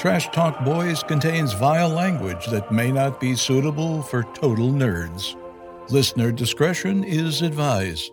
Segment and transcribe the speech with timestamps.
[0.00, 5.36] Trash Talk Boys contains vile language that may not be suitable for total nerds.
[5.90, 8.10] Listener discretion is advised.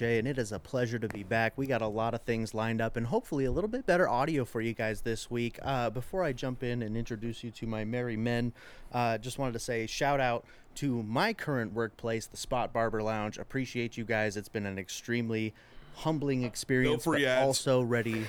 [0.00, 1.56] CJ and it is a pleasure to be back.
[1.56, 4.44] We got a lot of things lined up and hopefully a little bit better audio
[4.44, 5.58] for you guys this week.
[5.62, 8.52] Uh, before I jump in and introduce you to my merry men,
[8.92, 10.44] uh, just wanted to say shout out
[10.76, 13.38] to my current workplace, the Spot Barber Lounge.
[13.38, 14.36] Appreciate you guys.
[14.36, 15.52] It's been an extremely
[15.96, 17.46] humbling experience, free but ads.
[17.46, 18.26] also ready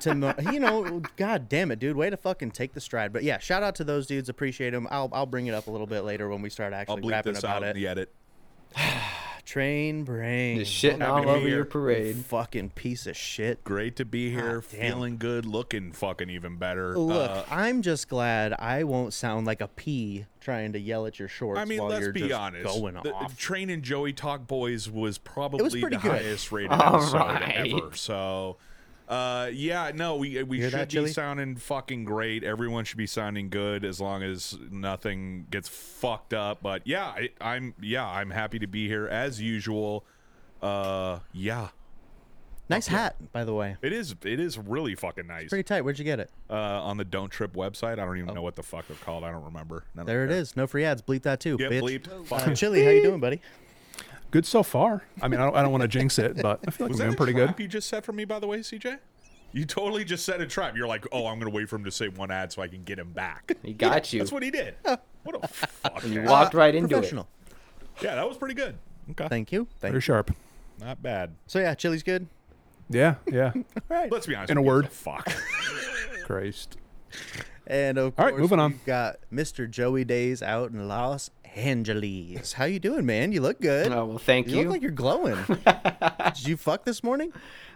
[0.00, 3.12] to you know, god damn it, dude, way to fucking take the stride.
[3.12, 4.88] But yeah, shout out to those dudes, appreciate them.
[4.90, 7.12] I'll I'll bring it up a little bit later when we start I'll actually bleep
[7.12, 7.74] rapping this about out in it.
[7.74, 8.12] the edit.
[9.44, 11.48] Train brain, Just shitting Happy all over here.
[11.56, 12.16] your parade.
[12.24, 13.64] fucking piece of shit.
[13.64, 14.62] Great to be here, damn.
[14.62, 16.96] feeling good, looking fucking even better.
[16.96, 21.18] Look, Uh, I'm just glad I won't sound like a pea trying to yell at
[21.18, 22.64] your shorts I mean, while let's you're be honest.
[22.64, 23.36] going the, off.
[23.36, 26.12] Train and Joey Talk Boys was probably pretty the good.
[26.12, 27.72] highest rated All episode right.
[27.74, 27.96] ever.
[27.96, 28.56] So,
[29.10, 31.12] uh, yeah, no, we we Hear should that, be Chili?
[31.12, 32.44] sounding fucking great.
[32.44, 36.62] Everyone should be sounding good as long as nothing gets fucked up.
[36.62, 40.04] But yeah, I, I'm yeah, I'm happy to be here as usual.
[40.62, 41.68] Uh, yeah,
[42.68, 43.76] nice hat, by the way.
[43.82, 45.48] it is it is really fucking nice.
[45.48, 45.80] Pretty tight.
[45.82, 46.30] Where'd you get it?
[46.48, 47.92] uh, on the Don't Trip website.
[47.98, 49.24] I don't even know what the fuck they're called.
[49.24, 49.84] I don't remember.
[49.94, 50.06] I don't Oh.
[50.06, 50.36] There it care.
[50.38, 50.56] is.
[50.56, 51.02] No free ads.
[51.02, 51.80] Bleep that too, bitch.
[51.82, 52.26] bleeped.
[52.26, 52.54] Fuck Uh, it.
[52.56, 53.40] Chili, how you doing, buddy?
[54.30, 55.02] Good so far.
[55.20, 56.98] I mean, I don't, I don't want to jinx it, but I feel like Was
[57.00, 57.62] we're doing a pretty trap good.
[57.62, 58.98] you just set for me, by the way, CJ?
[59.52, 60.76] You totally just set a trap.
[60.76, 62.84] You're like, oh, I'm gonna wait for him to say one ad so I can
[62.84, 63.52] get him back.
[63.64, 64.20] He got you.
[64.20, 64.76] That's what he did.
[65.24, 66.04] What a fuck.
[66.06, 66.98] You walked right into it.
[66.98, 67.28] Professional.
[68.00, 68.78] Yeah, that was pretty good.
[69.10, 69.66] Okay, Thank you.
[69.80, 70.00] Thank Very you.
[70.00, 70.30] sharp.
[70.78, 71.34] not bad.
[71.48, 72.28] So yeah, Chili's good.
[72.88, 73.52] Yeah, yeah.
[73.56, 74.10] All right.
[74.12, 74.50] Let's be honest.
[74.52, 74.88] In a who gives word.
[74.92, 75.28] fuck.
[76.24, 76.76] Christ.
[77.66, 78.72] And of All right, course, moving on.
[78.72, 79.68] we've got Mr.
[79.68, 82.52] Joey Days out in Los Angeles.
[82.52, 83.32] How you doing, man?
[83.32, 83.92] You look good.
[83.92, 84.62] Oh well, thank you you.
[84.62, 85.38] look like you're glowing.
[86.34, 87.32] Did you fuck this morning?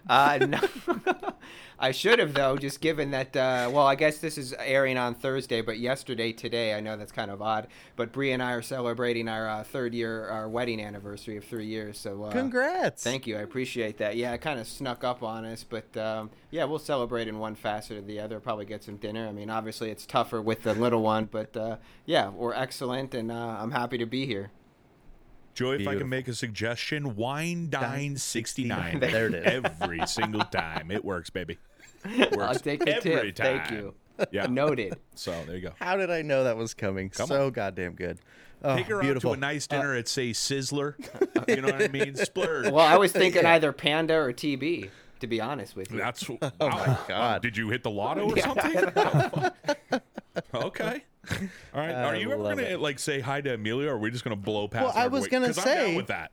[0.09, 0.61] Uh, no.
[1.79, 3.37] I should have though, just given that.
[3.37, 7.13] Uh, well, I guess this is airing on Thursday, but yesterday, today, I know that's
[7.13, 7.67] kind of odd.
[7.97, 11.67] But Bree and I are celebrating our uh, third year, our wedding anniversary of three
[11.67, 11.99] years.
[11.99, 13.03] So uh, Congrats.
[13.03, 14.17] Thank you, I appreciate that.
[14.17, 17.55] Yeah, it kind of snuck up on us, but um, yeah, we'll celebrate in one
[17.55, 18.39] facet or the other.
[18.41, 19.27] Probably get some dinner.
[19.27, 21.77] I mean, obviously it's tougher with the little one, but uh,
[22.07, 24.51] yeah, we're excellent, and uh, I'm happy to be here.
[25.55, 29.01] Joey, if I can make a suggestion, wine dine 69.
[29.01, 29.47] There it is.
[29.47, 30.91] Every single time.
[30.91, 31.59] It works, baby.
[32.05, 33.37] I'll Works take the every tip.
[33.37, 33.95] Thank you.
[34.31, 34.47] Yeah.
[34.51, 34.99] Noted.
[35.15, 35.73] So there you go.
[35.79, 37.13] How did I know that was coming?
[37.13, 38.19] so goddamn good.
[38.63, 39.31] Oh, Take her beautiful.
[39.31, 40.95] out to a nice dinner uh, at say Sizzler.
[41.49, 42.17] you know what I mean?
[42.17, 42.71] Splurge.
[42.71, 44.91] Well, I was thinking either Panda or TB.
[45.21, 45.99] To be honest with you.
[45.99, 47.41] That's oh my God.
[47.41, 48.93] Did you hit the lotto or something?
[50.53, 51.05] Oh, okay.
[51.75, 51.91] All right.
[51.93, 52.81] Are I you ever love gonna it.
[52.81, 54.85] like say hi to Amelia, or are we just gonna blow past?
[54.85, 56.31] Well, I was gonna Because I'm down say- with that.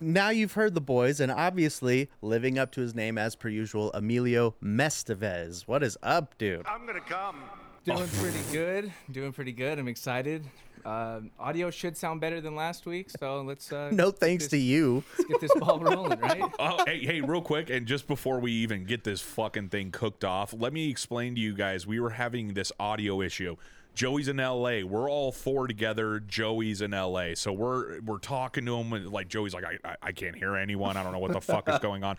[0.00, 3.90] now you've heard the boys, and obviously living up to his name as per usual,
[3.92, 5.62] Emilio Mestevez.
[5.66, 6.66] What is up, dude?
[6.66, 7.36] I'm gonna come.
[7.84, 8.92] Doing pretty good.
[9.10, 9.78] Doing pretty good.
[9.78, 10.44] I'm excited.
[10.86, 13.72] Uh, audio should sound better than last week, so let's.
[13.72, 15.02] Uh, No thanks get to you.
[15.18, 16.42] Let's get this ball rolling, right?
[16.58, 20.24] Oh, hey, hey, real quick, and just before we even get this fucking thing cooked
[20.24, 21.86] off, let me explain to you guys.
[21.86, 23.56] We were having this audio issue.
[23.94, 24.82] Joey's in L.A.
[24.82, 26.20] We're all four together.
[26.20, 27.34] Joey's in L.A.
[27.36, 30.56] So we're we're talking to him, and like Joey's like, I, I, I can't hear
[30.56, 30.96] anyone.
[30.96, 32.16] I don't know what the fuck is going on.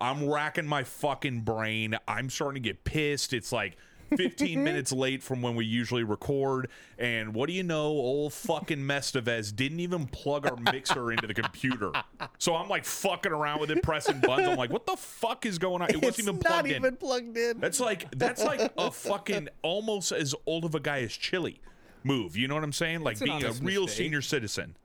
[0.00, 1.96] I'm racking my fucking brain.
[2.06, 3.32] I'm starting to get pissed.
[3.32, 3.76] It's like
[4.16, 6.68] 15 minutes late from when we usually record.
[6.98, 7.84] And what do you know?
[7.86, 11.92] Old fucking Mestevez didn't even plug our mixer into the computer.
[12.38, 14.48] So I'm like fucking around with it, pressing buttons.
[14.48, 15.90] I'm like, what the fuck is going on?
[15.90, 16.96] It wasn't It's even not plugged even in.
[16.96, 17.58] plugged in.
[17.60, 21.60] That's like that's like a fucking almost as old of a guy as Chili
[22.04, 22.36] move.
[22.36, 23.00] You know what I'm saying?
[23.00, 24.04] Like It's being a real mistake.
[24.04, 24.76] senior citizen.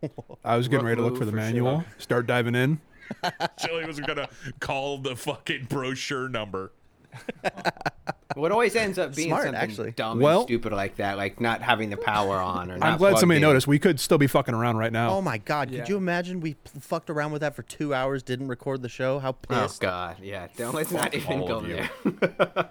[0.43, 2.79] I was getting ready to look for the for manual, start diving in.
[3.59, 4.29] Chili was gonna
[4.59, 6.71] call the fucking brochure number.
[8.35, 9.91] Well, it always ends up being Smart, something actually.
[9.91, 12.83] dumb Well- and stupid like that, like not having the power on or.
[12.83, 13.43] I'm glad somebody in.
[13.43, 13.67] noticed.
[13.67, 15.11] We could still be fucking around right now.
[15.11, 15.69] Oh my god!
[15.69, 15.81] Yeah.
[15.81, 19.19] Could you imagine we fucked around with that for two hours, didn't record the show?
[19.19, 19.83] How pissed!
[19.83, 19.87] Oh!
[19.87, 20.47] God, yeah.
[20.57, 21.91] Don't let's not even go there.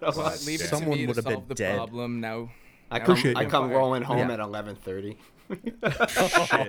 [0.02, 1.76] Well, leave it Someone to me would to have been the dead.
[1.76, 2.20] problem.
[2.20, 2.50] Now,
[2.90, 4.32] I now come, Appreciate I come rolling home Yeah.
[4.32, 5.16] at 11:30.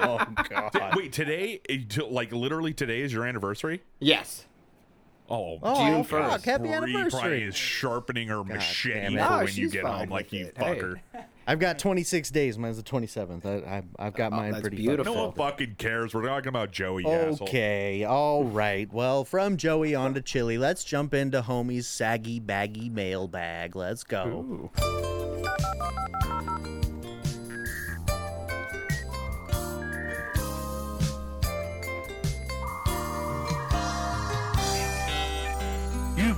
[0.05, 0.95] Oh god!
[0.95, 1.79] Wait, today, eh,
[2.09, 3.81] like literally today is your anniversary?
[3.99, 4.45] Yes.
[5.29, 6.45] Oh, Oh, June fuck, 1st.
[6.45, 7.43] Happy Bree probably anniversary!
[7.43, 9.11] is sharpening her machete for it.
[9.13, 10.57] No, when you get fine home, like you it.
[10.57, 10.63] Hey.
[10.79, 10.99] fucker.
[11.45, 12.57] I've got 26 days.
[12.57, 13.45] Mine's the 27th.
[13.45, 15.13] I, I, I've got oh, mine that's pretty beautiful.
[15.13, 16.13] No one fucking cares.
[16.13, 17.03] We're talking about Joey.
[17.03, 17.47] you asshole.
[17.49, 18.91] Okay, all right.
[18.93, 23.75] Well, from Joey on to Chili, let's jump into Homie's saggy baggy mailbag.
[23.75, 24.71] Let's go.
[24.77, 26.42] You've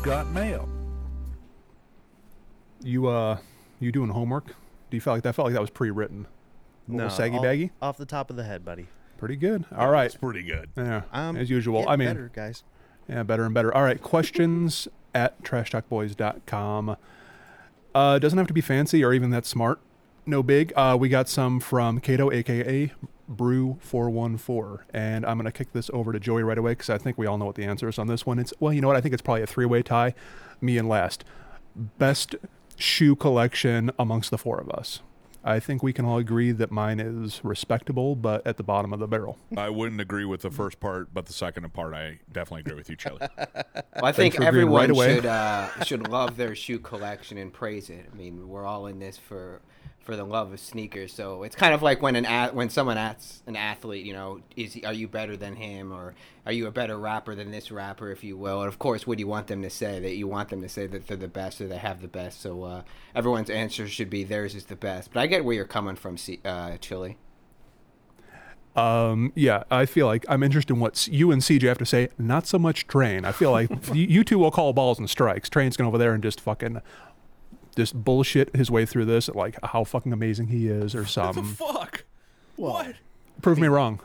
[0.06, 0.70] got mail.
[2.84, 3.40] You uh,
[3.80, 4.46] you doing homework?
[4.48, 6.28] Do you feel like that felt like that was pre-written?
[6.88, 7.72] A little saggy off- baggy.
[7.82, 8.86] Off the top of the head, buddy.
[9.18, 9.66] Pretty good.
[9.76, 10.06] All right.
[10.06, 10.70] It's pretty good.
[10.78, 11.02] Yeah.
[11.12, 11.90] Um, as usual.
[11.90, 12.64] I mean, better, guys.
[13.10, 13.74] Yeah, better and better.
[13.74, 16.98] All right, questions at trashtalkboys.com.
[17.96, 19.80] Uh, doesn't have to be fancy or even that smart.
[20.28, 20.72] No big.
[20.76, 22.92] Uh, we got some from Cato, aka
[23.32, 24.80] Brew414.
[24.94, 27.26] And I'm going to kick this over to Joey right away because I think we
[27.26, 28.40] all know what the answer is on this one.
[28.40, 28.98] It's, well, you know what?
[28.98, 30.14] I think it's probably a three way tie.
[30.62, 31.24] Me and last.
[31.76, 32.36] Best
[32.78, 35.02] shoe collection amongst the four of us.
[35.48, 39.00] I think we can all agree that mine is respectable, but at the bottom of
[39.00, 39.38] the barrel.
[39.56, 42.90] I wouldn't agree with the first part, but the second part, I definitely agree with
[42.90, 43.20] you, Chili.
[43.96, 48.10] Well, I think everyone right should uh, should love their shoe collection and praise it.
[48.12, 49.62] I mean, we're all in this for
[50.06, 51.12] for the love of sneakers.
[51.12, 54.74] So it's kind of like when an when someone asks an athlete, you know, is
[54.74, 56.14] he, are you better than him or
[56.46, 58.62] are you a better rapper than this rapper, if you will?
[58.62, 60.00] And of course, what do you want them to say?
[60.00, 62.42] That you want them to say that they're the best or they have the best.
[62.42, 62.82] So uh,
[63.16, 65.12] everyone's answer should be theirs is the best.
[65.12, 67.18] But I get where you're coming from, uh, Chili.
[68.76, 72.10] Um, yeah, I feel like I'm interested in what you and CJ have to say.
[72.18, 73.24] Not so much Train.
[73.24, 75.50] I feel like you two will call balls and strikes.
[75.50, 76.82] Train's going over there and just fucking
[77.76, 81.44] just bullshit his way through this, like how fucking amazing he is or something.
[81.44, 81.76] What the something.
[81.82, 82.04] fuck?
[82.56, 82.96] What?
[83.42, 84.00] Prove me wrong.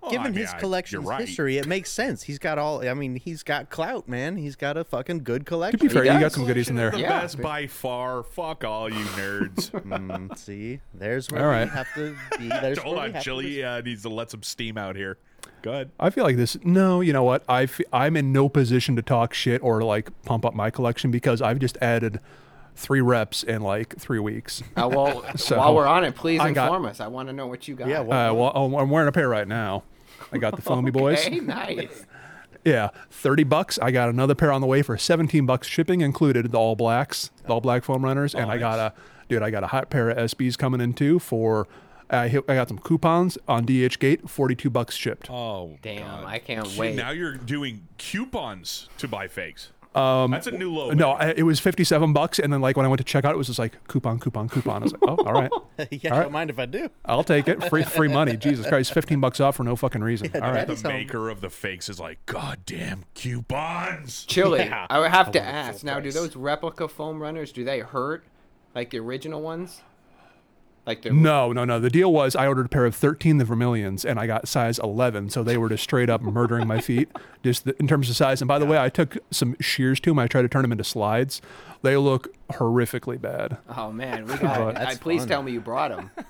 [0.00, 1.20] Well, Given I mean, his I- collection's right.
[1.26, 2.22] history, it makes sense.
[2.22, 2.88] He's got all.
[2.88, 4.36] I mean, he's got clout, man.
[4.36, 5.80] He's got a fucking good collection.
[5.80, 6.92] To be fair, you got some goodies in there.
[6.92, 7.20] The Yeah.
[7.22, 8.22] best by far.
[8.22, 9.70] Fuck all you nerds.
[9.82, 12.48] Mm, see, there's where All we have to be.
[12.60, 14.94] There's Hold where we on, have to Chili uh, needs to let some steam out
[14.94, 15.18] here.
[15.62, 15.90] Go ahead.
[15.98, 16.56] I feel like this.
[16.64, 17.42] No, you know what?
[17.48, 21.10] I fe- I'm in no position to talk shit or like pump up my collection
[21.10, 22.20] because I've just added
[22.74, 24.62] three reps in like three weeks.
[24.76, 27.00] Uh, well, So, while we're on it, please I got- inform us.
[27.00, 27.88] I want to know what you got.
[27.88, 29.82] Yeah, well- Uh, well, I'm- I'm wearing a pair right now.
[30.32, 31.28] I got the foamy boys.
[31.30, 32.06] Nice.
[32.64, 33.76] Yeah, thirty bucks.
[33.82, 36.52] I got another pair on the way for seventeen bucks, shipping included.
[36.52, 38.92] The all blacks, the all black foam runners, and I got a
[39.28, 39.42] dude.
[39.42, 41.66] I got a hot pair of SBs coming in too for.
[42.08, 45.28] I hit, I got some coupons on DH Gate, forty two bucks shipped.
[45.28, 46.24] Oh, Damn, God.
[46.24, 46.94] I can't See, wait.
[46.94, 49.72] Now you're doing coupons to buy fakes.
[49.94, 50.90] Um, That's a new low.
[50.92, 53.24] No, I, it was fifty seven bucks, and then like when I went to check
[53.24, 54.82] out, it was just like coupon, coupon, coupon.
[54.82, 55.50] I was like, oh, all right,
[55.90, 56.22] yeah, All right.
[56.24, 56.88] don't mind if I do.
[57.04, 57.62] I'll take it.
[57.64, 58.36] Free free money.
[58.36, 60.30] Jesus Christ, fifteen bucks off for no fucking reason.
[60.34, 60.66] all right.
[60.66, 60.82] the home.
[60.84, 64.24] maker of the fakes is like, goddamn coupons.
[64.24, 64.60] Chili.
[64.60, 64.86] Yeah.
[64.88, 66.00] I would have to I want ask now.
[66.00, 68.24] Do those replica foam runners do they hurt
[68.74, 69.82] like the original ones?
[70.84, 71.78] Like the No, no, no.
[71.78, 74.78] The deal was I ordered a pair of 13 the Vermilions and I got size
[74.80, 75.30] 11.
[75.30, 77.08] So they were just straight up murdering my feet
[77.44, 78.40] just the, in terms of size.
[78.40, 80.18] And by the way, I took some shears to them.
[80.18, 81.40] I tried to turn them into slides.
[81.82, 83.58] They look horrifically bad.
[83.76, 84.74] Oh man, we got.
[84.74, 85.28] That's I, please fun.
[85.28, 86.10] tell me you brought them.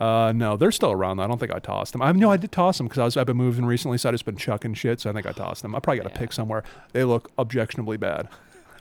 [0.00, 1.16] Uh, no, they're still around.
[1.18, 1.22] though.
[1.22, 2.02] I don't think I tossed them.
[2.02, 4.12] I no, I did toss them because I was I've been moving recently, so I
[4.12, 5.00] just been chucking shit.
[5.00, 5.72] So I think I tossed them.
[5.74, 6.64] I probably got a pick somewhere.
[6.92, 8.28] They look objectionably bad.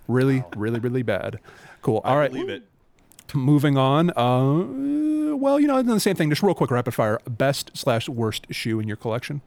[0.08, 1.39] Really, really, really bad.
[1.84, 2.01] Cool.
[2.03, 2.34] All right.
[2.34, 2.63] Leave it.
[3.34, 4.10] Moving on.
[4.12, 6.30] Uh, well, you know, the same thing.
[6.30, 7.20] Just real quick, rapid fire.
[7.27, 9.42] Best slash worst shoe in your collection.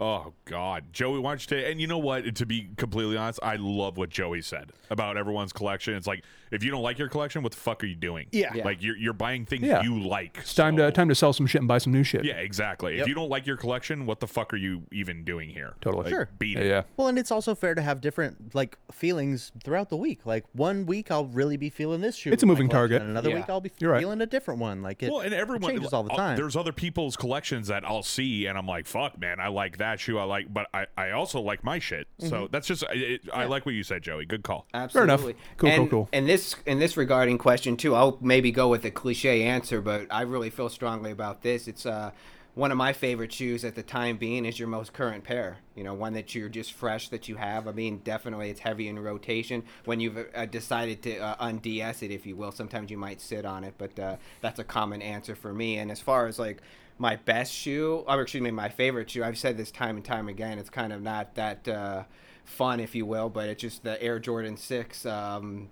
[0.00, 1.70] Oh God, Joey, why don't you take?
[1.70, 2.34] And you know what?
[2.34, 5.94] To be completely honest, I love what Joey said about everyone's collection.
[5.94, 8.26] It's like if you don't like your collection, what the fuck are you doing?
[8.32, 8.52] Yeah.
[8.54, 8.64] Yeah.
[8.64, 9.82] like you're you're buying things Yeah.
[9.82, 10.38] you like.
[10.40, 12.24] It's time to time to sell some shit and buy some new shit.
[12.24, 12.98] Yeah, exactly.
[13.00, 15.74] If you don't like your collection, what the fuck are you even doing here?
[15.80, 16.04] Totally.
[16.04, 16.28] Like, Sure.
[16.38, 16.68] Beat Yeah, it.
[16.68, 16.82] yeah.
[16.96, 20.24] Well, and it's also fair to have different like feelings throughout the week.
[20.24, 22.30] Like one week I'll really be feeling this shoe.
[22.32, 23.02] It's a in my moving collection, target.
[23.02, 23.36] and Another Yeah.
[23.36, 24.00] week I'll be You're right.
[24.00, 24.82] feeling a different one.
[24.82, 26.36] Like it, Well, and it everyone changes all the uh, time.
[26.36, 29.98] There's other people's collections that I'll see, and I'm like, "Fuck, man, I like that
[30.00, 30.18] shoe.
[30.18, 32.28] I like, but I, I also like my shit." Mm-hmm.
[32.28, 34.24] So that's just, it, I like what you said, Joey.
[34.26, 34.66] Good call.
[34.74, 35.12] Absolutely.
[35.12, 35.20] enough.
[35.22, 36.08] Cool, cool, and, cool.
[36.12, 40.06] And this in this regarding question too, I'll maybe go with a cliche answer, but
[40.10, 41.68] I really feel strongly about this.
[41.68, 42.10] It's uh
[42.54, 45.58] one of my favorite shoes at the time being is your most current pair.
[45.74, 47.66] You know, one that you're just fresh that you have.
[47.66, 49.64] I mean, definitely it's heavy in rotation.
[49.84, 51.66] When you've uh, decided to uh, unds
[52.02, 55.02] it, if you will, sometimes you might sit on it, but uh, that's a common
[55.02, 55.78] answer for me.
[55.78, 56.62] And as far as like
[56.96, 60.28] my best shoe, or excuse me, my favorite shoe, I've said this time and time
[60.28, 60.60] again.
[60.60, 62.04] It's kind of not that uh,
[62.44, 65.04] fun, if you will, but it's just the Air Jordan Six.
[65.04, 65.70] Um,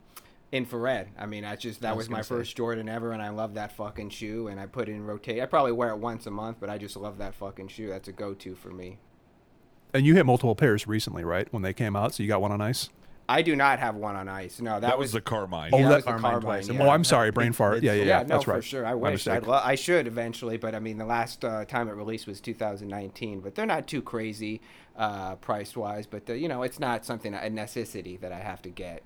[0.52, 1.08] infrared.
[1.18, 2.28] I mean, I just that I was was, my say.
[2.28, 4.48] first Jordan ever, and I love that fucking shoe.
[4.48, 5.40] And I put it in rotate.
[5.42, 7.88] I probably wear it once a month, but I just love that fucking shoe.
[7.88, 8.98] That's a go-to for me.
[9.94, 11.48] And you hit multiple pairs recently, right?
[11.52, 12.88] When they came out, so you got one on ice.
[13.28, 14.60] I do not have one on ice.
[14.60, 15.70] No, that, That was the Carmine.
[15.72, 16.42] Oh, yeah, that- that was the Carmine Carmine.
[16.42, 16.68] twice.
[16.68, 16.82] yeah.
[16.82, 17.82] Oh, I'm sorry, brain It- fart.
[17.82, 18.16] Yeah, yeah, it's- yeah.
[18.18, 18.84] Yeah, no, that's for sure.
[18.84, 19.28] I My wish.
[19.28, 22.40] I'd lo- I should eventually, but I mean, the last uh, time it released was
[22.40, 23.40] 2019.
[23.40, 24.60] But they're not too crazy
[24.96, 26.06] uh, price wise.
[26.06, 29.02] But uh, you know, it's not something a necessity that I have to get.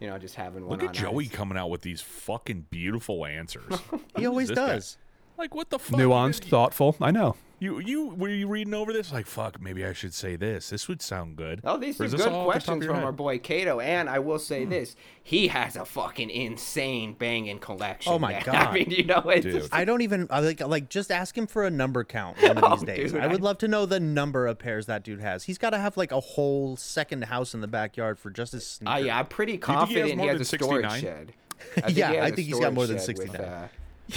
[0.00, 0.78] You know, just having one.
[0.78, 1.30] Look at on Joey ice.
[1.30, 3.72] coming out with these fucking beautiful answers.
[4.16, 4.66] He always this guy?
[4.74, 4.98] does.
[5.38, 5.98] like what the fuck?
[5.98, 6.96] Nuanced, thoughtful.
[7.00, 7.36] I know.
[7.60, 9.12] You you were you reading over this?
[9.12, 10.70] Like fuck, maybe I should say this.
[10.70, 11.60] This would sound good.
[11.62, 13.04] Oh, these Or are good all off the top of questions from head?
[13.04, 13.80] our boy Cato.
[13.80, 14.70] And I will say hmm.
[14.70, 18.14] this: he has a fucking insane banging collection.
[18.14, 18.42] Oh my man.
[18.46, 18.54] God.
[18.54, 21.46] I mean, you know, it's just- I don't even I like like just ask him
[21.46, 23.12] for a number count one of Oh, these days.
[23.12, 25.44] dude, I would I- love to know the number of pairs that dude has.
[25.44, 28.66] He's got to have like a whole second house in the backyard for just his
[28.66, 28.90] sneaker.
[28.90, 31.00] I, yeah, I'm pretty think he has confident he more has, than a storage 69?
[31.02, 31.32] shed.
[31.76, 33.40] Yeah, he has I a think he's got more than shed with, 69.
[33.46, 33.68] Uh,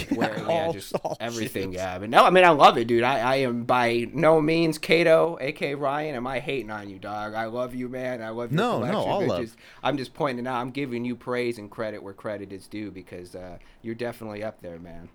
[0.02, 1.70] uh, where, yeah, all- just all everything.
[1.72, 1.76] shoes.
[1.76, 3.02] Yeah, but no, I mean, I love it, dude.
[3.04, 6.14] I, I am by no means Cato, aka Ryan.
[6.16, 7.34] Am I hating on you, dog?
[7.34, 8.22] I love you, man.
[8.22, 9.42] I love your No, no, all love.
[9.42, 10.60] Just, I'm just pointing out.
[10.60, 14.60] I'm giving you praise and credit where credit is due because uh, you're definitely up
[14.62, 15.08] there, man.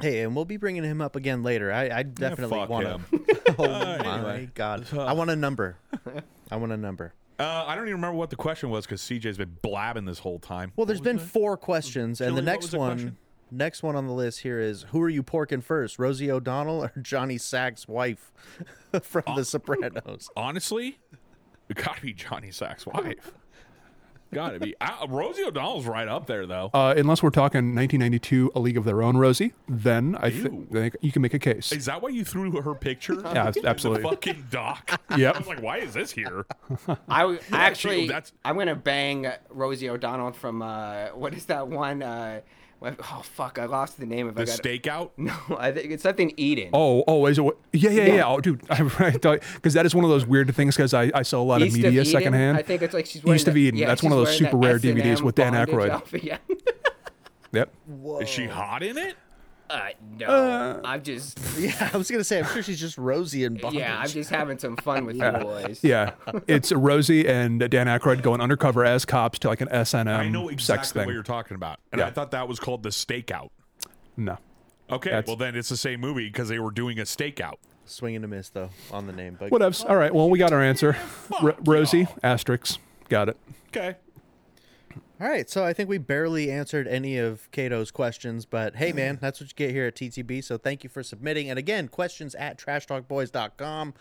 [0.00, 1.72] Hey, and we'll be bringing him up again later.
[1.72, 3.04] I, I definitely fuck want him.
[3.10, 3.54] to.
[3.58, 4.50] oh Uh, my anyway.
[4.54, 4.86] god!
[4.94, 5.78] I want a number.
[6.50, 7.14] I want a number.
[7.38, 10.38] Uh, I don't even remember what the question was because CJ's been blabbing this whole
[10.38, 10.72] time.
[10.76, 13.16] Well, there's been four questions, and the next the one, question?
[13.50, 16.92] Next one on the list here is: Who are you porking first, Rosie O'Donnell or
[17.02, 18.32] Johnny Sack's wife
[19.02, 20.28] from The Sopranos?
[20.36, 20.98] Honestly,
[21.68, 23.32] it gotta be Johnny Sack's wife.
[24.34, 24.74] gotta be.
[24.80, 26.70] Uh, Rosie O'Donnell's right up there though.
[26.74, 30.42] Uh, unless we're talking 1992, A League of Their Own, Rosie, then I Ew.
[30.42, 31.72] thi- think you can make a case.
[31.72, 33.14] Is that why you threw her picture?
[33.36, 34.02] Yeah, in the absolutely.
[34.02, 35.00] fucking doc.
[35.16, 35.34] Yep.
[35.34, 36.44] I was like, why is this here?
[37.08, 42.02] I w- actually, that's- I'm gonna bang Rosie O'Donnell from uh, what is that one?
[42.02, 42.44] Uh, what-
[42.82, 44.50] oh fuck, I lost the name of The it.
[44.50, 45.10] I got- stakeout.
[45.16, 46.70] No, I think it's something Eden.
[46.72, 47.42] Oh, oh, is it?
[47.42, 48.14] what- Yeah, yeah, yeah.
[48.16, 48.26] Yeah.
[48.28, 50.76] Oh, dude, I thought because that is one of those weird things.
[50.76, 52.12] Because I, I sell a lot East of media Eden?
[52.12, 52.58] secondhand.
[52.58, 53.78] I think it's like she's wearing East of the- Eden.
[53.78, 55.90] yeah, That's one of those super rare DVDs S&M with Dan bondage Aykroyd.
[55.90, 56.38] outfit, Yeah.
[57.52, 57.72] Yep.
[58.20, 59.16] Is she hot in it?
[59.68, 62.38] Uh, no, I'm just Yeah, I was gonna say.
[62.38, 63.80] I'm sure she's just Rosie and bondage.
[63.80, 65.80] yeah, I'm just having some fun with you boys.
[65.82, 66.12] Yeah,
[66.46, 70.24] it's Rosie and Dan Aykroyd going undercover as cops to like an S and I
[70.26, 71.06] M know sex exactly thing.
[71.06, 72.06] what you're talking about, and Yeah.
[72.06, 73.48] I thought that was called the stakeout.
[74.16, 74.38] No,
[74.90, 77.56] Okay, That's- well then it's the same movie because they were doing a stakeout.
[77.86, 79.88] Swing and a miss though on the name, but whatevs.
[79.88, 80.14] All right.
[80.14, 80.96] Well, we got our answer.
[81.42, 82.78] R- Rosie asterisk.
[83.08, 83.36] Got it.
[83.68, 83.96] Okay.
[85.18, 89.18] All right, so I think we barely answered any of Cato's questions, but hey, man,
[89.20, 90.44] that's what you get here at TTB.
[90.44, 91.48] So thank you for submitting.
[91.48, 93.94] And again, questions at trashtalkboys.com.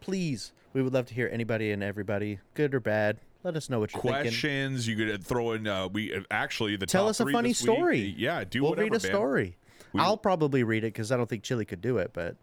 [0.00, 3.18] Please, we would love to hear anybody and everybody, good or bad.
[3.44, 4.22] Let us know what you're thinking.
[4.22, 5.66] Questions you could throw in.
[5.66, 8.14] Uh, we uh, actually the Tell top us a three funny this week- story.
[8.16, 8.84] Yeah, do we'll whatever.
[8.84, 9.12] read a man.
[9.12, 9.56] story.
[9.92, 12.36] We- I'll probably read it because I don't think Chili could do it, but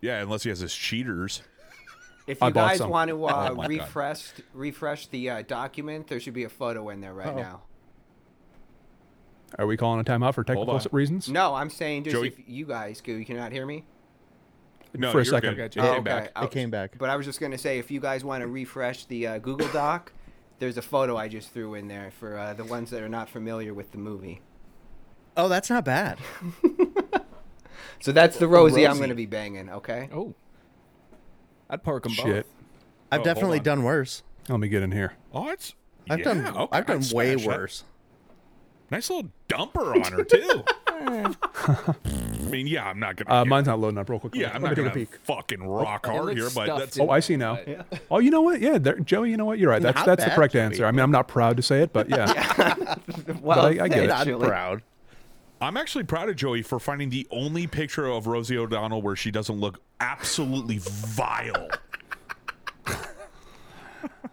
[0.00, 1.42] Yeah, unless he has his cheaters.
[2.26, 2.90] If you guys some.
[2.90, 3.68] want to uh, Oh my God.
[3.68, 7.36] refresh refresh the uh, document, there should be a photo in there right Uh-oh.
[7.36, 7.62] now.
[9.58, 11.28] Are we calling a timeout for technical reasons?
[11.28, 13.84] No, I'm saying just Joey- if you guys go, you cannot hear me.
[14.94, 15.54] No, For a you're second.
[15.56, 15.76] good.
[15.76, 16.32] It Oh, came back.
[16.34, 16.96] I- it came back.
[16.98, 19.68] But I was just gonna say, if you guys want to refresh the uh, Google
[19.68, 20.12] Doc,
[20.58, 23.28] there's a photo I just threw in there for uh, the ones that are not
[23.28, 24.40] familiar with the movie.
[25.36, 26.18] Oh, that's not bad.
[28.00, 29.70] So that's the Rosie, I'm gonna be banging.
[29.70, 30.08] Okay.
[30.12, 30.34] Oh.
[31.70, 32.24] I'd park them Shit.
[32.24, 32.44] both.
[33.10, 34.22] I've Oh, definitely done worse.
[34.48, 35.14] Let me get in here.
[35.32, 35.74] Oh, it's.
[36.08, 37.80] I've yeah, done okay, I've done I'd way worse.
[37.80, 37.86] that.
[38.90, 39.08] Worse.
[39.08, 40.64] Nice little dumper on her too.
[42.46, 43.42] I mean, yeah, I'm not gonna.
[43.42, 44.34] Uh, mine's not loading up real quick.
[44.34, 45.20] yeah, I'm Let not me gonna take a peek.
[45.24, 46.96] fucking rock It hard here, but stuffed that's.
[46.96, 47.58] in, Oh, I see now.
[47.64, 48.60] but- Oh, you know what?
[48.60, 49.30] Yeah, there, Joey.
[49.30, 49.58] You know what?
[49.58, 49.82] You're right.
[49.82, 50.62] That's Not that's the bad, correct Joey.
[50.62, 50.86] answer.
[50.86, 52.94] I mean, I'm not proud to say it, but yeah.
[53.42, 54.10] Well, I- I get it.
[54.10, 54.82] I'm actually- proud.
[55.60, 59.30] I'm actually proud of Joey for finding the only picture of Rosie O'Donnell where she
[59.30, 61.68] doesn't look absolutely vile.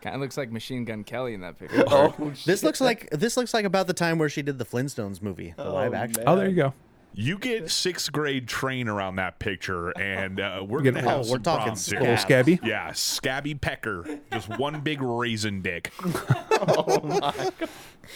[0.03, 1.83] Kind of looks like Machine Gun Kelly in that picture.
[1.87, 2.13] Oh,
[2.45, 5.53] This looks like this looks like about the time where she did the Flintstones movie,
[5.55, 6.23] the live action.
[6.27, 6.73] oh, there you go.
[7.15, 11.31] You get sixth grade train around that picture, and uh, we're Get- gonna have Oh,
[11.31, 11.99] we're talking problems here.
[12.01, 12.59] Little scabby.
[12.63, 15.93] Yeah, scabby pecker, just one big raisin dick.
[16.03, 17.51] oh my!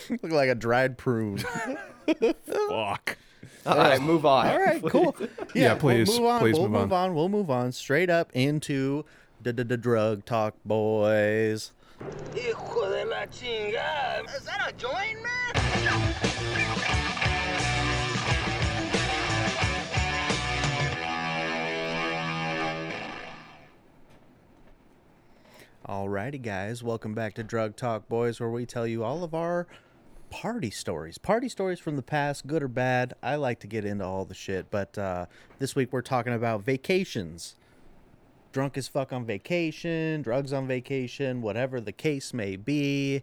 [0.10, 1.38] Look like a dried prune.
[2.46, 3.18] Fuck.
[3.66, 4.48] All right, move on.
[4.48, 5.16] All right, cool.
[5.20, 6.40] Yeah, Yeah, please, We'll move on.
[6.40, 7.16] please we'll move move on.
[7.16, 9.06] We'll move on straight up into
[9.42, 11.72] the the drug talk, boys.
[12.00, 14.24] Hijo de la chingada.
[14.36, 15.54] Is that a joint, man?
[25.88, 29.68] Alrighty, guys, welcome back to Drug Talk Boys, where we tell you all of our
[30.30, 31.18] party stories.
[31.18, 33.14] Party stories from the past, good or bad.
[33.24, 35.28] I like to get into all the shit, but uh,
[35.60, 37.56] this week we're talking about vacations.
[38.52, 43.22] Drunk as fuck on vacation, drugs on vacation, whatever the case may be.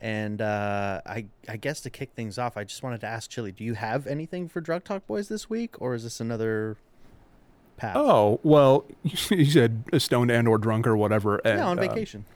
[0.00, 3.50] And uh, I, I guess to kick things off, I just wanted to ask Chili,
[3.50, 6.76] do you have anything for Drug Talk Boys this week, or is this another
[7.76, 7.96] path?
[7.96, 11.36] Oh well, you said stoned and or drunk or whatever.
[11.38, 12.26] And, yeah, on uh, vacation.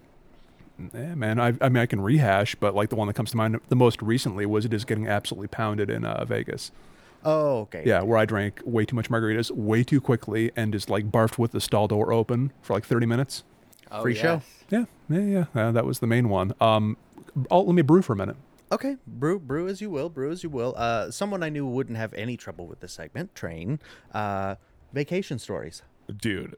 [0.94, 1.38] Yeah, man.
[1.38, 3.76] I, I mean, I can rehash, but like the one that comes to mind the
[3.76, 6.72] most recently was it is getting absolutely pounded in uh, Vegas.
[7.24, 7.82] Oh, okay.
[7.86, 11.38] Yeah, where I drank way too much margaritas way too quickly and just like barfed
[11.38, 13.44] with the stall door open for like 30 minutes.
[13.90, 14.42] Oh, Free show.
[14.70, 15.44] Yeah, yeah, yeah.
[15.54, 16.54] Uh, that was the main one.
[16.60, 16.96] Um,
[17.50, 18.36] oh, let me brew for a minute.
[18.72, 20.74] Okay, brew brew as you will, brew as you will.
[20.76, 23.34] Uh, someone I knew wouldn't have any trouble with this segment.
[23.34, 23.80] Train,
[24.14, 24.54] uh,
[24.92, 25.82] vacation stories.
[26.16, 26.56] dude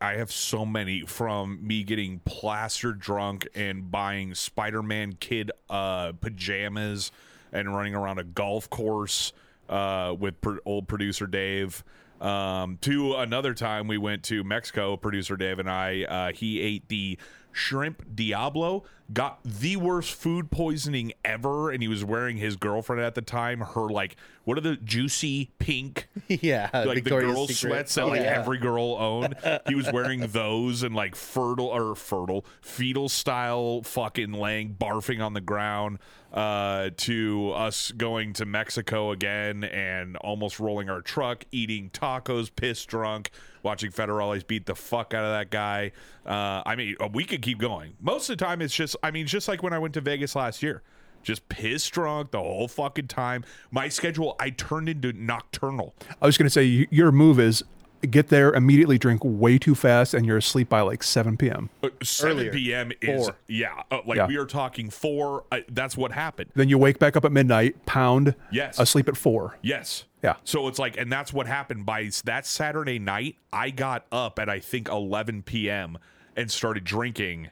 [0.00, 7.10] i have so many from me getting plastered drunk and buying spider-man kid uh pajamas
[7.50, 9.32] and running around a golf course
[9.70, 10.34] uh with
[10.66, 11.82] old producer dave.
[12.20, 16.86] Um to another time we went to mexico producer dave and i uh he ate
[16.88, 17.18] the
[17.52, 23.14] shrimp diablo got the worst food poisoning ever and he was wearing his girlfriend at
[23.16, 24.14] the time her like
[24.44, 27.56] what are the juicy pink yeah, like Victoria's the girl Secret.
[27.70, 28.38] sweats that Oh, like yeah.
[28.38, 29.34] every girl owned.
[29.68, 35.34] He was wearing those and like fertile or fertile fetal style fucking laying barfing on
[35.34, 35.98] the ground
[36.32, 42.84] uh to us going to Mexico again and almost rolling our truck eating tacos piss
[42.84, 43.30] drunk
[43.62, 45.92] watching federales beat the fuck out of that guy.
[46.26, 47.94] Uh I mean we could keep going.
[48.00, 50.34] Most of the time it's just I mean just like when I went to Vegas
[50.34, 50.82] last year
[51.22, 53.44] just pissed drunk the whole fucking time.
[53.70, 55.94] My schedule I turned into nocturnal.
[56.20, 57.62] I was going to say your move is
[58.08, 61.70] get there immediately, drink way too fast, and you're asleep by like 7 p.m.
[61.82, 62.52] Uh, 7 Earlier.
[62.52, 62.92] p.m.
[63.00, 63.36] is Four.
[63.48, 64.26] yeah, uh, like Yeah.
[64.26, 65.44] we are talking four.
[65.52, 66.50] Uh, that's what happened.
[66.54, 68.78] Then you wake back up at midnight, pound, Yes.
[68.78, 69.58] asleep at 4.
[69.62, 70.04] Yes.
[70.22, 70.34] Yeah.
[70.44, 73.36] So it's like, and that's what happened by s- that Saturday night.
[73.52, 75.98] I got up at I think 11 p.m.
[76.36, 77.50] and started drinking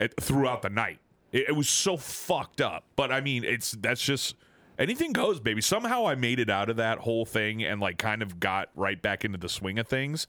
[0.00, 0.98] at, throughout the night.
[1.32, 2.84] It, it was so fucked up.
[2.96, 4.34] But I mean, it's that's just
[4.78, 5.60] anything goes, baby.
[5.60, 9.00] Somehow I made it out of that whole thing and like kind of got right
[9.00, 10.26] back into the swing of things.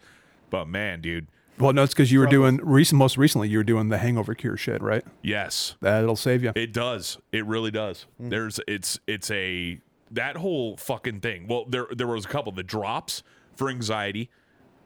[0.50, 1.28] But man, dude,
[1.60, 4.34] Well, no, it's because you were doing, recent, most recently, you were doing the hangover
[4.34, 5.04] cure shit, right?
[5.22, 5.76] yes.
[5.82, 6.52] That'll save you.
[6.56, 7.18] It does.
[7.32, 8.06] It really does.
[8.18, 8.30] Hmm.
[8.30, 9.80] There's it's it's a
[10.12, 11.48] that whole fucking thing.
[11.48, 13.22] Well, there there was a couple the drops
[13.56, 14.30] for anxiety.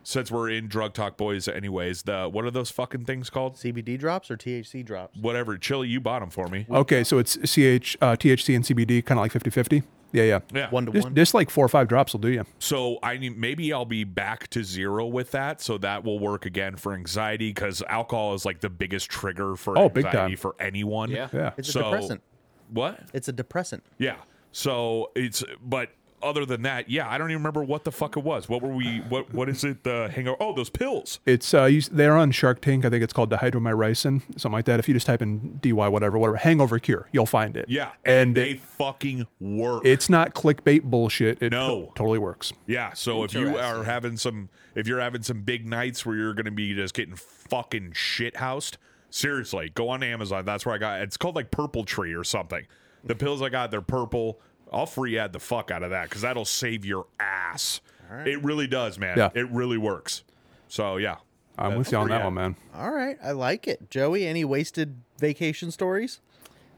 [0.04, 3.56] Since we're in drug talk boys anyways, the what are those fucking things called?
[3.56, 5.18] CBD drops or THC drops.
[5.18, 5.58] Whatever.
[5.58, 6.66] Chili, you bought them for me.
[6.70, 9.84] Okay, so it's CH, uh, THC and CBD, kind of like 50 50.
[10.12, 10.40] Yeah, yeah.
[10.54, 10.70] Yeah.
[10.70, 11.16] One to Just, one.
[11.16, 12.46] just like four or five drops will do you.
[12.60, 16.46] So I need maybe I'll be back to zero with that, so that will work
[16.46, 20.38] again for anxiety because alcohol is like the biggest trigger for Oh, big anxiety time.
[20.38, 21.10] for anyone.
[21.10, 21.30] Yeah.
[21.34, 21.54] Yeah.
[21.58, 22.22] It's a So- depressant.
[22.70, 23.00] What?
[23.14, 23.84] It's a depressant.
[23.98, 24.18] Yeah.
[24.52, 25.90] So it's but
[26.24, 28.48] other than that, yeah, I don't even remember what the fuck it was.
[28.50, 29.00] What were we?
[29.10, 29.84] What what is it?
[29.84, 30.38] The hangover?
[30.40, 31.20] Oh, those pills.
[31.26, 32.86] It's uh, you, they're on Shark Tank.
[32.86, 34.80] I think it's called dihydromyricin, something like that.
[34.80, 37.66] If you just type in DY whatever, whatever, hangover cure, you'll find it.
[37.68, 39.84] Yeah, and they it, fucking work.
[39.86, 41.42] it's not clickbait bullshit.
[41.42, 41.86] It No.
[41.88, 42.54] to- totally works.
[42.68, 42.94] yeah.
[42.94, 46.46] So if you are having some, if you're having some big nights where you're going
[46.46, 48.78] to be just getting fucking shit housed,
[49.10, 50.46] seriously, go on Amazon.
[50.46, 51.02] That's where I got.
[51.02, 52.66] It's called like Purple Tree or something.
[53.06, 54.40] The pills I got, they're purple.
[54.74, 57.82] I'll free ad the fuck out of that because that'll save your ass.
[58.26, 59.18] It really does, man.
[59.18, 59.30] Yeah.
[59.34, 60.24] It really works.
[60.68, 61.18] So yeah,
[61.58, 62.26] I'm with you on free that ad.
[62.26, 62.56] one, man.
[62.76, 63.90] All right, I like it.
[63.90, 66.20] Joey, any wasted vacation stories?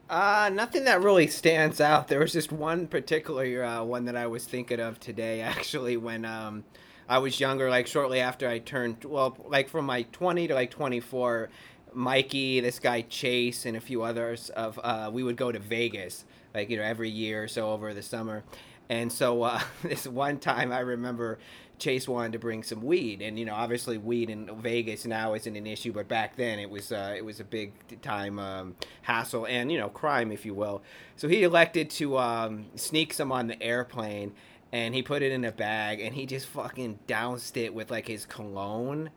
[0.10, 2.08] Uh, nothing that really stands out.
[2.08, 6.26] There was just one particular uh, one that I was thinking of today, actually, when
[6.26, 6.64] um,
[7.10, 10.72] I was younger, like shortly after I turned, well, like from my 20 to like
[10.72, 11.50] 24,
[11.94, 16.26] Mikey, this guy Chase, and a few others of uh, we would go to Vegas,
[16.56, 18.44] like you know, every year or so over the summer.
[18.90, 21.38] And so uh, this one time, I remember
[21.78, 25.56] Chase wanted to bring some weed, and you know, obviously, weed in Vegas now isn't
[25.56, 29.46] an issue, but back then it was uh, it was a big time um, hassle
[29.46, 30.82] and you know crime, if you will.
[31.18, 34.34] So he elected to um, sneak some on the airplane,
[34.72, 38.08] and he put it in a bag, and he just fucking doused it with like
[38.08, 39.10] his cologne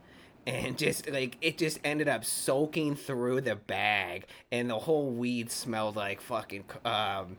[0.48, 5.50] and just like it just ended up soaking through the bag and the whole weed
[5.50, 7.36] smelled like fucking um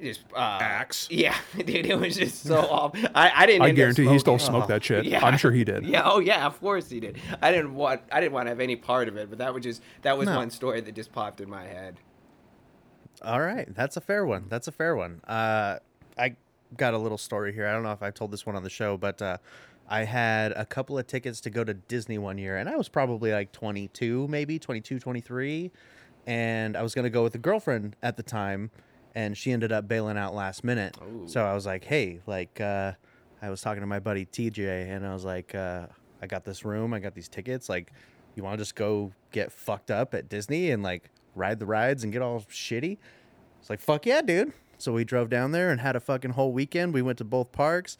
[0.00, 1.08] Just uh, Axe.
[1.10, 3.00] Yeah, dude, it was just so awful.
[3.14, 3.62] I, I didn't.
[3.62, 4.46] I guarantee he still smoking.
[4.46, 5.04] smoked that shit.
[5.12, 5.24] Yeah.
[5.24, 5.86] I'm sure he did.
[5.86, 7.18] Yeah, oh yeah, of course he did.
[7.40, 9.62] I didn't want I didn't want to have any part of it, but that was
[9.64, 10.36] just that was No.
[10.36, 11.96] one story that just popped in my head.
[13.22, 14.44] All right, that's a fair one.
[14.50, 15.22] That's a fair one.
[15.26, 15.78] Uh,
[16.18, 16.36] I
[16.76, 17.66] got a little story here.
[17.66, 19.38] I don't know if I told this one on the show, but uh,
[19.88, 22.88] I had a couple of tickets to go to Disney one year, and I was
[22.88, 25.70] probably like 22, maybe 22, 23,
[26.26, 28.70] and I was going to go with a girlfriend at the time,
[29.14, 30.96] and she ended up bailing out last minute.
[31.28, 32.92] So I was like, hey, like, uh,
[33.40, 35.86] I was talking to my buddy TJ, and I was like, uh,
[36.20, 37.92] I got this room, I got these tickets, like,
[38.36, 42.04] you want to just go get fucked up at Disney and like ride the rides
[42.04, 42.98] and get all shitty?
[43.60, 44.52] It's like, fuck yeah, dude.
[44.78, 46.92] So we drove down there and had a fucking whole weekend.
[46.92, 47.96] We went to both parks.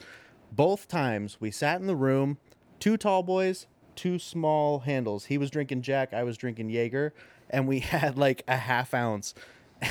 [0.52, 2.38] Both times we sat in the room,
[2.80, 5.26] two tall boys, two small handles.
[5.26, 7.12] He was drinking Jack, I was drinking Jaeger,
[7.50, 9.34] and we had like a half ounce.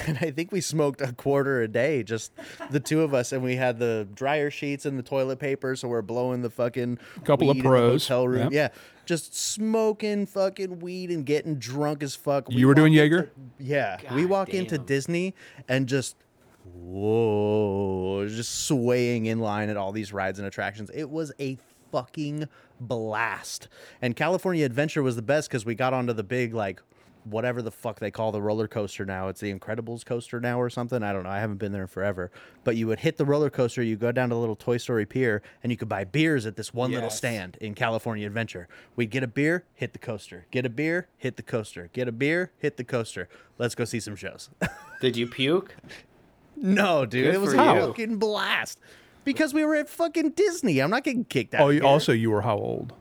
[0.07, 2.31] And I think we smoked a quarter a day, just
[2.71, 3.31] the two of us.
[3.31, 6.97] And we had the dryer sheets and the toilet paper, so we're blowing the fucking
[7.23, 8.07] Couple of weed in the pros.
[8.07, 8.41] hotel room.
[8.45, 8.51] Yep.
[8.51, 8.67] Yeah,
[9.05, 12.47] just smoking fucking weed and getting drunk as fuck.
[12.49, 13.19] We You were doing Jaeger?
[13.19, 14.79] into- yeah, we God walk into.
[14.79, 15.35] Disney
[15.69, 16.15] and just
[16.65, 20.89] whoa, just swaying in line at all these rides and attractions.
[20.93, 21.57] It was a
[21.91, 22.47] fucking
[22.79, 23.67] blast.
[24.01, 26.81] And California Adventure was the best because we got onto the big like
[27.25, 29.27] whatever the fuck they call the roller coaster now.
[29.27, 31.01] It's the Incredibles coaster now or something.
[31.03, 31.29] I don't know.
[31.29, 32.31] I haven't been there in forever.
[32.63, 35.05] But you would hit the roller coaster, you go down to the little Toy Story
[35.05, 38.67] pier, and you could buy beers at this one little stand in California Adventure.
[38.95, 40.45] We'd get a beer, hit the coaster.
[40.51, 41.89] Get a beer, hit the coaster.
[41.93, 43.27] Get a beer, hit the coaster.
[43.57, 44.49] Let's go see some shows.
[45.01, 45.75] Did you puke?
[46.57, 47.25] No, dude.
[47.25, 47.63] Good it was a you.
[47.87, 48.79] fucking blast.
[49.23, 50.79] Because we were at fucking Disney.
[50.79, 51.61] I'm not getting kicked out.
[51.61, 51.87] Oh, of you, here.
[51.89, 52.93] also you were how old?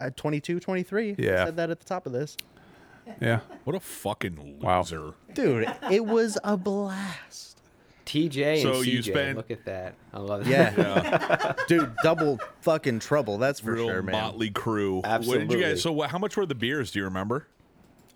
[0.00, 1.08] at 22, 23.
[1.08, 1.14] Yeah.
[1.18, 1.44] I Yeah.
[1.44, 2.36] said that at the top of this.
[3.20, 3.40] Yeah.
[3.64, 4.78] What a fucking Wow.
[4.80, 5.12] loser.
[5.34, 7.60] Dude, it was a blast.
[8.06, 8.86] TJ and So CJ.
[8.92, 9.94] you spent- Look at that.
[10.12, 10.70] I love Yeah.
[10.70, 11.58] that.
[11.68, 13.36] Dude, double fucking trouble.
[13.38, 14.12] That's for Real sure, man.
[14.12, 14.96] motley crew.
[14.96, 15.56] What did Absolutely.
[15.58, 15.82] you guys?
[15.82, 16.90] So what, how much were the beers?
[16.92, 17.46] Do you remember?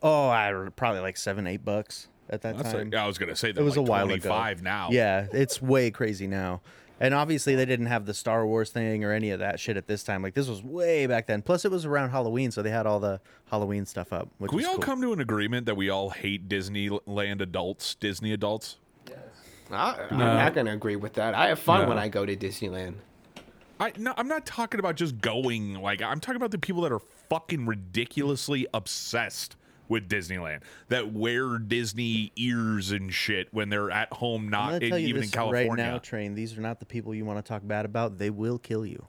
[0.03, 2.91] Oh, I don't probably like seven, eight bucks at that That's time.
[2.91, 4.65] like, I was gonna say that it was like a while 25 ago.
[4.65, 4.89] now.
[4.91, 6.61] Yeah, it's way crazy now.
[7.01, 9.89] And obviously, they didn't have the Star Wars thing or any of that shit at
[9.89, 10.23] this time.
[10.23, 11.43] Like this was way back then.
[11.43, 14.29] Plus, it was around Halloween, so they had all the Halloween stuff up.
[14.39, 14.83] Which Can we was all cool.
[14.85, 18.79] come to an agreement that we all hate Disneyland adults, Disney adults?
[19.71, 20.35] I, I'm No.
[20.37, 21.35] not going to agree with that.
[21.35, 21.89] I have fun No.
[21.89, 22.95] when I go to Disneyland.
[23.81, 25.75] I no, I'm not talking about just going.
[25.75, 29.57] Like I'm talking about the people that are fucking ridiculously obsessed
[29.89, 34.99] with Disneyland that wear Disney ears and shit when they're at home, not in, tell
[34.99, 35.85] you even this in California.
[35.85, 36.35] right now, Train.
[36.35, 38.19] These are not the people you want to talk bad about.
[38.19, 39.07] They will kill you.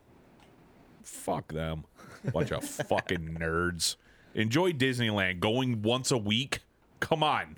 [1.03, 1.85] Fuck them.
[2.33, 3.95] Bunch of fucking nerds.
[4.33, 5.39] Enjoy Disneyland.
[5.39, 6.59] Going once a week?
[6.99, 7.57] Come on.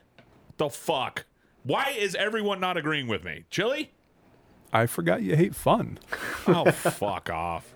[0.58, 1.26] The fuck?
[1.64, 3.46] Why is everyone not agreeing with me?
[3.50, 3.92] Chili?
[4.72, 5.98] I forgot you hate fun.
[6.46, 7.74] Oh, fuck off.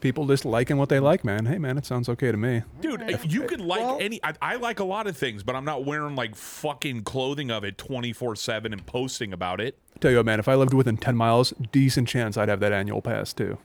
[0.00, 1.44] People just liking what they like, man.
[1.46, 2.62] Hey, man, it sounds okay to me.
[2.80, 4.18] Dude, if you could like Well- any.
[4.24, 7.64] I, I like a lot of things, but I'm not wearing like fucking clothing of
[7.64, 9.78] it 24 7 and posting about it.
[10.00, 12.72] Tell you what, man, if I lived within 10 miles, decent chance I'd have that
[12.72, 13.58] annual pass too.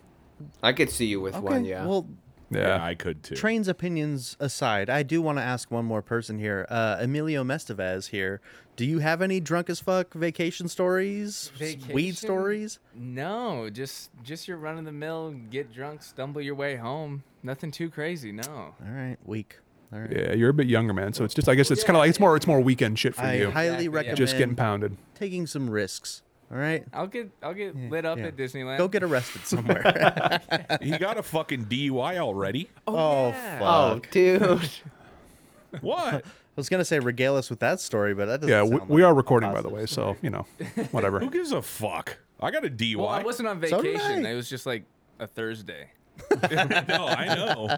[0.62, 1.86] I could see you with one, yeah.
[1.86, 2.10] Well,
[2.50, 2.84] Yeah.
[2.84, 3.36] I could too.
[3.36, 6.66] Train's opinions aside, I do want to ask one more person here.
[6.70, 8.42] Uh, Emilio Mestevez here.
[8.76, 11.52] Do you have any drunk as fuck vacation stories?
[11.92, 12.80] Weed stories?
[12.94, 17.24] No, just just your run of the mill, get drunk, stumble your way home.
[17.42, 18.32] Nothing too crazy.
[18.32, 18.44] No.
[18.50, 19.60] All right, weak.
[19.94, 20.12] All right.
[20.12, 21.14] yeah, you're a bit younger, man.
[21.14, 23.16] So it's just, I guess it's kind of like, it's more, it's more weekend shit
[23.16, 23.52] for I you.
[23.52, 23.90] highly yeah.
[23.92, 24.98] recommend Just getting pounded.
[25.14, 26.22] taking some risks.
[26.52, 28.26] All right, I'll get I'll get lit up yeah.
[28.26, 28.78] at Disneyland.
[28.78, 30.42] go get arrested somewhere.
[30.82, 32.70] He got a fucking DUI already.
[32.88, 33.60] oh, oh yeah.
[33.62, 34.12] oh, fuck!
[34.12, 34.70] dude.
[35.82, 36.14] What?
[36.14, 36.22] I
[36.56, 38.50] was gonna say regale us with that story, but that doesn't.
[38.50, 39.86] Yeah, we, sound we like are recording, by the way.
[39.88, 40.14] story.
[40.14, 40.46] So, you know,
[40.92, 41.20] whatever.
[41.22, 42.18] Who gives a fuck?
[42.40, 42.96] I got a DUI.
[42.96, 44.26] Well, I wasn't on So vacation.
[44.26, 44.32] I.
[44.32, 44.86] it was just like
[45.20, 45.90] a Thursday.
[46.32, 47.76] no, I know.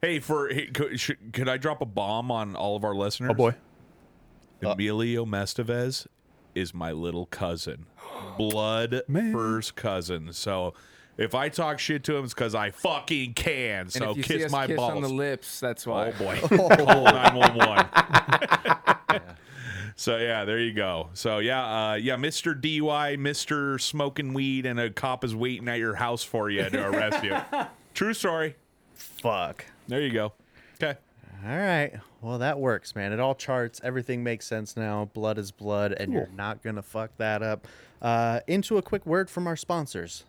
[0.00, 3.32] hey, for hey, could, should, could I drop a bomb on all of our listeners?
[3.32, 3.54] oh, boy.
[4.62, 6.06] Emilio Mestevez
[6.54, 7.86] is my little cousin,
[8.38, 9.32] blood Man.
[9.32, 10.32] first cousin.
[10.32, 10.74] So
[11.16, 13.82] if I talk shit to him, it's because I fucking can.
[13.82, 14.92] And So if you kiss see us my kiss balls.
[14.94, 16.08] on the lips, that's why.
[16.08, 16.38] Oh boy.
[16.48, 17.86] Call 911.
[19.96, 21.10] So yeah, there you go.
[21.14, 22.60] So yeah, uh, yeah, Mr.
[22.60, 23.80] DUI, Mr.
[23.80, 27.36] Smoking weed, and a cop is waiting at your house for you to arrest you.
[27.94, 28.56] True story.
[28.94, 29.64] Fuck.
[29.86, 30.32] There you go.
[30.82, 30.98] Okay.
[31.46, 31.92] All right.
[32.24, 33.12] Well, that works, man.
[33.12, 33.82] It all charts.
[33.84, 35.10] Everything makes sense now.
[35.12, 37.68] Blood is blood, and you're not gonna fuck that up.
[38.00, 40.24] Uh, into a quick word from our sponsors.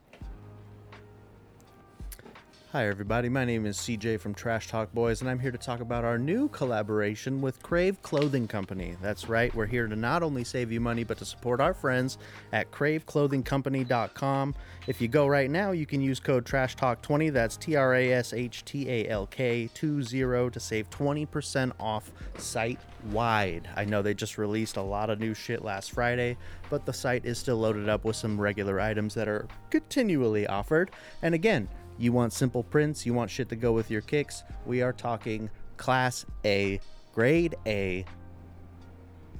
[2.75, 3.29] Hi, everybody.
[3.29, 6.17] My name is CJ from Trash Talk Boys, and I'm here to talk about our
[6.17, 8.97] new collaboration with Crave Clothing Company.
[9.01, 12.17] That's right, we're here to not only save you money, but to support our friends
[12.51, 14.55] at craveclothingcompany.com.
[14.87, 17.95] If you go right now, you can use code Trash Talk 20 that's T R
[17.95, 23.69] A S H T A L K 20 to save 20% off site wide.
[23.77, 26.35] I know they just released a lot of new shit last Friday,
[26.69, 30.91] but the site is still loaded up with some regular items that are continually offered.
[31.21, 34.43] And again, you want simple prints, you want shit to go with your kicks.
[34.65, 36.79] We are talking class A,
[37.13, 38.05] grade A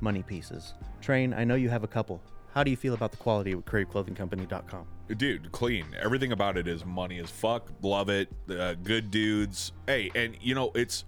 [0.02, 0.74] money pieces.
[1.02, 2.22] Train, I know you have a couple.
[2.54, 4.86] How do you feel about the quality of craveclothingcompany.com?
[5.18, 5.86] Dude, clean.
[6.00, 7.70] Everything about it is money as fuck.
[7.82, 8.30] Love it.
[8.50, 9.72] Uh, good dudes.
[9.86, 11.04] Hey, and you know it's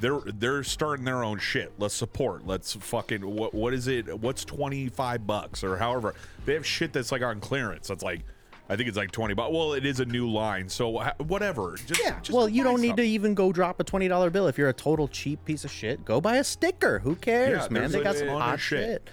[0.00, 1.72] they're they're starting their own shit.
[1.78, 2.46] Let's support.
[2.46, 4.20] Let's fucking what what is it?
[4.20, 7.88] What's twenty five bucks or however they have shit that's like on clearance.
[7.88, 8.24] That's like
[8.68, 9.50] I think it's like twenty bucks.
[9.52, 11.76] Well, it is a new line, so ha- whatever.
[11.86, 14.46] Just, Yeah, just well, you don't need to even go drop a twenty dollar bill
[14.46, 16.04] if you're a total cheap piece of shit.
[16.04, 16.98] Go buy a sticker.
[16.98, 17.82] Who cares, Yeah, man?
[17.82, 18.78] there's They a got some ton hot shit.
[18.86, 19.10] shit.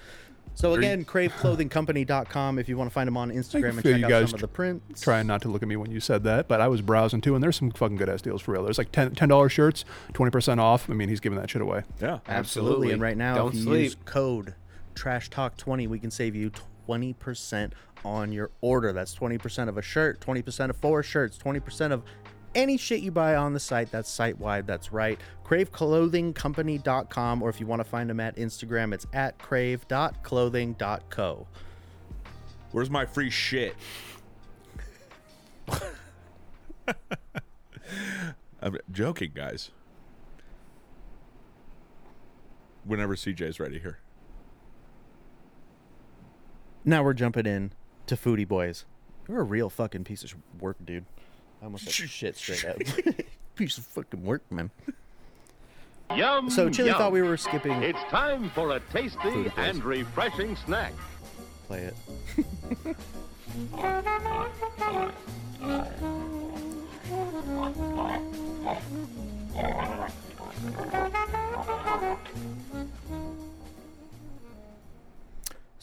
[0.58, 4.06] So again, craveclothingcompany.com if you want to find them on Instagram and feel check you
[4.06, 5.02] out guys some of the prints.
[5.02, 7.36] Trying not to look at me when you said that, but I was browsing too,
[7.36, 8.64] and there's some fucking good ass deals for real.
[8.64, 10.90] There's like 10 dollars shirts, twenty percent off.
[10.90, 11.84] I mean, he's giving that shit away.
[12.02, 12.20] Yeah.
[12.28, 12.92] Absolutely.
[12.92, 13.84] And right now, Don't if you sleep.
[13.84, 14.56] use code
[14.96, 16.52] Trash Talk 20, we can save you
[16.88, 17.72] 20%
[18.06, 18.94] on your order.
[18.94, 22.04] That's 20% of a shirt, 20% of four shirts, 20% of
[22.54, 23.92] any shit you buy on the site.
[23.92, 24.66] That's site wide.
[24.68, 25.20] That's right.
[25.44, 31.48] CraveClothingCompany.com, or if you want to find them at Instagram, it's at crave.clothing.co.
[32.72, 33.76] Where's my free shit?
[38.62, 39.72] I'm joking, guys.
[42.84, 43.98] Whenever CJ's ready here.
[46.84, 47.72] Now we're jumping in
[48.08, 48.86] to Foodie Boys.
[49.28, 51.06] You're a real fucking piece of work, dude.
[51.62, 52.78] I almost said shit straight up.
[53.56, 54.72] piece of fucking work, man.
[56.16, 56.98] Yum, So Chili yum.
[56.98, 57.82] thought we were skipping.
[57.82, 60.94] It's time for a tasty and refreshing snack.
[61.68, 61.92] Play
[62.86, 62.96] it.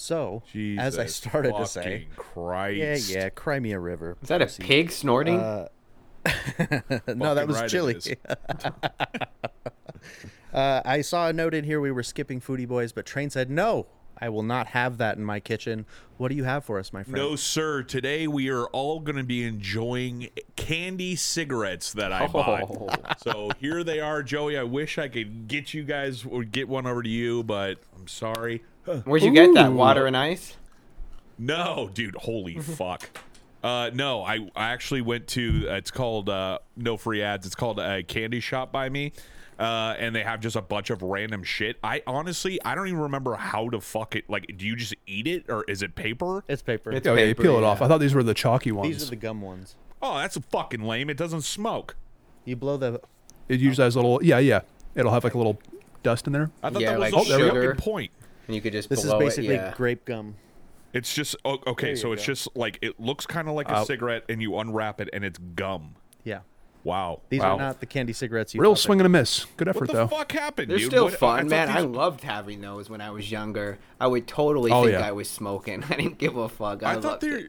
[0.02, 0.42] So,
[0.78, 3.08] as I started to say, fucking Christ.
[3.08, 4.16] yeah, yeah, cry me a river.
[4.20, 5.38] Is that a pig snorting?
[5.38, 5.68] Uh,
[7.06, 7.94] no, that was right chili.
[10.52, 13.48] uh, I saw a note in here we were skipping Foodie Boys, but Train said
[13.48, 13.86] no.
[14.20, 15.86] I will not have that in my kitchen.
[16.16, 17.16] What do you have for us, my friend?
[17.16, 17.84] No, sir.
[17.84, 23.20] Today we are all going to be enjoying candy cigarettes that I bought.
[23.22, 24.58] So here they are, Joey.
[24.58, 28.08] I wish I could get you guys or get one over to you, but I'm
[28.08, 28.62] sorry.
[28.84, 29.72] Where'd you get that?
[29.72, 30.56] Water and ice?
[31.38, 32.14] No, dude.
[32.16, 33.20] Holy fuck.
[33.62, 35.66] Uh, no, I, I actually went to.
[35.68, 37.46] It's called uh, no free ads.
[37.46, 39.12] It's called a candy shop by me,
[39.58, 41.76] uh, and they have just a bunch of random shit.
[41.82, 44.28] I honestly, I don't even remember how to fuck it.
[44.28, 46.42] Like, do you just eat it or is it paper?
[46.48, 46.90] It's paper.
[46.92, 47.68] It's Oh yeah, you peel it yeah.
[47.68, 47.80] off.
[47.82, 48.88] I thought these were the chalky ones.
[48.88, 49.76] These are the gum ones.
[50.00, 51.08] Oh, that's fucking lame.
[51.08, 51.94] It doesn't smoke.
[52.44, 53.00] You blow the.
[53.48, 54.22] it usually has a little.
[54.24, 54.62] Yeah, yeah.
[54.96, 55.60] It'll have like a little
[56.02, 56.50] dust in there.
[56.64, 57.68] I thought Yeah, that was like the sugar.
[57.76, 58.10] fucking point.
[58.46, 59.58] And you could just This is basically it.
[59.58, 59.74] Yeah.
[59.76, 60.34] grape gum.
[60.92, 61.90] It's just oh, okay.
[61.90, 62.32] you So it's go.
[62.32, 65.24] just like it looks kind of like a Uh, cigarette, and you unwrap it, and
[65.24, 65.94] it's gum.
[66.24, 66.40] Yeah.
[66.84, 67.20] Wow.
[67.28, 67.54] These Wow.
[67.54, 69.46] are not the candy cigarettes you Real swing and a miss.
[69.56, 70.00] Good effort, though.
[70.02, 70.18] What the though.
[70.18, 70.70] fuck happened?
[70.70, 70.88] They're dude?
[70.88, 71.68] still What- fun, thought man.
[71.70, 73.78] I loved having those when I was younger.
[74.00, 75.06] I would totally Oh, think yeah.
[75.06, 75.84] I was smoking.
[75.90, 76.82] I didn't give a fuck.
[76.82, 77.46] I, I thought they.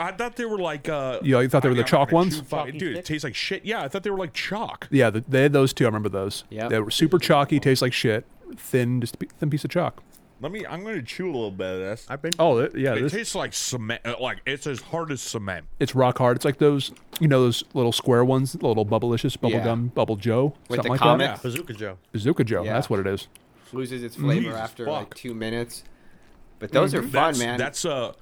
[0.00, 0.88] I thought they were like.
[0.88, 2.38] uh Yeah, you thought they were the I- I'm chalk ones?
[2.38, 2.98] chew fi- Chalky Dude, stick?
[2.98, 3.64] it tastes like shit.
[3.66, 4.88] Yeah, I thought they were like chalk.
[4.90, 5.84] Yeah, th- they had those too.
[5.84, 6.44] I remember those.
[6.50, 8.24] Yeah, They were super chalky, taste like shit.
[8.56, 10.02] Thin, just a p- thin piece of chalk.
[10.40, 10.64] Let me.
[10.64, 12.06] I'm gonna chew a little bit of this.
[12.08, 12.30] I've been.
[12.38, 14.00] Oh it- yeah, It this, tastes like cement.
[14.04, 15.66] uh, Like it's as hard as cement.
[15.80, 16.36] it's rock hard.
[16.36, 19.64] It's like those, you know, those little square ones, little bubblicious, bubble Yeah.
[19.64, 21.26] gum, bubble Joe, With something the like comic?
[21.26, 21.42] that.
[21.42, 21.98] Bazooka Joe.
[22.12, 22.62] Bazooka Joe.
[22.62, 22.74] Yeah.
[22.74, 23.26] That's what it is.
[23.72, 24.94] Loses its flavor Jesus after fuck.
[24.94, 25.82] like two minutes.
[26.60, 27.58] But those are fun, that's, man.
[27.58, 28.12] That's uh,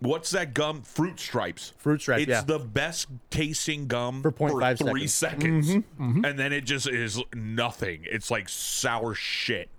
[0.00, 0.82] what's that gum?
[0.82, 1.72] Fruit stripes.
[1.78, 2.42] Fruit Stripes, It's yeah.
[2.42, 5.68] the best tasting gum For 0.5 three seconds.
[5.68, 6.24] seconds, mm-hmm, mm-hmm.
[6.24, 8.04] and then it just is nothing.
[8.10, 9.70] It's like sour shit.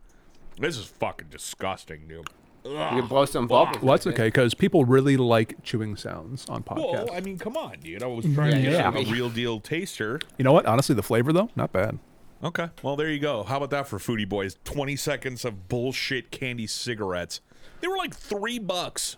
[0.60, 2.28] This is fucking disgusting, dude.
[2.66, 3.82] you can blow some bubbles.
[3.82, 6.92] Well, that's okay because people really like chewing sounds on podcasts.
[6.92, 8.04] Well, I mean, come on, dude.
[8.04, 8.36] I was mm-hmm.
[8.36, 8.92] trying to Yeah.
[8.92, 10.20] get a real deal taster.
[10.38, 10.66] you know what?
[10.66, 11.98] Honestly, the flavor though, not bad.
[12.42, 13.44] Okay, well there you go.
[13.44, 14.58] How about that for Foodie Boys?
[14.64, 17.42] Twenty seconds of bullshit candy cigarettes.
[17.82, 19.18] They were like three bucks.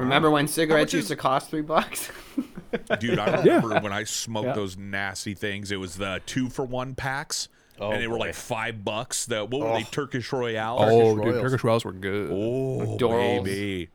[0.00, 2.10] Remember um, when cigarettes much used is- to cost three bucks?
[3.00, 4.52] Dude, I remember when I smoked Yeah.
[4.54, 5.70] those nasty things.
[5.72, 7.48] It was the two for one packs,
[7.80, 9.26] Oh, and they were like five bucks.
[9.26, 9.82] The what were they?
[9.84, 10.76] Turkish Royal.
[10.78, 11.32] oh, Royals.
[11.34, 12.30] dude, Turkish Royals were good.
[12.30, 13.44] Oh, Dorals.
[13.44, 13.88] baby.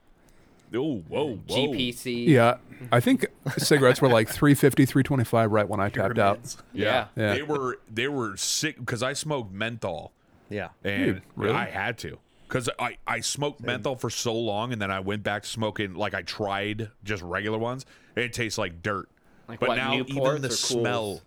[0.73, 1.55] Oh, whoa, whoa.
[1.55, 2.27] GPC.
[2.27, 2.57] Yeah,
[2.91, 3.25] I think
[3.57, 6.55] cigarettes were like 350, 325 right when I tapped out.
[6.73, 7.07] Yeah.
[7.15, 7.33] Yeah.
[7.33, 10.11] They were they were sick because I smoked menthol
[10.49, 10.69] Yeah.
[10.83, 11.55] and Dude, really?
[11.55, 12.17] I had to
[12.55, 15.93] because I I smoked menthol for so long and then I went back to smoking
[15.95, 19.09] like I tried just regular ones it tastes like dirt.
[19.49, 20.59] Like but what, now Newports even the or Cools?
[20.59, 21.21] smell,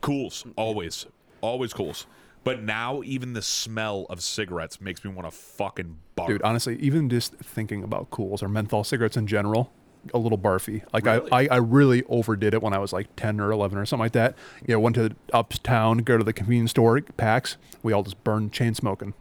[0.00, 1.06] cools always
[1.42, 2.06] always cools.
[2.44, 6.26] But now even the smell of cigarettes makes me want to fucking barf.
[6.26, 9.70] Dude, honestly, even just thinking about cools or menthol cigarettes in general,
[10.12, 10.82] a little barfy.
[10.92, 13.86] Like I, I, I really overdid it when I was like ten or eleven or
[13.86, 14.34] something like that.
[14.66, 17.58] You know, went to uptown, go to the convenience store, packs.
[17.82, 19.14] We all just burned chain smoking.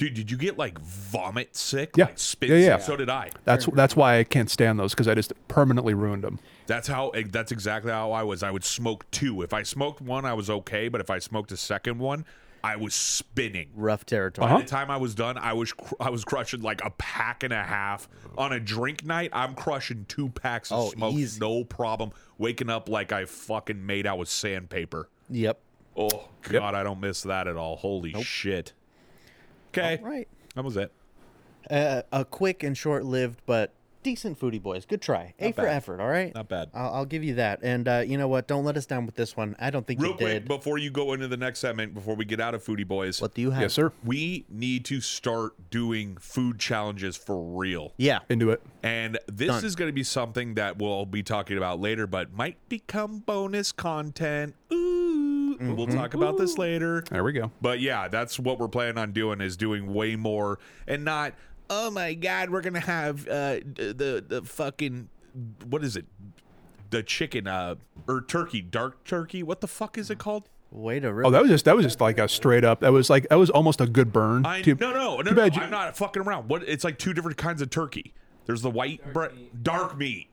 [0.00, 1.90] Dude, did you get like vomit sick?
[1.96, 2.06] Yeah.
[2.06, 2.76] Like spit Yeah, yeah.
[2.78, 2.86] sick?
[2.86, 3.30] So did I.
[3.44, 6.38] That's that's why I can't stand those because I just permanently ruined them.
[6.66, 7.10] That's how.
[7.10, 8.42] eh, That's exactly how I was.
[8.42, 9.42] I would smoke two.
[9.42, 10.88] If I smoked one, I was okay.
[10.88, 12.24] But if I smoked a second one,
[12.64, 13.68] I was spinning.
[13.74, 14.48] Rough territory.
[14.48, 17.42] By the time I was done, I was cr- I was crushing like a pack
[17.42, 18.08] and a half
[18.38, 19.28] on a drink night.
[19.34, 21.38] I'm crushing two packs of Oh, smoke, easy.
[21.40, 22.12] no problem.
[22.38, 25.10] Waking up like I fucking made out with sandpaper.
[25.28, 25.60] Yep.
[25.94, 27.76] Oh God, I don't miss that at all.
[27.76, 28.72] Holy shit.
[29.72, 30.28] Okay, All right.
[30.54, 30.92] that was it.
[31.70, 34.86] Uh, a quick and short-lived but decent foodie boys.
[34.86, 35.34] Good try.
[35.38, 35.76] A for bad.
[35.76, 36.00] effort.
[36.00, 36.34] All right.
[36.34, 36.70] Not bad.
[36.72, 37.60] I'll, I'll give you that.
[37.62, 38.48] And uh, you know what?
[38.48, 39.54] Don't let us down with this one.
[39.60, 40.08] I don't think you did.
[40.08, 40.48] Real you quick, did.
[40.48, 43.34] before you go into the next segment, before we get out of Foodie Boys, what
[43.34, 43.60] do you have?
[43.60, 43.92] Yes, sir.
[44.02, 47.92] we need to start doing food challenges for real.
[47.98, 48.20] Yeah.
[48.30, 48.62] Into it.
[48.82, 49.64] And this Done.
[49.66, 53.70] is going to be something that we'll be talking about later, but might become bonus
[53.70, 54.54] content.
[54.72, 54.99] Ooh,
[55.60, 57.02] we'll talk about this later.
[57.10, 57.50] There we go.
[57.60, 61.34] But yeah, that's what we're planning on doing is doing way more and not.
[61.68, 65.08] Oh my God, we're gonna have uh, the the fucking
[65.66, 66.06] what is it?
[66.90, 67.76] The chicken uh
[68.08, 69.42] or turkey, dark turkey.
[69.42, 70.48] What the fuck is it called?
[70.72, 72.80] Way to Oh, that was just that was just like a straight up.
[72.80, 74.46] That was like that was almost a good burn.
[74.46, 76.48] I Too- no no no, too no bad you- I'm not fucking around.
[76.48, 76.62] What?
[76.68, 78.14] It's like two different kinds of turkey.
[78.46, 79.26] There's the white bre-
[79.62, 80.29] dark meat.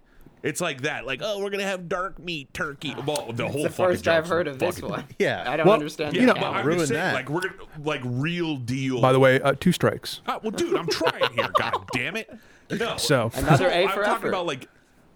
[0.48, 1.06] It's like that.
[1.06, 2.96] Like oh, we're gonna have dark meat turkey.
[3.06, 5.06] Well, the whole the fucking first I've heard of this one.
[5.20, 5.44] Yeah.
[5.46, 6.16] I don't Well, understand.
[6.16, 6.60] you the know, But challenge.
[6.60, 7.14] I'm ruin saying, that.
[7.14, 9.02] like we're gonna like real deal.
[9.02, 10.22] By the way, uh, two strikes.
[10.28, 11.50] Ah, well, dude, I'm trying here.
[11.60, 12.30] God damn it.
[12.72, 12.98] No.
[12.98, 14.68] So- Another A I'm for talking about like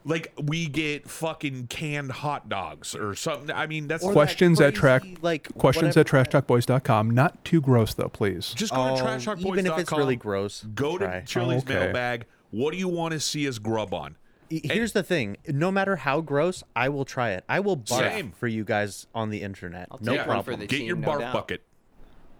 [0.03, 3.55] like we get fucking canned hot dogs or something.
[3.55, 7.11] I mean, that's Or that Questions at track crazy, like questions whatever- at trashtalkboys.com.
[7.11, 8.53] Not too gross though, please.
[8.55, 9.45] just go Oh, to trashtalkboys.com.
[9.47, 11.21] even if it's really gross, Go to try.
[11.21, 11.75] Chili's Okay.
[11.75, 12.25] mailbag.
[12.49, 14.15] What do you want to see us grub on?
[14.63, 17.43] Here's the thing: no matter how gross, I will try it.
[17.47, 18.31] I will barf Same.
[18.31, 19.87] for you guys on the internet.
[19.91, 20.59] I'll no take one for problem.
[20.59, 21.33] the Get team, your no barf doubt.
[21.33, 21.63] bucket.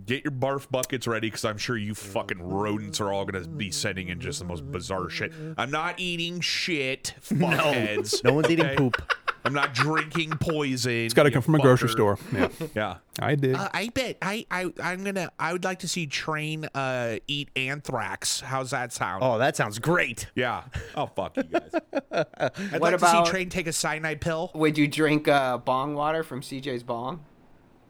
[0.06, 3.47] Get your barf buckets ready because I'm sure you fucking rodents are all going to
[3.47, 5.32] be sending in just the most bizarre shit.
[5.60, 8.24] I'm not eating shit, fuckheads.
[8.24, 8.76] No one's eating okay?
[8.76, 9.00] poop.
[9.43, 10.91] I'm not drinking poison.
[10.91, 12.17] It's got to come from a grocery store.
[12.34, 12.95] Yeah, Yeah.
[13.19, 13.56] I did.
[13.56, 17.49] Uh, I bet I, I I'm gonna I would like to see Train uh eat
[17.56, 18.41] anthrax.
[18.41, 19.23] How's that sound?
[19.23, 20.27] Oh, that sounds great.
[20.36, 20.63] yeah.
[20.95, 21.71] Oh fuck you guys.
[22.12, 24.51] I'd What like about- to see Train take a cyanide pill.
[24.54, 27.23] Would you drink uh, bong water from CJ's bong?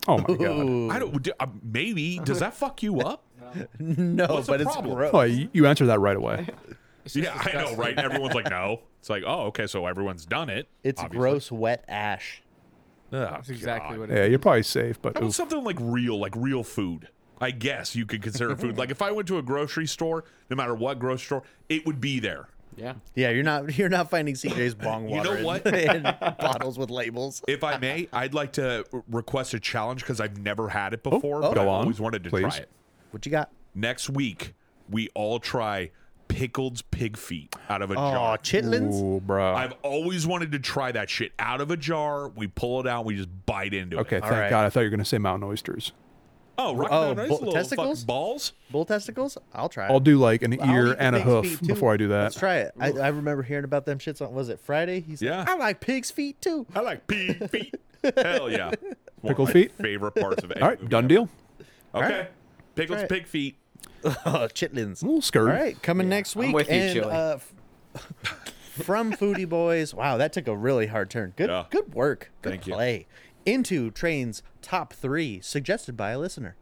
[0.08, 0.96] oh my god.
[0.96, 1.22] I don't.
[1.22, 3.24] do- Uh, maybe does that fuck you up?
[3.80, 4.96] No, What's the but it's problem?
[4.96, 5.12] gross.
[5.14, 6.48] Oh, you, you answered that right away.
[7.14, 7.98] Yeah, I know, right?
[7.98, 8.80] Everyone's like, no.
[9.02, 10.68] It's like, oh, okay, so everyone's done it.
[10.84, 11.20] It's obviously.
[11.20, 12.44] gross, wet ash.
[13.12, 14.00] Oh, That's exactly God.
[14.02, 14.30] what it Yeah, is.
[14.30, 17.10] you're probably safe, but How about something like real, like real food?
[17.40, 18.78] I guess you could consider food.
[18.78, 22.00] Like if I went to a grocery store, no matter what grocery store, it would
[22.00, 22.50] be there.
[22.78, 22.94] Yeah.
[23.16, 25.30] Yeah, you're not you're not finding CJ's bong water.
[25.30, 26.16] You know water in- what?
[26.28, 27.42] in, bottles with labels.
[27.48, 31.10] If I may, I'd like to request a challenge because I've never had it oh,
[31.10, 31.42] before, oh.
[31.42, 32.42] but Go I on, always wanted to please.
[32.42, 32.70] try it.
[33.10, 33.50] What you got?
[33.74, 34.54] Next week,
[34.88, 35.90] we all try
[36.32, 38.38] pickled pig feet out of a Oh, jar.
[38.38, 39.02] chitlins.
[39.02, 39.54] Ooh, bro.
[39.54, 42.30] I've always wanted to try that shit out of a jar.
[42.30, 44.02] We pull it out, we just bite into it.
[44.02, 44.22] okay, it.
[44.22, 44.50] thank right.
[44.50, 44.66] God.
[44.66, 45.92] I thought you were going to say mountain oysters.
[46.58, 46.90] Oh, right.
[46.92, 48.00] Oh, no, nice bull- little testicles?
[48.00, 48.54] fucking balls.
[48.70, 49.38] Bull testicles?
[49.54, 49.88] I'll try.
[49.88, 50.04] I'll it.
[50.04, 51.66] do like an I'll eat ear the and a pig's hoof feet, too.
[51.68, 52.24] before I do that.
[52.24, 52.74] Let's try it.
[52.80, 55.00] I, I remember hearing about them shits on was it Friday?
[55.02, 55.46] He said, Yeah.
[55.48, 56.66] I like pig's feet too.
[56.76, 57.76] I like pig feet.
[58.18, 58.66] Hell yeah.
[58.72, 59.72] One of Pickled my feet?
[59.74, 60.62] Favorite parts of it.
[60.62, 61.30] All right, done deal.
[61.96, 62.20] Okay.
[62.20, 62.32] right.
[62.76, 63.56] Pickles Try pig feet.
[64.04, 64.10] Oh,
[64.54, 65.02] chitlins.
[65.02, 65.50] A little skirt.
[65.50, 66.48] All right, coming next week.
[66.48, 67.12] I'm with you, and, Chili.
[67.12, 67.38] uh,
[68.84, 69.94] from Foodie Boys.
[69.94, 71.34] Wow, that took a really hard turn.
[71.36, 71.66] Good, Yeah.
[71.70, 72.32] good work.
[72.42, 72.74] Good Thank you.
[72.74, 73.08] play.
[73.46, 76.56] Into Train's top three, suggested by a listener.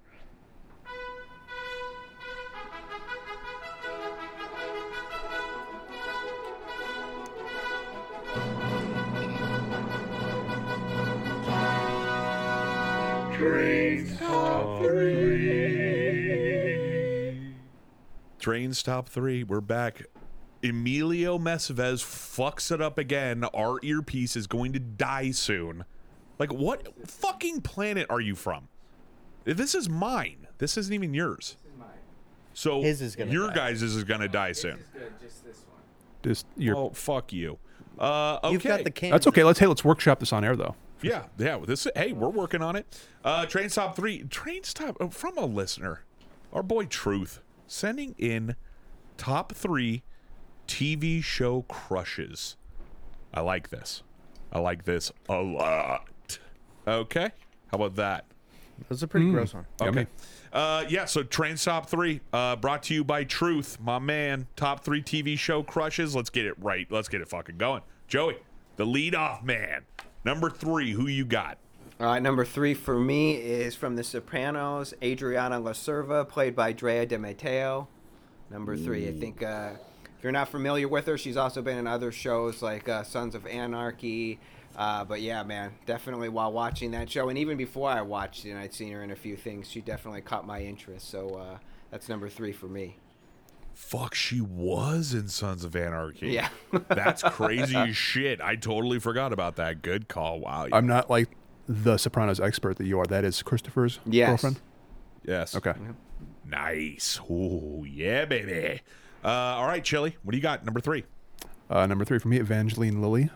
[18.49, 19.43] Train's top three.
[19.43, 20.07] We're back.
[20.63, 23.43] Emilio Mestevez fucks it up again.
[23.53, 25.86] Our earpiece is going to die soon.
[26.39, 28.67] Like, what fucking planet are you from?
[29.43, 30.47] This is mine.
[30.57, 31.57] This isn't even yours.
[32.55, 33.53] So His is gonna your die.
[33.53, 34.80] guys' is gonna die soon.
[34.93, 35.84] Good, just this one.
[36.24, 36.47] Just.
[36.76, 37.59] Oh, fuck you.
[37.99, 38.51] Uh, okay.
[38.51, 39.11] You've got the can.
[39.11, 39.43] That's okay.
[39.43, 40.74] Let's hey, let's workshop this on air though.
[41.03, 41.59] Yeah, yeah.
[41.63, 42.88] This hey, we're working on it.
[43.24, 44.24] Uh, train stop three.
[44.24, 46.01] Train stop oh, from a listener,
[46.51, 48.55] our boy Truth, sending in
[49.17, 50.03] top three
[50.67, 52.57] TV show crushes.
[53.34, 54.03] I like this.
[54.51, 56.39] I like this a lot.
[56.88, 57.30] Okay,
[57.67, 58.26] how about that?
[58.88, 59.65] That's a pretty gross one.
[59.82, 60.07] Okay.
[60.53, 64.47] Uh, yeah, so Train Stop 3, uh, brought to you by Truth, my man.
[64.55, 66.15] Top three TV show crushes.
[66.15, 66.88] Let's get it right.
[66.89, 67.82] Let's get it fucking going.
[68.07, 68.38] Joey,
[68.78, 69.84] the lead off man.
[70.26, 71.57] Number three, who you got?
[72.00, 76.72] All right, number three for me is from The Sopranos, Adriana La Cerva, played by
[76.72, 77.89] Drea De Matteo.
[78.50, 79.72] Number three, I think uh,
[80.06, 83.36] if you're not familiar with her, she's also been in other shows like uh, Sons
[83.36, 84.39] of Anarchy.
[84.78, 88.52] Uh, but yeah, man, definitely while watching that show, and even before I watched it,
[88.52, 91.10] and I'd seen her in a few things, she definitely caught my interest.
[91.10, 91.58] So uh,
[91.91, 92.95] that's number three for me.
[93.74, 96.30] Fuck, she was in Sons of Anarchy.
[96.30, 96.47] Yeah.
[96.88, 98.39] That's crazy as shit.
[98.39, 99.82] I totally forgot about that.
[99.82, 100.39] Good call.
[100.39, 100.68] Wow.
[100.72, 101.30] I'm not like
[101.72, 103.05] the Sopranos expert that you are.
[103.05, 104.28] That is Christopher's Yes.
[104.30, 104.59] girlfriend.
[105.24, 105.55] yes.
[105.55, 105.74] Okay.
[106.45, 107.20] Nice.
[107.30, 108.82] Oh, yeah, baby.
[109.24, 110.65] Uh, all right, Chili, what do you got?
[110.65, 111.03] Number three.
[111.70, 113.30] Uh, number three for me, Evangeline Lilly,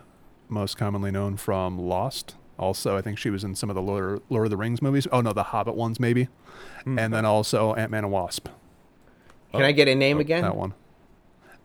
[0.50, 2.36] most commonly known from Lost.
[2.58, 5.08] Also, I think she was in some of the Lord, Lord of the Rings movies.
[5.12, 6.30] Oh no, the Hobbit ones maybe.
[6.86, 8.48] And then also Ant Man and Wasp.
[9.52, 10.42] Can I get a name again?
[10.42, 10.74] That one.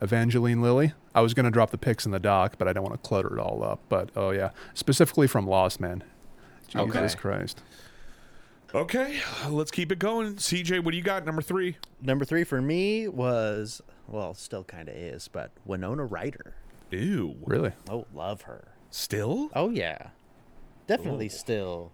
[0.00, 0.92] Evangeline Lilly.
[1.14, 3.36] I was gonna drop the pics in the doc, but I don't want to clutter
[3.36, 3.80] it all up.
[3.88, 6.04] But oh yeah, specifically from Lost, man.
[6.68, 7.14] Jesus Okay.
[7.20, 7.62] Christ.
[8.74, 10.34] Okay, let's keep it going.
[10.36, 11.24] CJ, what do you got?
[11.24, 11.76] Number three.
[12.02, 16.54] Number three for me was, well, still kind of is, but Winona Ryder.
[16.90, 17.36] Ew.
[17.46, 17.72] Really?
[17.88, 18.68] Oh, love her.
[18.90, 19.50] Still?
[19.54, 20.08] Oh yeah,
[20.86, 21.92] definitely still.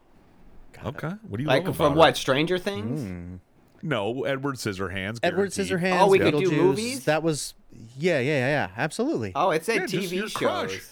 [0.84, 1.12] Okay.
[1.28, 2.08] What do you like love from about what?
[2.10, 2.14] her?
[2.16, 3.00] Stranger Things?
[3.02, 3.38] Mm.
[3.82, 5.18] No, Edward Scissorhands.
[5.22, 5.50] Edward.
[5.50, 6.00] Scissorhands.
[6.00, 7.04] Oh, we could do movies?
[7.04, 7.54] That was,
[7.98, 9.30] yeah, yeah, yeah, yeah, absolutely.
[9.36, 10.70] Oh, it said Yeah, just your TV crush.
[10.72, 10.90] shows.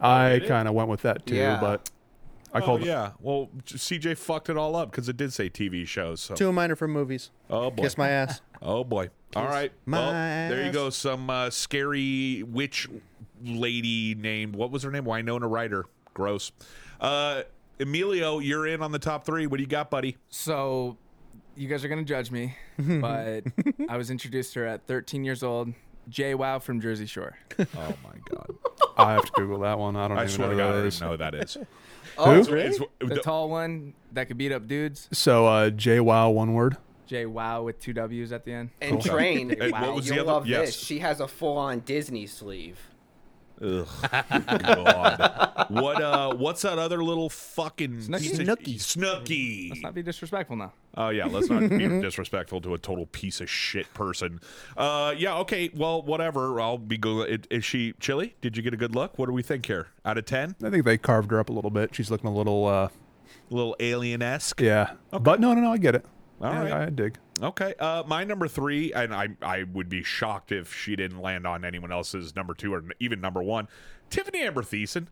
[0.00, 1.58] I kind of went with that too, Yeah.
[1.60, 1.90] but
[2.54, 3.10] I Oh, called yeah.
[3.20, 6.20] Well, CJ fucked it all up because it did say TV shows.
[6.20, 6.34] So.
[6.34, 7.30] Two of mine are from movies.
[7.50, 7.82] Oh boy.
[7.82, 8.40] Kiss my ass.
[8.62, 9.10] Oh boy.
[9.36, 9.70] All right.
[9.86, 10.88] Well, my there you go.
[10.88, 12.88] Some uh, scary witch
[13.44, 15.04] lady named what was her name?
[15.04, 15.84] Winona Ryder.
[16.14, 16.50] Gross.
[16.98, 17.42] Uh,
[17.78, 19.46] Emilio, you're in on the top three.
[19.46, 20.16] What do you got, buddy?
[20.30, 20.96] So,
[21.56, 23.42] you guys are gonna judge me, but
[23.88, 25.74] I was introduced to her at 13 years old.
[26.08, 27.36] Jay Wow from Jersey Shore.
[27.58, 28.50] Oh my god.
[28.96, 29.96] I have to Google that one.
[29.96, 30.96] I don't I even swear know to who God, I that don't is.
[30.96, 31.56] even know who that is.
[32.18, 32.56] Oh, Who?
[32.56, 35.08] It's- The tall one that could beat up dudes.
[35.12, 36.76] So uh, J Wow, one word.
[37.06, 38.70] J Wow with two W's at the end.
[38.80, 39.50] and Train.
[39.60, 40.66] And wow, what was the you'll other- love yes.
[40.68, 40.76] this.
[40.76, 42.78] She has a full-on Disney sleeve.
[43.62, 43.86] Ugh.
[44.58, 45.66] God.
[45.68, 48.36] What uh what's that other little fucking Snooki?
[48.36, 48.80] Snooki.
[48.80, 49.68] Snooky.
[49.70, 50.72] Let's not be disrespectful now.
[50.96, 54.40] Oh yeah, let's not be disrespectful to a total piece of shit person.
[54.76, 56.60] Uh yeah, okay, well whatever.
[56.60, 57.46] I'll be good.
[57.50, 58.34] Is she chilly?
[58.40, 59.18] Did you get a good look?
[59.18, 59.88] What do we think here?
[60.04, 60.56] Out of 10?
[60.62, 61.94] I think they carved her up a little bit.
[61.94, 64.60] She's looking a little, uh, A little alien-esque.
[64.60, 64.92] yeah.
[65.10, 65.72] But no, no, no.
[65.72, 66.04] I get it.
[66.40, 66.72] All Yeah, right.
[66.72, 67.16] I dig.
[67.42, 67.74] Okay.
[67.78, 71.64] Uh my number 3 and I I would be shocked if she didn't land on
[71.64, 73.68] anyone else's number 2 or even number 1.
[74.10, 75.06] Tiffany Amber Thiessen.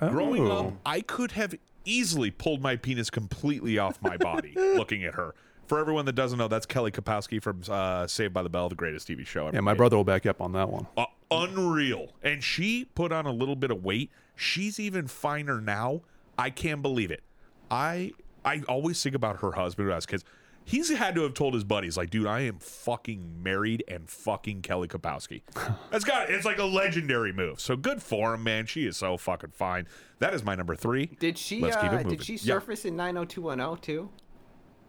[0.00, 0.76] Growing up, Oh.
[0.86, 1.54] I could have
[1.84, 5.34] easily pulled my penis completely off my body looking at her.
[5.66, 8.74] For everyone that doesn't know, that's Kelly Kapowski from uh, Saved by the Bell, the
[8.74, 9.56] greatest TV show ever.
[9.56, 9.78] Yeah, my made.
[9.78, 10.86] brother will back up on that one.
[10.96, 12.12] Uh, unreal.
[12.22, 14.10] And she put on a little bit of weight.
[14.36, 16.02] She's even finer now.
[16.38, 17.22] I can't believe it.
[17.70, 18.12] I
[18.44, 20.24] I always think about her husband who has kids.
[20.68, 24.60] He's had to have told his buddies, like, dude, I am fucking married and fucking
[24.60, 25.40] Kelly Kapowski.
[25.90, 27.58] That's got it's like a legendary move.
[27.58, 28.66] So good for him, man.
[28.66, 29.86] She is so fucking fine.
[30.18, 31.06] That is my number three.
[31.20, 31.60] Did she?
[31.62, 32.08] Let's keep it uh, moving.
[32.18, 32.54] did she Yeah.
[32.56, 34.10] surface in 90210 too?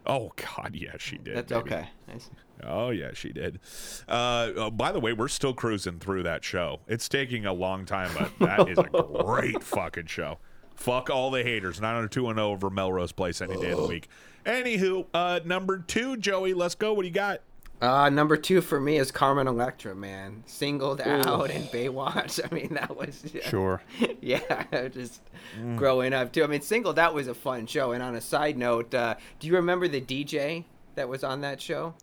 [0.04, 1.34] Oh God, yeah, she did.
[1.36, 1.60] That's baby.
[1.62, 1.88] okay.
[2.06, 2.28] Nice.
[2.62, 3.58] Oh yeah, she did.
[4.06, 6.80] Uh, oh, by the way, we're still cruising through that show.
[6.88, 8.82] It's taking a long time, but that is a
[9.24, 10.38] great fucking show.
[10.80, 11.78] Fuck all the haters.
[11.78, 14.08] 90210 over Melrose Place any day of the week.
[14.46, 16.94] Anywho, uh, number two, Joey, let's go.
[16.94, 17.42] What do you got?
[17.82, 20.42] Uh, number two for me is Carmen Electra, man.
[20.46, 22.40] Singled out in Baywatch.
[22.50, 23.82] I mean, that was Sure.
[24.22, 25.20] yeah, just
[25.76, 26.44] growing up too.
[26.44, 27.92] I mean, Singled Out was a fun show.
[27.92, 30.64] And on a side note, uh, do you remember the DJ
[30.94, 31.94] that was on that show?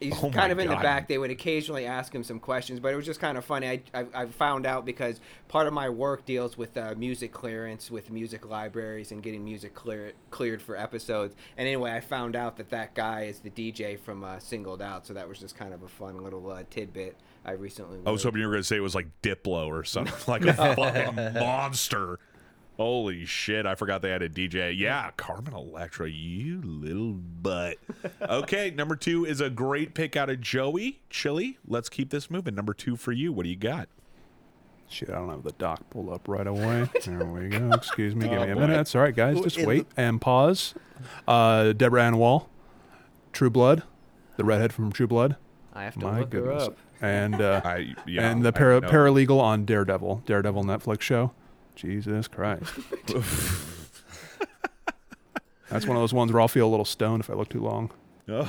[0.00, 1.08] He's Oh kind of in the back.
[1.08, 3.68] They would occasionally ask him some questions, but it was just kind of funny.
[3.68, 7.90] I, I, I found out because part of my work deals with uh, music clearance
[7.90, 11.34] with music libraries and getting music clear, cleared for episodes.
[11.58, 15.06] And anyway, I found out that that guy is the DJ from uh, Singled Out,
[15.06, 17.98] so that was just kind of a fun little uh, tidbit I recently.
[18.06, 18.32] I was learned.
[18.34, 21.34] hoping you were going to say it was like Diplo or something, like a fucking
[21.34, 22.18] monster.
[22.80, 23.66] Holy shit!
[23.66, 24.74] I forgot they had a DJ.
[24.74, 27.76] Yeah, Carmen Electra, you little butt.
[28.22, 31.00] Okay, number two is a great pick out of Joey.
[31.10, 32.54] Chili, let's keep this moving.
[32.54, 33.34] Number two for you.
[33.34, 33.88] What do you got?
[34.88, 36.88] Shit, I don't have the doc pulled up right away.
[37.04, 37.70] There we go.
[37.74, 38.28] Excuse me.
[38.30, 38.60] Give Oh, me a boy.
[38.62, 38.76] minute.
[38.76, 39.38] That's all right, guys.
[39.42, 40.72] Just wait and pause.
[41.28, 42.48] Uh, Deborah Ann Woll,
[43.34, 43.82] True Blood,
[44.38, 45.36] the redhead from True Blood.
[45.74, 46.62] I have to My look her goodness.
[46.68, 46.78] up.
[47.02, 48.88] And uh, I yeah, and the para- know.
[48.88, 51.32] paralegal on Daredevil, Daredevil Netflix show.
[51.80, 52.62] Jesus Christ.
[55.70, 57.60] That's one of those ones where I'll feel a little stoned if I look too
[57.62, 57.90] long.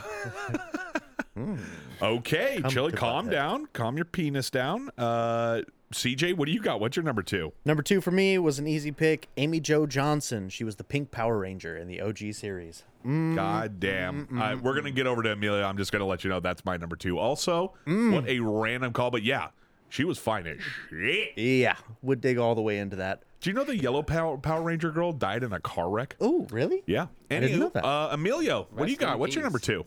[2.02, 3.32] Okay, Come Chili, to calm butthead.
[3.32, 3.66] down.
[3.74, 4.90] Calm your penis down.
[4.98, 5.62] Uh,
[5.94, 6.80] CJ, what do you got?
[6.80, 7.54] What's your number two?
[7.64, 9.28] Number two for me was an easy pick.
[9.38, 10.50] Amy Jo Johnson.
[10.50, 12.84] She was the Pink Power Ranger in the OG series.
[13.06, 14.28] God damn.
[14.40, 15.64] Uh, we're going to get over to Emilio.
[15.64, 17.18] I'm just going to let you know that's my number two.
[17.20, 18.14] Also, Mm.
[18.14, 19.50] what a random call, but yeah,
[19.92, 20.58] she was fine as
[20.90, 21.38] shit.
[21.38, 23.24] Yeah, would dig all the way into that.
[23.42, 26.16] Do you know the yellow Power, Power Ranger girl died in a car wreck?
[26.22, 26.84] Oh, really?
[26.86, 27.08] Yeah.
[27.30, 27.84] I didn't know that.
[27.86, 29.20] Uh, Emilio, what do you got?
[29.20, 29.86] What's your number two?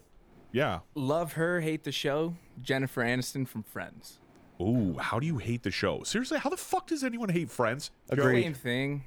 [0.52, 0.80] Yeah.
[0.94, 2.34] Love her, hate the show.
[2.60, 4.18] Jennifer Aniston from Friends.
[4.60, 6.02] Ooh, how do you hate the show?
[6.04, 7.90] Seriously, how the fuck does anyone hate Friends?
[8.10, 8.42] Agreed.
[8.42, 9.04] Same thing.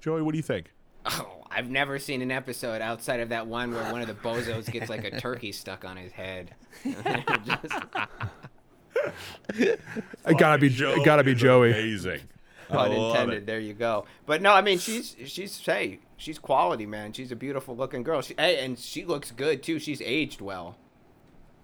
[0.00, 0.72] Joey, what do you think?
[1.06, 4.70] Oh, I've never seen an episode outside of that one where one of the bozos
[4.70, 6.54] gets like a turkey stuck on his head.
[7.44, 7.74] Just-
[9.54, 11.70] It gotta be, Joe it gotta be Joey.
[11.70, 12.20] Amazing.
[12.70, 13.36] I pun intended.
[13.38, 13.46] it.
[13.46, 14.04] There you go.
[14.26, 17.12] But no, I mean she's she's hey she's quality man.
[17.12, 18.22] She's a beautiful looking girl.
[18.22, 19.78] She, hey, and she looks good too.
[19.80, 20.76] She's aged well.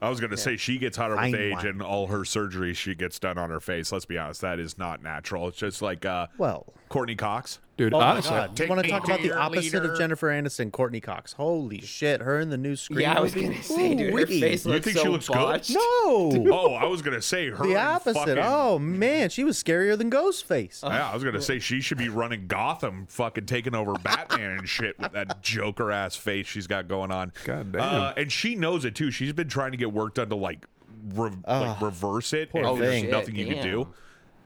[0.02, 1.66] I was going to say she gets hotter with Fine age wine.
[1.68, 3.90] and all her surgery she gets done on her face.
[3.90, 5.48] Let's be honest, that is not natural.
[5.48, 7.58] It's just like uh, Well, Courteney Cox.
[7.76, 8.58] Dude, oh honestly, my God.
[8.58, 9.92] You want to talk about the opposite leader.
[9.92, 11.34] of Jennifer Aniston, Courteney Cox?
[11.34, 13.00] Holy shit, her in the new Scream.
[13.00, 13.48] yeah, I was movie?
[13.48, 14.40] gonna say, dude, her Ooh-wee.
[14.40, 15.70] face You looks think so she looks good?
[15.70, 16.46] No.
[16.56, 17.56] Oh, I was going to say her.
[17.56, 18.14] the and opposite.
[18.14, 20.82] fucking- Oh man, she was scarier than Ghostface.
[20.88, 24.68] Yeah, I was gonna say she should be running Gotham, fucking taking over Batman and
[24.68, 27.32] shit with that Joker ass face she's got going on.
[27.44, 27.82] God damn.
[27.82, 29.10] Uh, and she knows it too.
[29.10, 30.64] She's been trying to get work done to like,
[31.14, 32.50] re- like reverse it.
[32.50, 33.10] poor and there's thing.
[33.10, 33.64] nothing you can Damn.
[33.64, 33.88] do.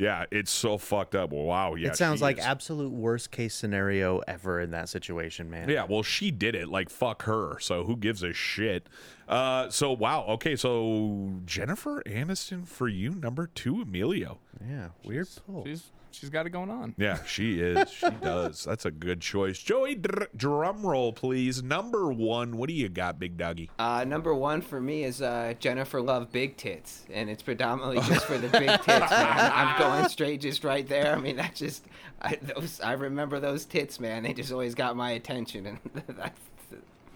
[0.01, 1.30] Yeah, it's so fucked up.
[1.30, 1.74] Wow.
[1.74, 2.44] Yeah, it sounds like is.
[2.44, 5.68] absolute worst case scenario ever in that situation, man.
[5.68, 6.68] Yeah, well, she did it.
[6.70, 7.59] Like, fuck her.
[7.61, 8.88] So who gives a shit?
[9.28, 10.24] Uh, so wow.
[10.26, 14.38] Okay, so Jennifer Aniston for you, number two, Emilio.
[14.66, 15.66] Yeah, weird pull.
[15.66, 16.95] She's she's got it going on.
[16.99, 17.91] Yeah, she is.
[17.91, 18.65] She does.
[18.65, 19.59] That's a good choice.
[19.59, 21.63] Joey, dr- drum roll, please.
[21.63, 22.57] Number one.
[22.57, 23.71] What do you got, big doggy?
[23.79, 28.27] Uh, number one for me is uh, Jennifer Love Big Tits, and it's predominantly just
[28.27, 28.89] for the big tits.
[28.89, 29.09] Man.
[29.55, 31.15] I'm going straight just right there.
[31.15, 31.85] I mean, that just
[32.23, 34.23] I, those I remember those tits, man.
[34.23, 35.79] They just always got my attention, and
[36.17, 36.41] that's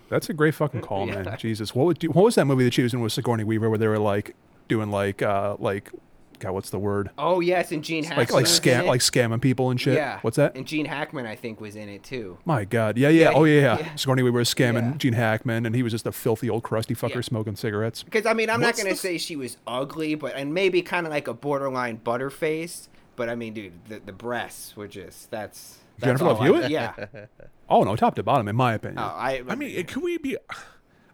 [0.09, 1.23] That's a great fucking call, Yeah.
[1.23, 1.37] man.
[1.39, 3.79] Jesus, what would what was that movie that she was in with Sigourney Weaver where
[3.79, 4.35] they were like
[4.69, 5.91] doing like uh like
[6.39, 7.11] God, what's the word?
[7.19, 9.95] oh yes, and Gene Hackman Like like scam like scamming people and shit.
[9.95, 10.19] yeah.
[10.23, 10.57] What's that?
[10.57, 12.39] And Gene Hackman, I think, was in it too.
[12.45, 13.79] My God, yeah, yeah, Yeah, oh yeah, yeah.
[13.79, 13.95] yeah.
[13.95, 14.97] Sigourney Weaver was scamming Yeah.
[14.99, 17.21] Gene Hackman, and he was just a filthy old crusty fucker Yeah.
[17.23, 18.03] smoking cigarettes.
[18.03, 20.83] Because I mean, I'm What's not gonna the- say she was ugly, but and maybe
[20.83, 22.89] kind of like a borderline butterface.
[23.17, 25.79] But I mean, dude, the, the breasts were just that's.
[25.99, 26.71] that's Jennifer Love Hewitt?
[26.71, 26.93] Yeah.
[27.67, 28.99] Oh no, top to bottom, in my opinion.
[28.99, 29.43] Oh, I.
[29.49, 30.37] I mean, could we be?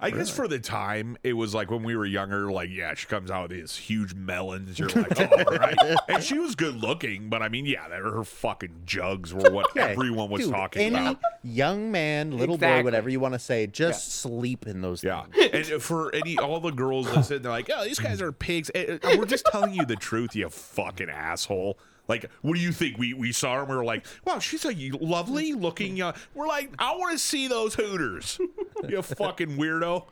[0.01, 2.51] I guess for the time, it was like when we were younger.
[2.51, 4.79] Like, yeah, she comes out with these huge melons.
[4.79, 5.77] You're like, oh, all right.
[6.09, 9.67] And she was good looking, but I mean, yeah, her her fucking jugs were what
[9.71, 11.21] Okay, everyone was dude, talking any about.
[11.43, 15.05] young man, little boy, whatever you want to say, just sleep in those.
[15.05, 15.71] Yeah, things.
[15.71, 18.71] and for any all the girls that sit there like, oh, these guys are pigs.
[18.75, 21.79] Eh, eh, We're just telling you the truth, you fucking asshole.
[22.11, 22.99] Like, what do you think?
[22.99, 26.15] We we saw her and we were like, wow, she's a lovely looking young.
[26.35, 28.39] We're like, I want to see those hooters.
[28.89, 30.07] You fucking weirdo.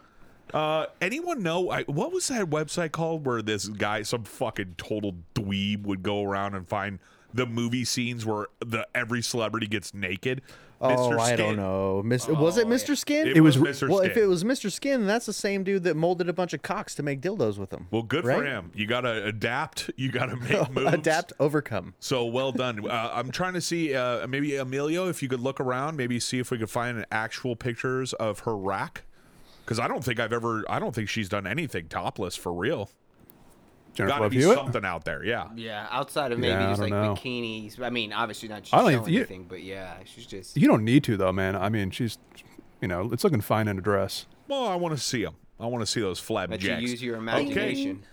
[0.52, 5.14] Uh, anyone know I, what was that website called where this guy, some fucking total
[5.34, 6.98] dweeb, would go around and find
[7.32, 10.42] the movie scenes where the every celebrity gets naked?
[10.80, 11.18] Oh, Mr.
[11.18, 12.02] I don't know.
[12.04, 12.96] Mis- was it Mr.
[12.96, 13.26] Skin?
[13.26, 13.88] It, It was, was- Mr.
[13.88, 14.10] well, Skin.
[14.12, 14.70] if it was Mr.
[14.70, 17.70] Skin, that's the same dude that molded a bunch of cocks to make dildos with
[17.70, 17.88] them.
[17.90, 18.70] Well, good for him.
[18.74, 19.90] You got to adapt.
[19.96, 20.94] You got to make moves.
[20.94, 21.94] Adapt, overcome.
[21.98, 22.88] So well done.
[22.88, 26.38] Uh, I'm trying to see uh, maybe Emilio, if you could look around, maybe see
[26.38, 29.02] if we could find actual pictures of her rack.
[29.64, 30.64] Because I don't think I've ever.
[30.70, 32.90] I don't think she's done anything topless for real.
[33.98, 34.56] Jennifer Got to Love be Hewitt.
[34.58, 35.24] something out there.
[35.24, 35.48] Yeah.
[35.56, 37.14] Yeah, outside of maybe Yeah, I just like don't know.
[37.14, 37.80] bikinis.
[37.80, 40.56] I mean, obviously not I don't showing even- you- anything, but yeah, she's just.
[40.56, 41.56] You don't need to though, man.
[41.56, 42.16] I mean, she's,
[42.80, 44.26] you know, it's looking fine in a dress.
[44.46, 45.34] Well, I want to see them.
[45.60, 46.82] I want to see those flab Let you jacks.
[46.82, 48.04] use your imagination.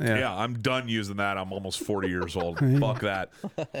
[0.00, 0.18] Yeah.
[0.18, 1.36] Yeah, I'm done using that.
[1.36, 2.58] I'm almost 40 years old.
[2.80, 3.30] Fuck that.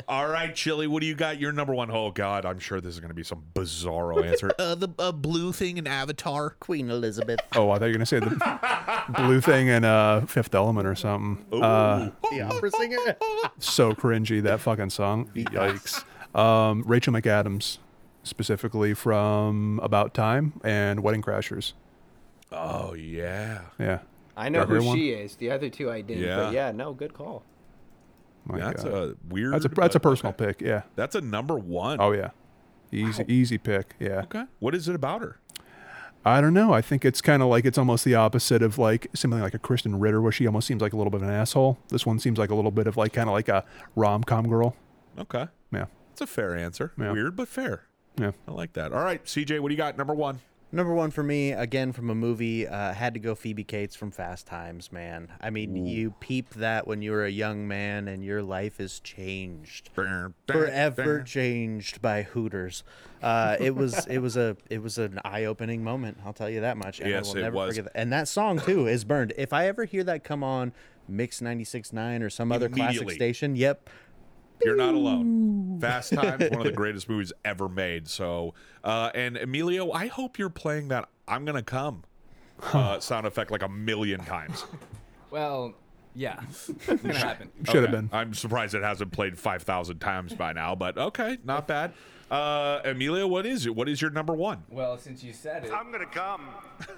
[0.06, 1.40] All right, Chili, what do you got?
[1.40, 1.90] Your number one.
[1.90, 4.50] Oh, God, I'm sure this is going to be some bizarro answer.
[4.58, 6.50] uh, the uh, blue thing in Avatar.
[6.60, 7.40] Queen Elizabeth.
[7.56, 10.94] Oh, I thought you were gonna say the blue thing in uh, Fifth Element or
[10.94, 11.44] something.
[11.62, 12.98] Uh, the opera singer.
[13.58, 15.30] so cringy that fucking song.
[15.34, 16.04] Yikes.
[16.38, 17.78] Um, Rachel McAdams
[18.22, 21.72] specifically from About Time and Wedding Crashers.
[22.52, 23.62] Oh yeah.
[23.78, 24.00] Yeah.
[24.40, 24.96] I know who one?
[24.96, 25.36] she is.
[25.36, 26.24] The other two I didn't.
[26.24, 26.36] Yeah.
[26.36, 27.44] But yeah, no, good call.
[28.46, 28.92] My that's God.
[28.92, 29.52] a weird.
[29.52, 30.46] that's a that's a uh, personal okay.
[30.46, 30.60] pick.
[30.62, 30.82] Yeah.
[30.96, 32.00] That's a number one.
[32.00, 32.30] Oh yeah.
[32.90, 33.94] Easy easy pick.
[34.00, 34.22] Yeah.
[34.22, 34.44] Okay.
[34.58, 35.38] What is it about her?
[36.24, 36.72] I don't know.
[36.72, 39.58] I think it's kind of like it's almost the opposite of like something like a
[39.58, 41.78] Krysten Ritter, where she almost seems like a little bit of an asshole.
[41.88, 43.64] This one seems like a little bit of like kind of like a
[43.94, 44.74] rom com girl.
[45.18, 45.48] Okay.
[45.72, 45.86] Yeah.
[46.12, 46.92] It's a fair answer.
[46.98, 47.12] Yeah.
[47.12, 47.84] Weird but fair.
[48.18, 48.32] Yeah.
[48.46, 48.92] I like that.
[48.92, 49.96] All right, CJ, what do you got?
[49.96, 50.40] Number one.
[50.72, 54.12] Number one for me, again from a movie, uh, had to go Phoebe Cates from
[54.12, 55.28] Fast Times, man.
[55.40, 59.00] I mean, you peep that when you were a young man and your life is
[59.00, 59.90] changed.
[60.46, 62.84] Forever changed by Hooters.
[63.20, 66.18] Uh, it was it was a it was an eye opening moment.
[66.24, 67.00] I'll tell you that much.
[67.00, 67.76] And Yes, I will it was.
[67.76, 67.98] forget that.
[68.00, 69.32] And that song too is burned.
[69.36, 70.72] If I ever hear that come on
[71.08, 73.90] Mix 96.9 or some other classic station, yep,
[74.64, 75.78] You're not alone.
[75.80, 78.08] Fast Times, one of the greatest movies ever made.
[78.08, 78.54] So,
[78.84, 82.04] uh, and Emilio, I hope you're playing that "I'm gonna come"
[82.72, 84.64] uh, sound effect like a million times.
[85.30, 85.74] Well,
[86.14, 87.50] yeah, it's gonna happen.
[87.64, 87.92] Should have Okay.
[87.92, 88.10] been.
[88.12, 91.92] I'm surprised it hasn't played five thousand times by now, but okay, not bad.
[92.30, 93.74] Uh, Emilio, what is it?
[93.74, 94.62] What is your number one?
[94.68, 96.46] Well, since you said it, I'm gonna come.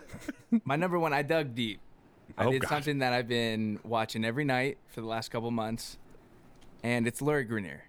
[0.64, 1.80] my number one, I dug deep.
[2.36, 2.68] I Oh, did God.
[2.68, 5.98] something that I've been watching every night for the last couple months,
[6.82, 7.80] and it's Lori Greiner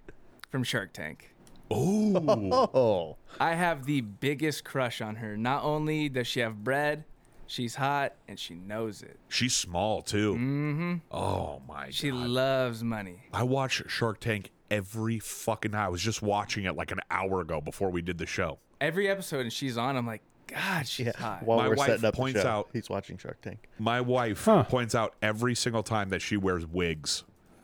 [0.50, 1.34] from Shark Tank.
[1.72, 5.36] Oh, oh, I have the biggest crush on her.
[5.38, 7.04] Not only does she have bread,
[7.48, 9.18] she's hot and she knows it.
[9.30, 10.34] she's small too.
[10.34, 10.94] Mm-hmm.
[11.12, 12.28] Oh my She god!
[12.28, 13.24] loves money.
[13.34, 15.86] I watch Shark Tank every fucking night.
[15.86, 18.60] I was just watching it like an hour ago before we did the show.
[18.82, 21.14] Every episode and she's on, I'm like, God, she's yeah.
[21.18, 21.44] hot.
[21.44, 23.68] While My we're wife setting up points the show, out- he's watching Shark Tank.
[23.80, 24.64] My wife Huh.
[24.64, 27.24] points out every single time that she wears wigs.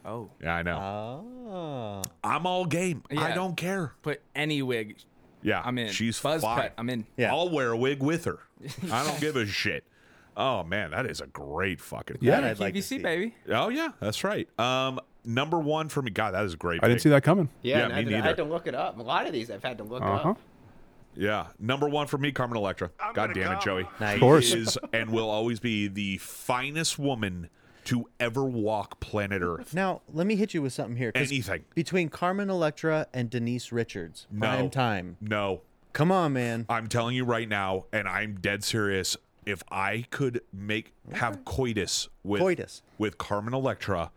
[0.10, 0.78] Oh, Yeah, I know.
[0.78, 3.03] Oh, I'm all game.
[3.16, 3.93] I don't care.
[4.01, 4.97] put any wig.
[5.41, 5.89] Yeah, I'm in.
[5.91, 6.62] She's Buzz fine.
[6.64, 6.74] cut.
[6.78, 7.05] I'm in.
[7.18, 7.32] Yeah.
[7.34, 8.39] I'll wear a wig with her.
[8.91, 9.84] I don't give a shit.
[10.36, 12.18] Oh man, that is a great fucking.
[12.22, 12.39] Yeah.
[12.45, 12.97] I'd like to QVC, see.
[12.99, 13.36] baby.
[13.49, 14.47] Oh yeah, that's right.
[14.60, 16.12] Um, number one for me.
[16.12, 16.84] God, that is a great.
[16.84, 17.49] I didn't see that coming.
[17.62, 18.97] Yeah, Yeah, me I, I had to look it up.
[18.99, 20.32] A lot of these I've had to look Uh-huh.
[20.32, 20.38] up.
[21.16, 22.91] Yeah, number one for me, Carmen Electra.
[22.99, 23.64] I'm God gonna damn it, come.
[23.64, 23.88] Joey.
[23.99, 24.14] Nice.
[24.16, 24.53] Of course.
[24.53, 27.49] Is and will always be the finest woman
[27.90, 29.74] to ever walk planet Earth.
[29.74, 31.12] Now, let me hit you with something here.
[31.12, 31.66] 'cause Anything.
[31.74, 34.48] Between Carmen Electra and Denise Richards, No.
[34.48, 35.18] prime time.
[35.20, 35.62] No,
[35.92, 36.68] Come on, man.
[36.70, 39.18] I'm telling you right now, and I'm dead serious.
[39.48, 42.84] If I could make have coitus with Coitus.
[43.00, 44.12] with Carmen Electra,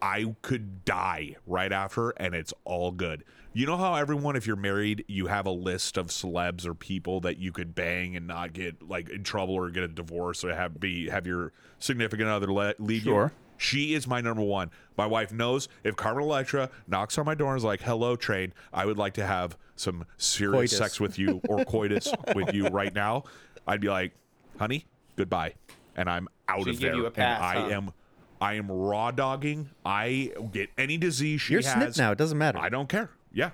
[0.00, 3.24] I could die right after, and it's all good.
[3.54, 7.20] You know how everyone, if you're married, you have a list of celebs or people
[7.20, 10.54] that you could bang and not get like in trouble or get a divorce or
[10.54, 13.12] have be have your significant other le- leave you.
[13.12, 13.32] Sure.
[13.58, 14.70] She is my number one.
[14.96, 18.54] My wife knows if Carmen Electra knocks on my door and is like, "Hello, train.
[18.72, 20.78] I would like to have some serious Coitus.
[20.78, 23.24] sex with you or coitus with you right now."
[23.66, 24.14] I'd be like,
[24.58, 25.54] "Honey, goodbye,"
[25.94, 26.94] and I'm out She'd of give there.
[26.96, 27.68] you a pass, and I huh?
[27.76, 27.92] am,
[28.40, 29.68] I am raw dogging.
[29.84, 31.72] I get any disease she You're has.
[31.74, 32.12] snip now.
[32.12, 32.58] It doesn't matter.
[32.58, 33.10] I don't care.
[33.32, 33.50] Yeah,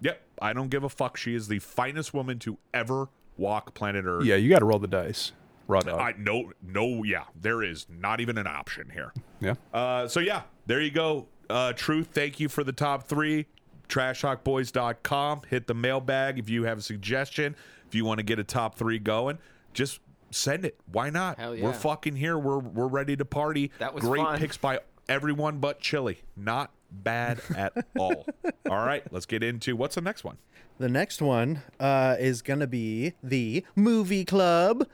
[0.00, 0.22] yep.
[0.40, 1.16] I don't give a fuck.
[1.16, 4.24] She is the finest woman to ever walk planet Earth.
[4.24, 5.32] Yeah, you got to roll the dice.
[5.68, 6.00] Raw dog.
[6.00, 7.24] I no no yeah.
[7.40, 9.12] There is not even an option here.
[9.40, 9.54] yeah.
[9.72, 11.28] Uh, so yeah, there you go.
[11.48, 13.46] Uh, Truth, thank you for the top three.
[13.88, 15.42] TrashTalkBoys.com.
[15.48, 17.54] Hit the mailbag if you have a suggestion.
[17.86, 19.38] If you want to get a top three going,
[19.74, 20.00] just
[20.30, 20.78] send it.
[20.90, 21.38] Why not?
[21.38, 22.38] Hell We're fucking here.
[22.38, 23.70] We're we're ready to party.
[23.78, 24.38] That was great fun.
[24.38, 26.22] picks by everyone but Chili.
[26.36, 28.26] Not bad at all.
[28.70, 30.38] all right, let's get into what's the next one.
[30.78, 34.86] The next one uh, is going to be the Movie Club.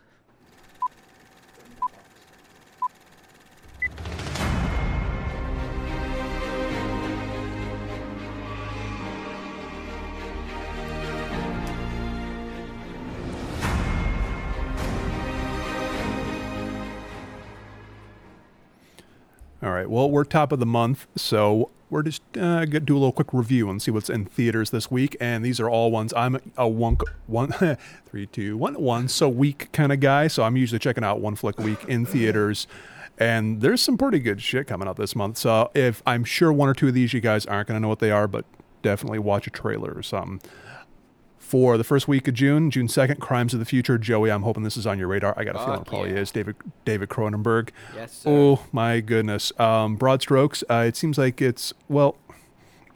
[19.61, 19.91] All right.
[19.91, 23.33] Well, we're top of the month, so we're just uh, gonna do a little quick
[23.33, 25.17] review and see what's in theaters this week.
[25.21, 26.97] And these are all ones I'm a one,
[27.27, 27.51] one,
[28.07, 30.29] three, two, one, one so week kind of guy.
[30.29, 32.69] So I'm usually checking out one flick a week in theaters.
[33.19, 35.39] And there's some pretty good shit coming out this month.
[35.39, 37.99] So if I'm sure one or two of these you guys aren't gonna know what
[37.99, 38.45] they are, but
[38.83, 40.41] definitely watch a trailer or something.
[41.49, 43.97] For the first week of June, June second, Crimes of the Future.
[43.97, 45.33] Joey, I'm hoping this is on your radar.
[45.35, 46.19] I got a feeling it probably yeah.
[46.19, 46.31] is.
[46.31, 47.71] David David Cronenberg.
[47.97, 48.29] Yes, sir.
[48.31, 49.51] Oh my goodness.
[49.59, 50.63] Um, broad strokes.
[50.69, 52.17] Uh, it seems like it's well.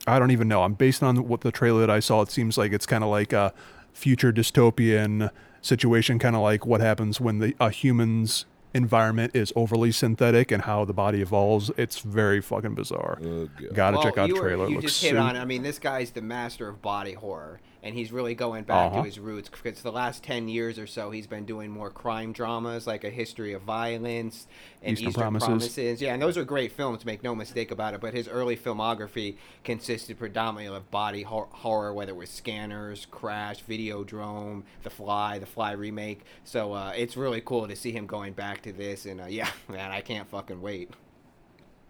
[0.07, 0.64] I don't even know.
[0.64, 2.20] I'm based on what the trailer that I saw.
[2.20, 3.55] It seems like it's kind of like a
[3.94, 5.30] future dystopian
[5.62, 8.44] situation, kind of like what happens when the a human's
[8.74, 11.70] environment is overly synthetic and how the body evolves.
[11.78, 13.18] It's very fucking bizarre.
[13.72, 14.66] Gotta Well, check out you the were- trailer.
[14.66, 15.38] It you looks just hit su- on.
[15.38, 17.61] I mean, this guy's the master of body horror.
[17.84, 19.00] And he's really going back Uh-huh.
[19.00, 22.32] to his roots because the last 10 years or so he's been doing more crime
[22.32, 24.46] dramas like a history of violence
[24.82, 25.46] and Eastern eastern, Promises.
[25.48, 26.00] promises.
[26.02, 29.36] yeah and those are great films make no mistake about it but his early filmography
[29.64, 35.46] consisted predominantly of body hor- horror whether it was scanners crash videodrome the fly the
[35.46, 39.20] fly remake so uh, it's really cool to see him going back to this and
[39.20, 40.90] uh, yeah man i can't fucking wait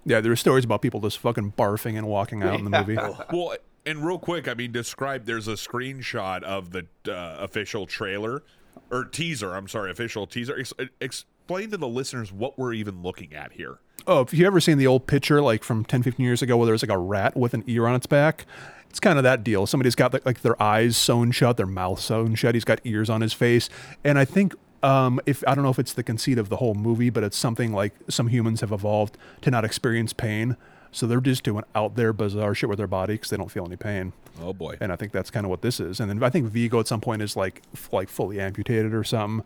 [0.04, 2.96] Yeah, there are stories about people just fucking barfing and walking out in the movie.
[2.96, 3.54] Well,
[3.84, 5.24] and real quick, I mean, describe.
[5.24, 8.42] There's a screenshot of the uh, official trailer
[8.90, 9.54] or teaser.
[9.54, 10.58] I'm sorry, official teaser.
[10.58, 13.78] Ex- explain to the listeners what we're even looking at here.
[14.06, 16.66] Oh, if you ever seen the old picture like from 10, 15 years ago where
[16.66, 18.46] there's like a rat with an ear on its back?
[18.90, 19.66] It's kind of that deal.
[19.66, 22.54] Somebody's got like, their eyes sewn shut, their mouth sewn shut.
[22.54, 23.70] He's got ears on his face.
[24.04, 26.74] And I think um, if I don't know if it's the conceit of the whole
[26.74, 30.56] movie, but it's something like some humans have evolved to not experience pain.
[30.92, 33.64] So they're just doing out there bizarre shit with their body because they don't feel
[33.64, 34.12] any pain.
[34.40, 34.76] Oh boy.
[34.80, 35.98] And I think that's kind of what this is.
[36.00, 39.02] And then I think Viggo at some point is like f- like fully amputated or
[39.02, 39.44] something.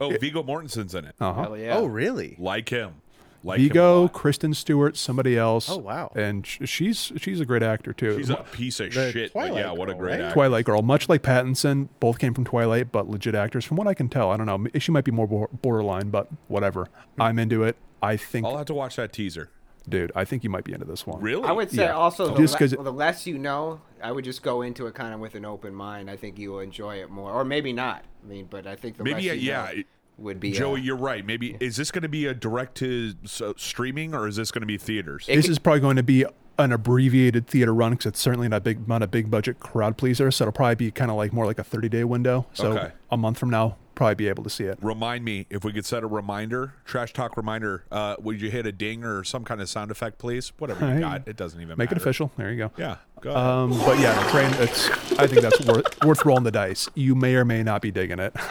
[0.00, 1.14] Oh, Viggo Mortensen's in it.
[1.20, 1.42] Uh huh.
[1.42, 2.36] Hell yeah Oh, really?
[2.38, 2.94] Like him.
[3.42, 4.08] Like him Viggo.
[4.08, 5.68] Kristen Stewart, somebody else.
[5.68, 6.12] Oh, wow.
[6.14, 8.16] And sh- she's she's a great actor too.
[8.16, 9.32] She's a piece of The shit.
[9.32, 10.20] Twilight yeah, what a girl, great right?
[10.22, 10.34] actor.
[10.34, 13.64] Twilight girl, much like Pattinson, both came from Twilight, but legit actors.
[13.64, 14.64] From what I can tell, I don't know.
[14.78, 16.88] She might be more borderline, but whatever.
[17.18, 17.76] I'm into it.
[18.02, 19.48] I think, I'll have to watch that teaser.
[19.88, 21.20] Dude, I think you might be into this one.
[21.20, 21.44] Really?
[21.44, 21.92] I would say Yeah.
[21.92, 24.86] also the, Just le- 'cause it- the less you know, I would just go into
[24.86, 26.10] it kind of with an open mind.
[26.10, 28.04] I think you will enjoy it more, or maybe not.
[28.24, 30.52] I mean, but I think the Maybe, less uh, you yeah, know it- would be
[30.52, 31.26] Joey, uh, you're right.
[31.26, 34.62] Maybe is this going to be a direct to so, streaming or is this going
[34.62, 35.26] to be theaters?
[35.28, 36.24] It This could- is probably going to be
[36.56, 40.30] an abbreviated theater run because it's certainly not big, not a big budget crowd pleaser.
[40.30, 42.46] So it'll probably be kind of like more like a 30 day window.
[42.52, 42.92] So Okay.
[43.10, 44.78] a month from now, probably be able to see it.
[44.82, 47.84] Remind me if we could set a reminder, trash talk reminder.
[47.90, 50.52] Uh, would you hit a ding or some kind of sound effect, please?
[50.58, 52.30] Whatever you got, it doesn't even Make it official.
[52.36, 52.70] There you go.
[52.76, 53.34] Yeah, go.
[53.34, 54.52] Um, but yeah, train.
[54.58, 54.88] It's.
[55.18, 56.88] I think that's worth worth rolling the dice.
[56.94, 58.34] You may or may not be digging it.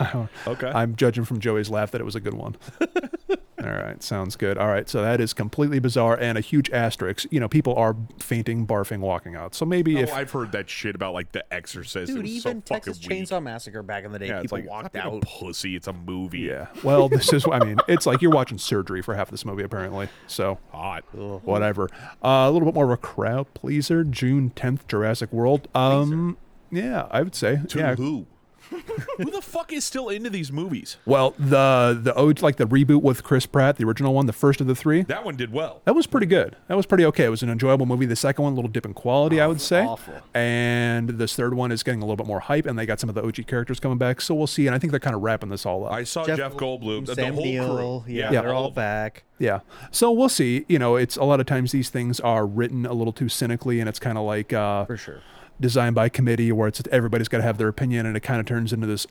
[0.47, 0.67] Okay.
[0.67, 2.55] I'm judging from Joey's laugh that it was a good one.
[3.64, 4.57] All right, sounds good.
[4.57, 7.26] All right, so that is completely bizarre and a huge asterisk.
[7.32, 9.55] You know, people are fainting, barfing, walking out.
[9.55, 12.09] So maybe oh, if I've heard that shit about like The Exorcist.
[12.11, 12.61] it Dude, was even so fucking
[12.93, 13.09] Texas weak.
[13.28, 15.14] Chainsaw Massacre back in the day, Yeah, people like walked out.
[15.14, 15.76] a pussy.
[15.76, 16.39] It's a movie.
[16.41, 17.45] yeah, well, this is.
[17.51, 20.09] I mean, it's like you're watching surgery for half this movie apparently.
[20.28, 21.03] So hot.
[21.14, 21.89] whatever.
[22.24, 24.03] Uh, a little bit more of a crowd pleaser.
[24.03, 25.68] June 10th, Jurassic World.
[25.76, 26.38] Um,
[26.72, 27.59] yeah, I would say.
[27.70, 28.26] To yeah, who?
[29.17, 30.97] Who the fuck is still into these movies?
[31.05, 34.61] Well, the the O like the reboot with Chris Pratt, the original one, the first
[34.61, 35.82] of the three, That one did well.
[35.86, 36.55] that was pretty good.
[36.67, 37.26] That was pretty okay.
[37.26, 38.05] It was an enjoyable movie.
[38.05, 39.84] The second one, a little dip in quality, I would say.
[39.86, 40.13] awful.
[40.34, 43.09] And this third one is getting a little bit more hype, and they got some
[43.09, 44.21] of the OG characters coming back.
[44.21, 44.67] So we'll see.
[44.67, 45.91] And I think they're kind of wrapping this all up.
[45.91, 48.13] I saw Jeff, Goldblum, the Sam whole Neill, crew.
[48.13, 48.41] yeah, Yeah.
[48.41, 49.24] they're all of back.
[49.39, 49.59] Yeah.
[49.91, 50.65] So we'll see.
[50.67, 53.80] You know, it's a lot of times these things are written a little too cynically,
[53.80, 55.19] and it's kind of like uh, For sure.
[55.60, 58.45] Designed by committee, where it's everybody's got to have their opinion, and it kind of
[58.45, 59.08] turns into this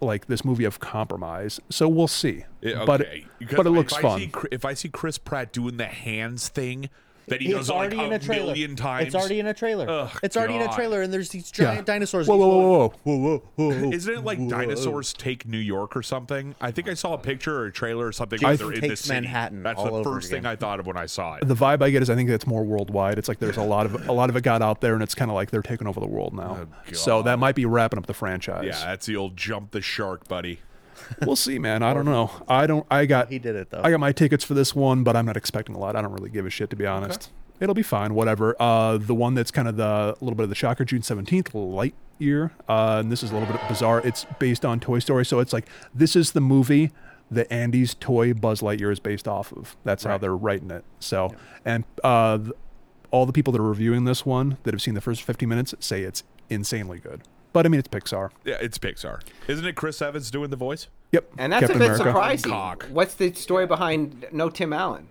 [0.00, 1.60] like this movie of compromise.
[1.70, 2.44] So we'll see.
[2.60, 3.26] Yeah, But okay.
[3.38, 4.20] Because but it if looks I fun.
[4.20, 6.88] See, if I see Chris Pratt doing the hands thing
[7.28, 8.46] that he It's does like already in a a trailer.
[8.46, 9.88] million times, It's already in a trailer.
[9.88, 10.74] Ugh, it's already in a God.
[10.74, 11.66] trailer, and there's these Yeah.
[11.74, 12.26] giant dinosaurs.
[12.28, 12.92] Whoa, whoa, whoa, whoa.
[13.04, 13.16] whoa,
[13.56, 13.90] whoa, whoa.
[13.92, 16.54] Isn't it like dinosaurs take New York or something?
[16.60, 18.38] I think I saw a picture or a trailer or something.
[18.38, 19.14] Jason where they're in the takes city.
[19.14, 20.46] Manhattan That's all the over first thing.
[20.46, 21.46] I thought of when I saw it.
[21.46, 23.18] the vibe I get is I think it's more worldwide.
[23.18, 25.14] It's like there's a lot of a lot of it got out there, and it's
[25.14, 26.66] kind of like they're taking over the world now.
[26.88, 28.64] Oh, so that might be wrapping up the franchise.
[28.66, 30.60] Yeah, that's the old jump the shark, buddy.
[31.24, 31.82] We'll see, man.
[31.82, 32.30] I don't know.
[32.48, 32.86] I don't.
[32.90, 33.30] I got.
[33.30, 33.80] He did it, though.
[33.82, 35.96] I got my tickets for this one, but I'm not expecting a lot.
[35.96, 37.30] I don't really give a shit to be honest.
[37.60, 38.14] It'll be fine.
[38.14, 38.54] Whatever.
[38.60, 41.52] Uh, the one that's kind of the a little bit of the shocker, June seventeenth,
[41.52, 42.50] Lightyear.
[42.68, 44.00] Uh, and this is a little bit bizarre.
[44.04, 46.92] It's based on Toy Story, so it's like this is the movie
[47.30, 49.76] that Andy's toy Buzz Lightyear is based off of.
[49.84, 50.84] That's how they're writing it.
[50.98, 51.34] So,
[51.64, 52.52] and uh, th-
[53.10, 55.74] all the people that are reviewing this one that have seen the first 15 minutes
[55.80, 57.22] say it's insanely good.
[57.52, 58.30] But I mean, it's Pixar.
[58.44, 59.20] Yeah, it's Pixar.
[59.48, 60.88] Isn't it Chris Evans doing the voice?
[61.12, 61.30] Yep.
[61.38, 62.04] And that's Captain a bit America.
[62.10, 62.50] surprising.
[62.50, 62.86] Cock.
[62.90, 65.08] What's the story behind no Tim Allen?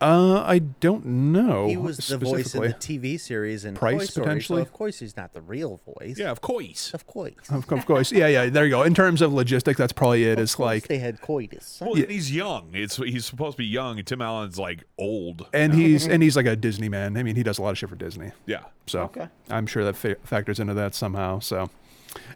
[0.00, 1.66] Uh, I don't know.
[1.68, 4.58] He was the voice in the TV series in Price, Toy Story, potentially?
[4.62, 6.18] So of course he's not the real voice.
[6.18, 6.94] Yeah, of course.
[6.94, 7.34] of course.
[7.50, 8.48] Of, of course, yeah, yeah.
[8.48, 8.82] There you go.
[8.82, 10.38] In terms of logistics, that's probably it.
[10.38, 11.78] Of Is course like, they had coitus.
[11.82, 12.70] Well, and he's young.
[12.72, 15.46] It's he's supposed to be young, and Tim Allen's like old.
[15.52, 17.16] and he's and he's like a Disney man.
[17.18, 18.32] I mean, he does a lot of shit for Disney.
[18.46, 18.60] Yeah.
[18.86, 19.28] So Okay.
[19.50, 21.40] I'm sure that fa- factors into that somehow.
[21.40, 21.68] So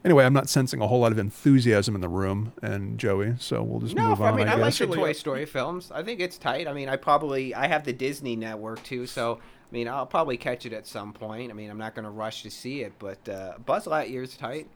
[0.05, 3.35] anyway, I'm not sensing a whole lot of enthusiasm in the room and Joey.
[3.39, 4.37] So we'll just No, move I on.
[4.37, 5.91] mean I, I, like the Toy Story films.
[5.93, 6.69] I think it's tight.
[6.69, 10.37] I mean, I probably I have the Disney network too, so I mean I'll probably
[10.37, 11.51] catch it at some point.
[11.51, 14.69] I mean I'm not going to rush to see it, but uh, Buzz Lightyear's tight.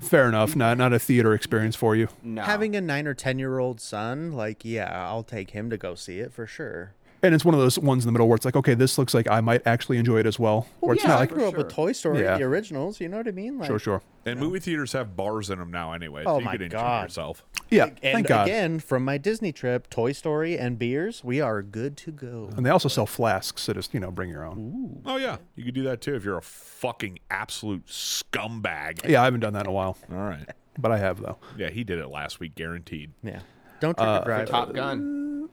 [0.00, 0.56] Fair enough.
[0.56, 2.08] Not not a theater experience for you.
[2.22, 5.76] No, Having a nine or ten year old son, like, yeah, I'll take him to
[5.76, 6.94] go see it for sure.
[7.24, 9.14] And it's one of those ones in the middle where it's like, okay, this looks
[9.14, 10.68] like I might actually enjoy it as well.
[10.80, 12.36] Or it's yeah, not I like, grew up with Toy Story, Yeah.
[12.38, 13.00] the originals.
[13.00, 13.58] You know what I mean?
[13.58, 14.02] Like, sure, sure.
[14.26, 16.22] And movie theaters have bars in them now, anyway.
[16.26, 17.02] Oh so you my could enjoy God.
[17.04, 17.44] yourself.
[17.70, 18.46] Yeah, And thank God.
[18.46, 22.50] again, from my Disney trip, Toy Story and beers, we are good to go.
[22.56, 25.02] And they also sell flasks, so just you know, bring your own.
[25.04, 29.08] Oh yeah, you could do that too if you're a fucking absolute scumbag.
[29.08, 30.48] Yeah, I haven't done that in a while, All right.
[30.78, 31.38] but I have though.
[31.56, 33.12] Yeah, he did it last week, guaranteed.
[33.22, 33.40] Yeah.
[33.80, 34.48] Don't drink Uh, and drive.
[34.48, 35.48] Top Gun.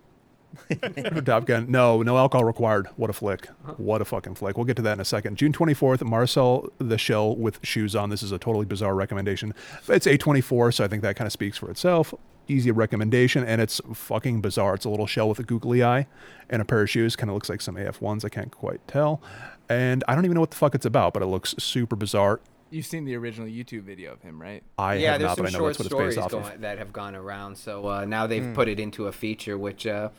[1.25, 1.65] Top Gun.
[1.69, 2.87] No, no alcohol required.
[2.95, 3.47] What a flick.
[3.77, 4.57] What a fucking flick.
[4.57, 5.37] We'll get to that in a second.
[5.37, 8.09] June 24th, Marcel the Shell with shoes on.
[8.09, 9.53] This is a totally bizarre recommendation.
[9.87, 12.13] It's A24, so I think that kind of speaks for itself.
[12.47, 14.73] Easy recommendation, and it's fucking bizarre.
[14.75, 16.07] It's a little shell with a googly eye
[16.49, 17.15] and a pair of shoes.
[17.15, 18.25] Kind of looks like some AF1s.
[18.25, 19.21] I can't quite tell.
[19.69, 22.41] And I don't even know what the fuck it's about, but it looks super bizarre.
[22.71, 24.63] You've seen the original YouTube video of him, right?
[24.77, 26.25] I yeah, have there's not, some but I know short that's what it's stories based
[26.25, 26.61] off going, of.
[26.61, 27.57] that have gone around.
[27.57, 28.53] So uh, now they've Hmm.
[28.53, 30.09] put it into a feature, which uh,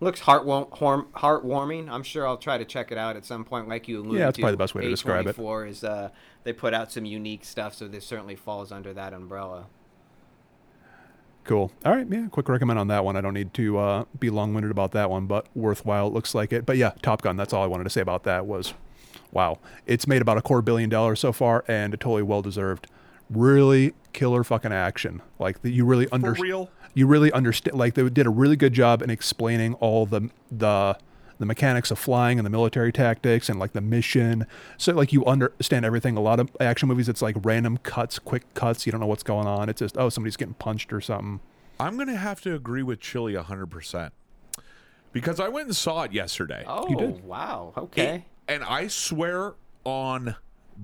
[0.00, 1.88] looks heartwarm- heartwarming.
[1.90, 4.24] I'm sure I'll try to check it out at some point, like you alluded Yeah,
[4.26, 4.42] that's to.
[4.42, 5.36] probably the best way to describe it.
[5.36, 6.08] A24 is uh,
[6.44, 9.66] they put out some unique stuff, so this certainly falls under that umbrella.
[11.44, 11.72] Cool.
[11.84, 12.06] All right.
[12.08, 12.28] Yeah.
[12.28, 13.16] Quick recommend on that one.
[13.16, 16.06] I don't need to uh, be long winded about that one, but worthwhile.
[16.08, 16.66] It looks like it.
[16.66, 17.36] But yeah, Top Gun.
[17.36, 18.74] That's all I wanted to say about that was,
[19.32, 19.58] wow.
[19.86, 22.86] It's made about a quarter billion dollars so far, and a totally well deserved.
[23.30, 25.22] Really killer fucking action.
[25.38, 26.42] Like the, you really For understand.
[26.42, 26.70] real?
[26.94, 27.78] You really understand.
[27.78, 30.98] Like they did a really good job in explaining all the the
[31.38, 34.46] the mechanics of flying and the military tactics and like the mission.
[34.76, 36.16] So like you understand everything.
[36.16, 38.84] A lot of action movies, it's like random cuts, quick cuts.
[38.84, 39.68] You don't know what's going on.
[39.68, 41.40] It's just oh somebody's getting punched or something.
[41.78, 44.12] I'm gonna have to agree with Chili 100 percent
[45.12, 46.64] because I went and saw it yesterday.
[46.66, 47.24] Oh, did?
[47.24, 47.72] wow.
[47.76, 48.24] Okay.
[48.48, 49.54] and I swear
[49.84, 50.34] on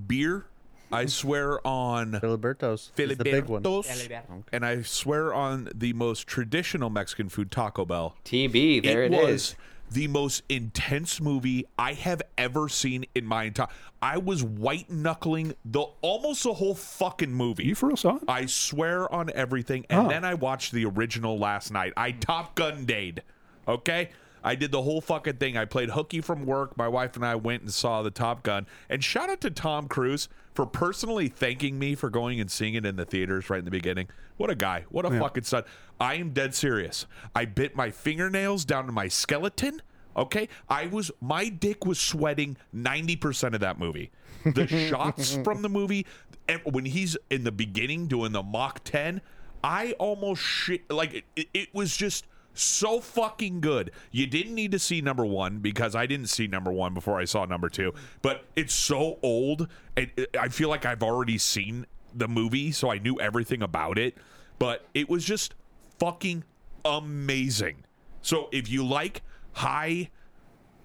[0.07, 0.47] beer,
[0.93, 3.62] I swear on Filiberto's is the big one.
[3.62, 8.16] Filibertos, and I swear on the most traditional Mexican food, Taco Bell.
[8.24, 9.20] TB, there it is.
[9.20, 9.57] was
[9.91, 13.68] the most intense movie I have ever seen in my entire.
[14.03, 17.64] I was white knuckling the almost the whole fucking movie.
[17.66, 18.22] You for real saw it?
[18.28, 19.87] I swear on everything.
[19.91, 20.09] And Oh.
[20.09, 21.93] then I watched the original last night.
[21.97, 23.22] I Top Gun dayed.
[23.68, 24.11] Okay?
[24.45, 25.57] I did the whole fucking thing.
[25.57, 26.76] I played hooky from work.
[26.76, 28.66] My wife and I went and saw the Top Gun.
[28.89, 32.87] And shout out to Tom Cruise for personally thanking me for going and seeing it
[32.87, 34.09] in the theaters right in the beginning.
[34.39, 34.87] What a guy.
[34.89, 35.65] What a fucking son.
[36.01, 37.07] I am dead serious.
[37.35, 39.83] I bit my fingernails down to my skeleton.
[40.17, 40.49] Okay?
[40.69, 44.11] I was my dick was sweating 90% of that movie.
[44.45, 46.07] The shots from the movie
[46.49, 49.21] and when he's in the beginning doing the Mach 10,
[49.63, 52.27] I almost shit like it, it was just
[52.63, 53.91] so fucking good.
[54.11, 57.25] You didn't need to see number one because I didn't see number one before I
[57.25, 57.93] saw number two.
[58.23, 62.99] But it's so old, and I feel like I've already seen the movie, so I
[62.99, 64.17] knew everything about it.
[64.59, 65.55] But it was just
[65.99, 66.45] fucking
[66.85, 67.85] amazing.
[68.23, 70.11] So if you like high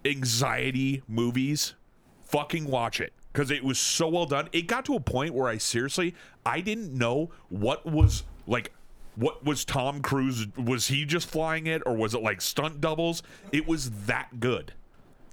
[0.06, 1.76] anxiety movies,
[2.24, 4.50] fucking watch it because it was so well done.
[4.52, 6.16] It got to a point where I seriously
[6.46, 8.74] I didn't know what was like
[9.16, 13.22] what was Tom Cruise was he just flying it or was it like stunt doubles?
[13.52, 14.74] It was that good.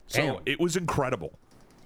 [0.07, 0.37] So Damn.
[0.47, 1.39] it was incredible.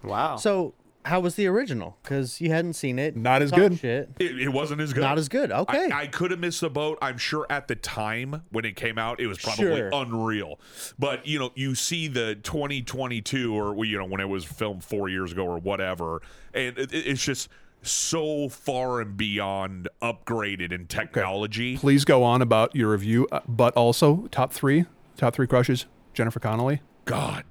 [0.03, 0.37] Wow.
[0.37, 0.75] So,
[1.05, 1.97] how was the original?
[2.03, 3.17] Because you hadn't seen it.
[3.17, 3.79] Not as Talk good.
[3.81, 4.11] Shit.
[4.21, 5.01] It, it wasn't as good.
[5.01, 5.51] Not as good.
[5.51, 5.91] Okay.
[5.91, 6.97] I, I could have missed the boat.
[7.03, 9.91] I'm sure at the time when it came out, it was probably Sure.
[9.93, 10.61] unreal.
[11.01, 15.09] But you know, you see the 2022 or you know when it was filmed four
[15.09, 16.23] years ago or whatever,
[16.55, 17.49] and it, it's just
[17.83, 21.77] so far and beyond upgraded in technology.
[21.77, 25.87] Please go on about your review, uh, but also top three, top three crushes.
[26.15, 26.81] Jennifer Connelly.
[27.05, 27.45] God.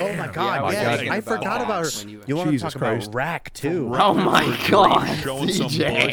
[0.00, 0.38] oh my god!
[0.38, 2.08] I was yes, I forgot that about her.
[2.08, 3.06] you- You, want to Jesus talk Christ.
[3.06, 3.92] about Rack too?
[3.94, 5.06] oh my god.
[5.22, 6.04] Showing some CJ.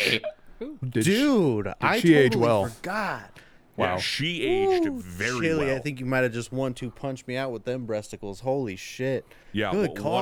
[0.59, 0.69] bush.
[0.87, 2.65] Did she- Dude, I she age totally well?
[2.67, 3.31] forgot.
[3.77, 3.97] Yeah, Wow.
[3.97, 5.75] she aged Ooh, very Chili, well.
[5.75, 8.41] I think you might have just one two punched me out with them breasticles.
[8.41, 9.25] Holy shit!
[9.51, 10.03] yeah, Good well,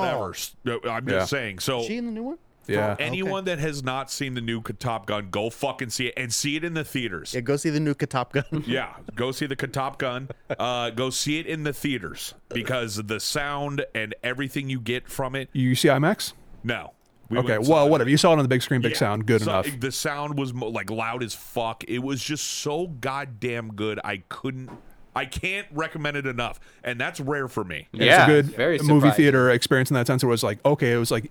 [0.64, 0.88] whatever.
[0.90, 1.18] I'm Yeah.
[1.18, 1.58] just saying.
[1.60, 2.38] So Is she in the new one?
[2.66, 2.96] Yeah.
[2.98, 6.56] anyone that has not seen the new Top Gun, go fucking see it and see
[6.56, 7.34] it in the theaters.
[7.34, 8.44] Yeah, go see the new Top Gun.
[8.66, 10.28] Yeah, go see the Top Gun.
[10.58, 15.34] Uh, go see it in the theaters because the sound and everything you get from
[15.34, 15.48] it.
[15.52, 16.32] You see IMAX?
[16.62, 16.92] No.
[17.30, 17.48] We Okay.
[17.48, 17.90] went and Well, it.
[17.90, 18.10] whatever.
[18.10, 18.98] You saw it on the big screen, big Yeah.
[18.98, 19.26] sound.
[19.26, 19.80] Good So, enough.
[19.80, 21.82] The sound was mo- like loud as fuck.
[21.88, 23.98] It was just so goddamn good.
[24.04, 24.70] I couldn't.
[25.16, 27.86] I can't recommend it enough, and that's rare for me.
[27.92, 29.16] Yeah, it's a good very movie surprising.
[29.16, 30.22] theater experience in that sense.
[30.24, 31.30] It was like, okay, it was like,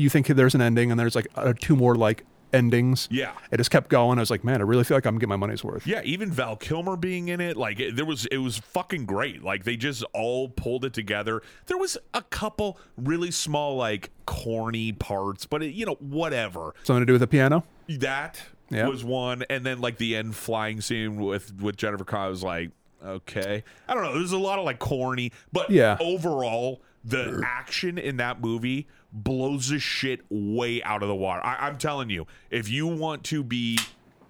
[0.00, 3.06] you think there's an ending, and there's like uh, two more like endings.
[3.12, 3.32] Yeah.
[3.52, 4.18] It just kept going.
[4.18, 5.86] I was like, man, I really feel like I'm getting my money's worth.
[5.86, 9.44] Yeah, even Val Kilmer being in it, like it, there was, it was fucking great.
[9.44, 11.42] Like they just all pulled it together.
[11.66, 16.74] There was a couple really small, like corny parts, but it, you know, whatever.
[16.82, 17.62] Something to do with the piano.
[17.88, 18.88] That Yeah.
[18.88, 22.70] was one, and then like the end flying scene with with Jennifer Connelly was like,
[23.04, 23.62] okay.
[23.88, 24.14] I don't know.
[24.14, 25.96] There's a lot of like corny, but Yeah.
[26.00, 31.44] overall, the action in that movie blows the shit way out of the water.
[31.44, 33.78] I, I'm telling you, if you want to be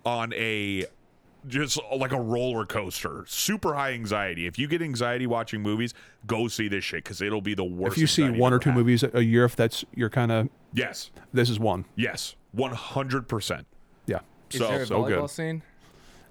[0.04, 0.86] on a
[1.48, 4.46] just like a roller coaster, super high anxiety.
[4.46, 5.94] If you get anxiety watching movies,
[6.26, 7.94] go see this shit because it'll be the worst.
[7.96, 8.76] If you see one or two had.
[8.78, 11.86] movies a year, if that's your kind of, yes, this is one.
[11.96, 13.66] yes, one hundred percent.
[14.06, 14.20] Yeah.
[14.50, 15.30] Is So there a so good.
[15.30, 15.62] scene?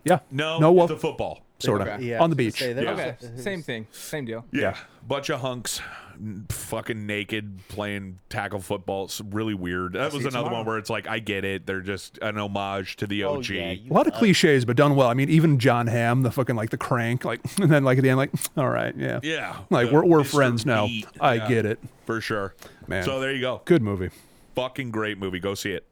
[0.04, 0.20] Yeah.
[0.32, 1.42] no, No, well, the football.
[1.60, 1.88] sort of.
[1.88, 2.04] Okay.
[2.04, 2.60] Yeah, On the I beach.
[2.60, 4.46] say, there Okay, same thing, same deal.
[4.52, 4.76] Yeah.
[5.08, 6.09] Bunch of hunks n-
[6.50, 9.06] fucking naked playing tackle football.
[9.06, 9.94] It's really weird.
[9.94, 10.56] That was another tomorrow.
[10.58, 11.66] one where it's like, I get it.
[11.66, 13.50] They're just an homage to the Oh, OG.
[13.50, 15.08] yeah, A lot of cliches, but done well.
[15.08, 18.04] I mean, even Jon Hamm, the fucking like the crank, like, and then like at
[18.04, 19.58] the end, like, all right, yeah, yeah.
[19.70, 20.32] like the we're we're Mr.
[20.32, 20.88] friends now.
[20.88, 21.08] Beat.
[21.20, 21.80] I Yeah, get it.
[22.06, 22.54] For sure.
[22.88, 23.04] Man.
[23.04, 23.62] So there you go.
[23.66, 24.10] Good movie.
[24.56, 25.40] Fucking great movie.
[25.40, 25.86] Go see it.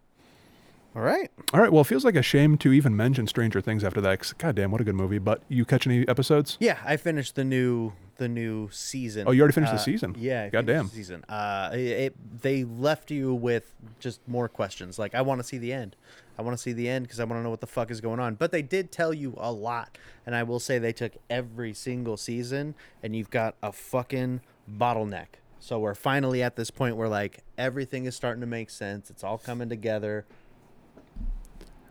[0.98, 1.30] All right.
[1.54, 1.72] All right.
[1.72, 4.18] Well, it feels like a shame to even mention Stranger Things after that.
[4.20, 5.20] Cause, God damn, what a good movie.
[5.20, 6.58] But you catch any episodes?
[6.60, 9.26] Yeah, I finished the new the new season.
[9.28, 10.16] Oh, you already finished the Uh, season?
[10.18, 10.88] Yeah, Goddamn.
[10.90, 11.24] finished the season.
[11.30, 14.98] Uh, it, it- they left you with just more questions.
[14.98, 15.96] Like, I want to see the end.
[16.36, 18.02] I want to see the end because I want to know what the fuck is
[18.02, 18.34] going on.
[18.34, 22.18] But they did tell you a lot, and I will say they took every single
[22.18, 22.74] season,
[23.04, 24.42] and you've got a fucking
[24.80, 25.28] bottleneck.
[25.60, 29.12] So we're finally at this point where like everything is starting to make sense.
[29.12, 30.26] It's all coming together.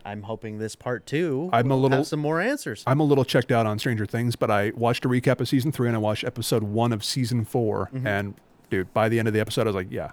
[0.07, 1.51] I'm hoping this part two.
[1.53, 2.85] I'm a will little- have some more answers.
[2.87, 5.73] I'm a little checked out on Stranger Things, but I watched a recap of season
[5.73, 8.07] three and I watched episode one of season 4 Mm-hmm.
[8.07, 8.35] And
[8.71, 10.13] dude, by the end of the episode, I was like, yeah,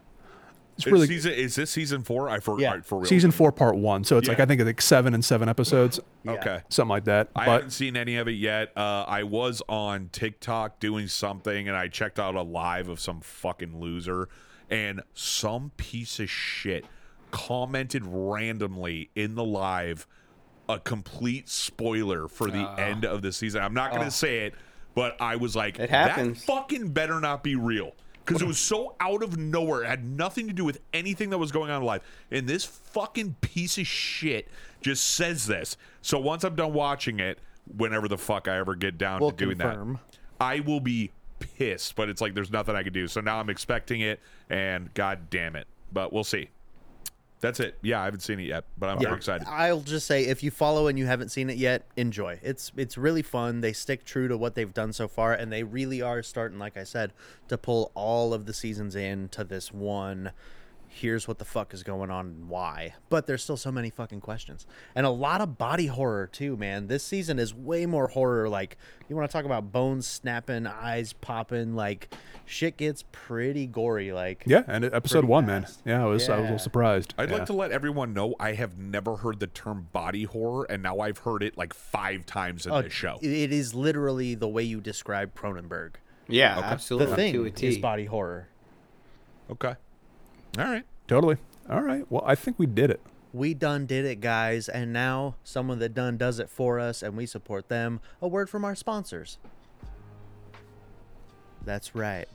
[0.77, 2.27] it's Is really season, is this season four?
[2.29, 2.81] I for, Yeah.
[2.81, 3.05] for real.
[3.05, 4.03] season four, part one.
[4.03, 6.61] So it's like I think it's like seven and seven episodes, Okay.
[6.69, 7.29] something like that.
[7.35, 8.71] I but haven't seen any of it yet.
[8.75, 13.21] Uh, I was on TikTok doing something, and I checked out a live of some
[13.21, 14.29] fucking loser,
[14.69, 16.85] and some piece of shit
[17.33, 20.05] commented randomly in the live
[20.69, 22.75] a complete spoiler for the ah.
[22.75, 23.61] end of the season.
[23.61, 24.11] I'm not going to ah.
[24.11, 24.53] say it,
[24.93, 26.45] but I was like, It that happens.
[26.45, 27.93] fucking better not be real.
[28.23, 29.83] Because it was so out of nowhere.
[29.83, 32.03] It had nothing to do with anything that was going on in life.
[32.31, 34.47] And this fucking piece of shit
[34.79, 35.75] just says this.
[36.01, 37.39] So once I'm done watching it,
[37.75, 39.99] whenever the fuck I ever get down We'll to doing confirm.
[40.09, 41.97] that, I will be pissed.
[41.97, 43.07] But it's like there's nothing I can do.
[43.07, 45.67] So now I'm expecting it, and god damn it.
[45.91, 46.49] But we'll see.
[47.43, 47.77] That's it.
[47.81, 49.45] Yeah, I haven't seen it yet, but I'm very excited.
[49.49, 52.39] I'll just say if you follow and you haven't seen it yet, enjoy.
[52.41, 53.59] It's it's really fun.
[53.59, 56.77] They stick true to what they've done so far, and they really are starting, like
[56.77, 57.11] I said,
[57.49, 60.31] to pull all of the seasons into this one.
[60.95, 62.93] Here's what the fuck is going on and why.
[63.09, 64.67] But there's still so many fucking questions.
[64.95, 66.85] And a lot of body horror too, man.
[66.87, 68.47] This season is way more horror.
[68.47, 68.77] Like
[69.09, 72.13] you want to talk about bones snapping, eyes popping, like
[72.45, 74.13] shit gets pretty gory.
[74.13, 75.65] Like yeah, and episode pretty one, man.
[75.83, 77.15] Yeah, I was I was a little surprised.
[77.17, 77.37] I'd Yeah.
[77.37, 80.99] like to let everyone know I have never heard the term body horror, and now
[80.99, 83.17] I've heard it like five times in uh, this show.
[83.21, 85.95] it- it is literally the way you describe Cronenberg.
[86.27, 87.07] Yeah, The absolutely.
[87.09, 87.79] The thing to a is T.
[87.79, 88.47] body horror.
[89.49, 89.75] Okay.
[90.57, 90.83] All right.
[91.07, 91.37] totally.
[91.69, 92.05] All right.
[92.11, 93.01] Well, I think we did it.
[93.33, 97.17] We done did it, guys, and now someone that done does it for us, and
[97.17, 97.99] we support them.
[98.21, 99.39] A word from our sponsors.
[101.65, 102.27] That's right.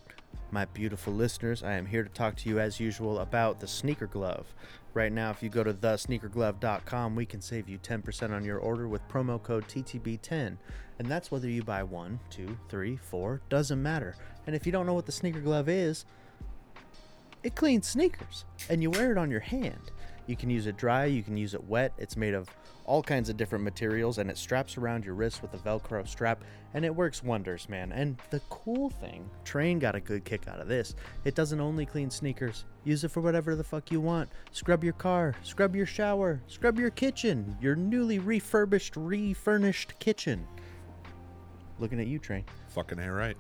[0.51, 4.07] My beautiful listeners, I am here to talk to you as usual about the sneaker
[4.07, 4.55] glove.
[4.95, 8.89] Right now, if you go to thesneakerglove.com, we can save you 10% on your order
[8.89, 10.57] with promo code TTB10.
[10.99, 14.17] And that's whether you buy one, two, three, four, doesn't matter.
[14.47, 16.07] And if you don't know what the sneaker glove is,
[17.43, 19.93] it cleans sneakers and you wear it on your hand.
[20.27, 21.95] You can use it dry, you can use it wet.
[21.97, 22.51] It's made of
[22.85, 26.45] all kinds of different materials and it straps around your wrist with a Velcro strap
[26.75, 27.93] and it works wonders, man.
[27.93, 30.95] And the cool thing, Train got a good kick out of this.
[31.25, 34.29] It doesn't only clean sneakers, use it for whatever the fuck you want.
[34.53, 40.47] Scrub your car, scrub your shower, scrub your kitchen, your newly refurbished, refurnished kitchen.
[41.79, 42.45] Looking at you, Train.
[42.69, 43.37] Fucking A right.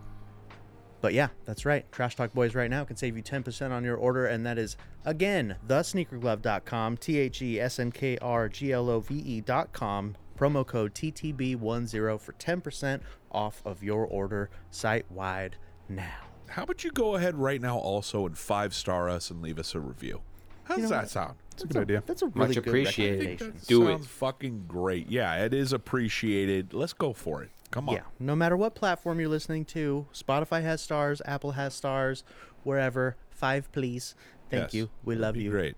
[1.00, 1.90] But yeah, that's right.
[1.92, 4.76] Trash Talk Boys right now can save you 10% on your order, and that is,
[5.04, 10.66] again, thesneakerglove.com, T H E S N K R G L O V E.com, promo
[10.66, 15.56] code TTB10 for 10% off of your order site wide
[15.88, 16.04] now.
[16.48, 19.74] How about you go ahead right now also and five star us and leave us
[19.74, 20.22] a review?
[20.64, 21.10] How does know that what?
[21.10, 21.34] sound?
[21.52, 22.02] It's a good idea.
[22.06, 23.18] That's a really Much good appreciated.
[23.40, 23.52] recommendation.
[23.54, 23.86] That Do it.
[23.92, 25.10] sounds fucking great.
[25.10, 26.72] Yeah, it is appreciated.
[26.72, 27.50] Let's go for it.
[27.70, 27.96] Come on.
[27.96, 32.24] Yeah, no matter what platform you're listening to, Spotify has stars, Apple has stars,
[32.64, 33.16] wherever.
[33.30, 34.14] Five, please.
[34.50, 34.74] Thank Yes.
[34.74, 34.90] you.
[35.04, 35.50] We love be you.
[35.50, 35.76] Great.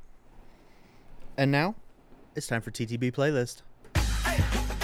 [1.37, 1.75] And now,
[2.37, 3.63] it's time for TTB playlist.
[3.95, 4.80] Alrighty,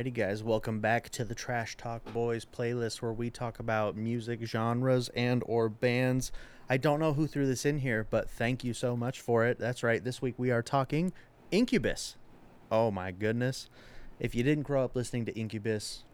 [0.00, 4.40] Alrighty, guys, welcome back to the Trash Talk Boys playlist where we talk about music
[4.46, 6.32] genres and or bands.
[6.70, 9.58] I don't know who threw this in here, but thank you so much for it.
[9.58, 10.02] That's right.
[10.02, 11.12] This week we are talking
[11.50, 12.16] Incubus.
[12.72, 13.68] Oh my goodness.
[14.18, 16.04] If you didn't grow up listening to Incubus,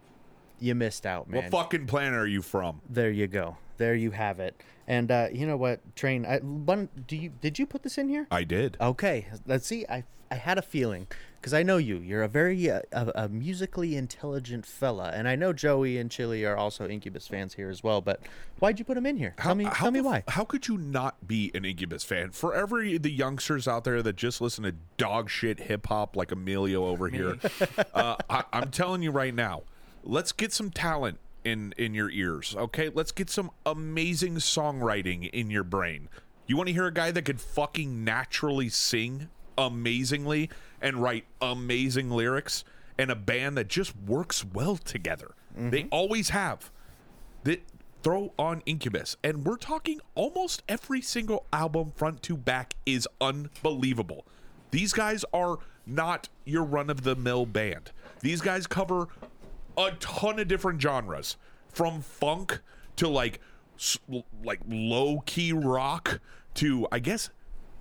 [0.59, 1.43] you missed out, man.
[1.43, 2.81] What fucking planet are you from?
[2.89, 3.55] There you go.
[3.77, 4.61] There you have it.
[4.85, 6.25] And uh, you know what, Train?
[6.25, 8.27] I, one, do you did you put this in here?
[8.31, 8.75] I did.
[8.81, 9.85] Okay, let's see.
[9.87, 11.07] I I had a feeling
[11.39, 11.97] because I know you.
[11.97, 16.45] You're a very uh, a, a musically intelligent fella, and I know Joey and Chili
[16.45, 18.01] are also Incubus fans here as well.
[18.01, 18.21] But
[18.59, 19.33] why'd you put them in here?
[19.39, 20.23] tell me, tell me why.
[20.27, 22.31] How could you not be an Incubus fan?
[22.31, 26.31] For every the youngsters out there that just listen to dog shit hip hop like
[26.31, 27.37] Emilio over here,
[27.93, 29.63] uh, I, I'm telling you right now,
[30.03, 32.55] let's get some talent in in your ears.
[32.57, 36.09] Okay, let's get some amazing songwriting in your brain.
[36.45, 40.49] You want to hear a guy that could fucking naturally sing amazingly
[40.81, 42.63] and write amazing lyrics,
[42.97, 45.31] and a band that just works well together.
[45.55, 45.87] They mm-hmm.
[45.91, 46.71] always have
[47.43, 47.63] that
[48.03, 54.25] throw on Incubus, and we're talking almost every single album front to back is unbelievable.
[54.71, 57.91] These guys are not your run of the mill band.
[58.21, 59.07] These guys cover
[59.77, 61.37] a ton of different genres,
[61.69, 62.61] from funk
[62.97, 63.39] to like
[64.43, 66.19] like low key rock
[66.55, 67.29] to I guess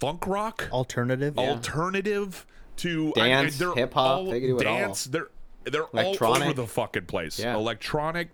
[0.00, 1.36] funk rock Alternative.
[1.38, 4.78] alternative to I mean, Dance, they're hip-hop, all- they can do it all.
[4.78, 5.04] dance.
[5.04, 5.28] They're
[5.64, 6.42] they're all Electronic.
[6.44, 7.38] over the fucking place.
[7.40, 7.54] Yeah.
[7.56, 8.28] Electronic.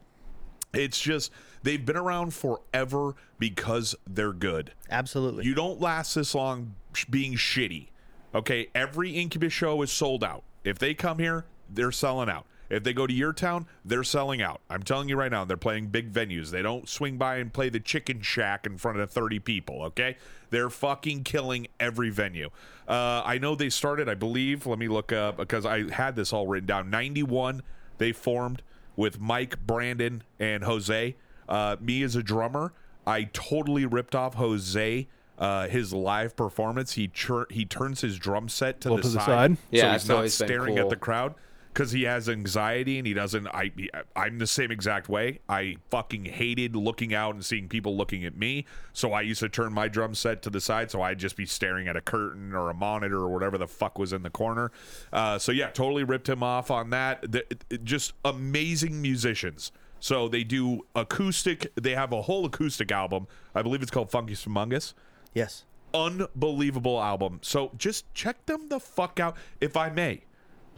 [0.75, 1.31] It's just
[1.63, 4.73] they've been around forever because they're good.
[4.91, 5.45] Absolutely.
[5.47, 6.75] You don't last this long
[7.09, 7.89] being shitty.
[8.35, 10.43] Okay, every Incubus show is sold out.
[10.65, 12.47] If they come here, they're selling out.
[12.73, 14.63] If they go to your town, they're selling out.
[14.71, 16.51] I'm telling you right now, they're playing big venues.
[16.51, 20.17] They don't swing by and play the Chicken Shack in front of 30 people, okay?
[20.49, 22.49] They're fucking killing every venue.
[22.89, 26.33] Uh, I know they started, I believe, let me look up because I had this
[26.33, 26.89] all written down.
[26.89, 27.63] 91,
[27.99, 28.63] they formed
[28.97, 31.15] with Mike, Brandon, and Jose.
[31.47, 32.73] Uh, me as a drummer,
[33.07, 35.07] I totally ripped off Jose.
[35.39, 39.09] Uh, his live performance, he chur- he turns his drum set to, Well, the, to
[39.09, 39.57] the side, side?
[39.75, 41.35] so he's not always been staring at the crowd
[41.73, 43.47] because he has anxiety and he doesn't.
[43.49, 43.71] I
[44.15, 45.41] I'm the same exact way.
[45.49, 49.49] I fucking hated looking out and seeing people looking at me, so I used to
[49.49, 52.55] turn my drum set to the side so I'd just be staring at a curtain
[52.55, 54.71] or a monitor or whatever the fuck was in the corner.
[55.13, 57.31] Uh, so yeah, totally ripped him off on that.
[57.31, 57.45] The,
[57.83, 59.73] just amazing musicians.
[60.01, 61.73] So they do acoustic.
[61.77, 63.29] They have a whole acoustic album.
[63.55, 64.95] I believe it's called Fungus Amongus
[65.35, 65.65] yes.
[65.95, 67.39] unbelievable album.
[67.43, 70.23] So just check them the fuck out, if I may.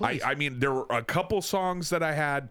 [0.00, 2.48] I, I mean, there were a couple songs that I had.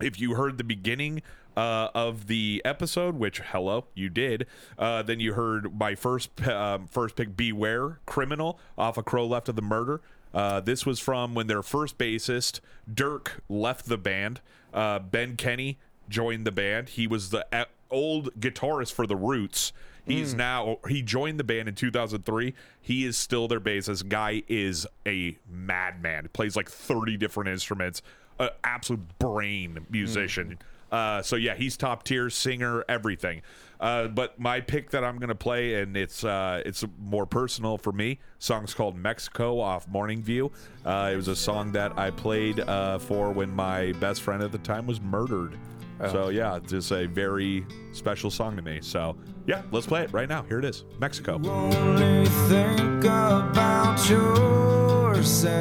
[0.00, 1.22] If you heard the beginning
[1.56, 4.46] uh, of the episode, which hello, you did,
[4.78, 9.48] uh, then you heard my first um, first pick, "Beware," "Criminal" off of "Crow Left
[9.48, 10.00] of the Murder."
[10.32, 12.58] Uh, this was from when their first bassist
[12.92, 14.40] Dirk left the band.
[14.72, 16.90] Uh, ben Kenney joined the band.
[16.90, 17.46] He was the
[17.94, 19.72] old guitarist for the Roots.
[20.06, 22.54] He's now he joined the band in 2003.
[22.80, 24.08] He is still their bassist.
[24.08, 26.28] Guy is a madman.
[26.32, 28.02] Plays like 30 different instruments.
[28.38, 30.58] An absolute brain musician.
[30.92, 33.42] Uh, so yeah, he's top tier singer, everything.
[33.80, 37.92] Uh, but my pick that I'm gonna play, and it's uh, it's more personal for
[37.92, 38.20] me.
[38.38, 40.52] Song's called Mexico off Morning View.
[40.84, 44.52] Uh, it was a song that I played uh, for when my best friend at
[44.52, 45.58] the time was murdered.
[46.00, 46.12] Oh.
[46.12, 48.80] So yeah, it's just a very special song to me.
[48.82, 49.16] So
[49.46, 50.42] yeah, let's play it right now.
[50.42, 51.40] Here it is, Mexico.
[51.44, 55.54] Only think about yourself.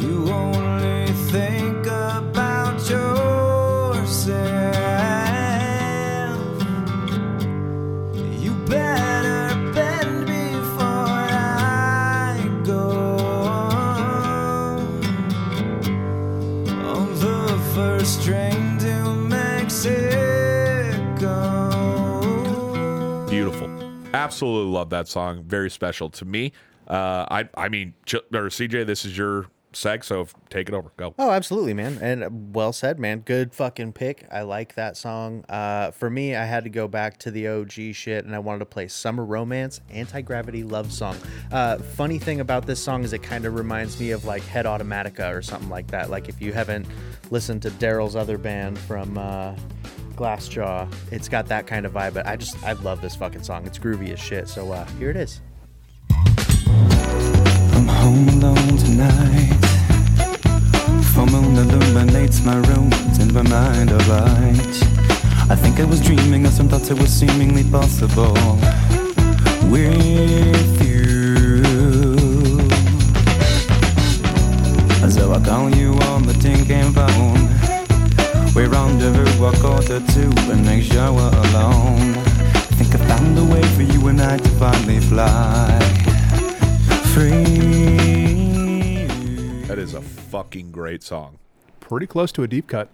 [0.00, 4.61] You only think about yourself.
[18.02, 19.86] First train to Mexico.
[23.30, 23.70] Beautiful.
[24.12, 25.44] Absolutely love that song.
[25.44, 26.50] Very special to me.
[26.88, 30.92] Uh, I I mean, Ch- or CJ, this is your seg, so take it over.
[30.96, 31.14] Go.
[31.18, 31.98] Oh, absolutely, man.
[32.00, 33.20] And uh, well said, man.
[33.20, 34.26] Good fucking pick.
[34.30, 35.44] I like that song.
[35.48, 38.60] Uh, for me, I had to go back to the OG shit and I wanted
[38.60, 41.16] to play Summer Romance, Anti Gravity Love Song.
[41.50, 44.66] Uh, funny thing about this song is it kind of reminds me of like Head
[44.66, 46.10] Automatica or something like that.
[46.10, 46.86] Like if you haven't
[47.30, 49.54] listened to Daryl's other band from uh,
[50.14, 52.14] Glassjaw, it's got that kind of vibe.
[52.14, 53.66] But I just, I love this fucking song.
[53.66, 54.48] It's groovy as shit.
[54.48, 55.40] So uh, here it is.
[57.74, 59.51] I'm home alone tonight.
[62.22, 64.82] Illuminates my rooms and my mind of light.
[65.50, 68.34] I think I was dreaming of some thoughts that were seemingly possible
[69.68, 71.64] with you.
[75.10, 76.34] So I call you on the
[76.94, 77.48] phone.
[78.54, 80.00] We rendezvous a quarter
[80.52, 82.14] and make sure we're alone.
[82.78, 85.80] Think I found a way for you and I to finally fly
[87.12, 89.06] free.
[89.66, 91.41] That is a fucking great song.
[91.92, 92.88] Pretty close to a deep cut.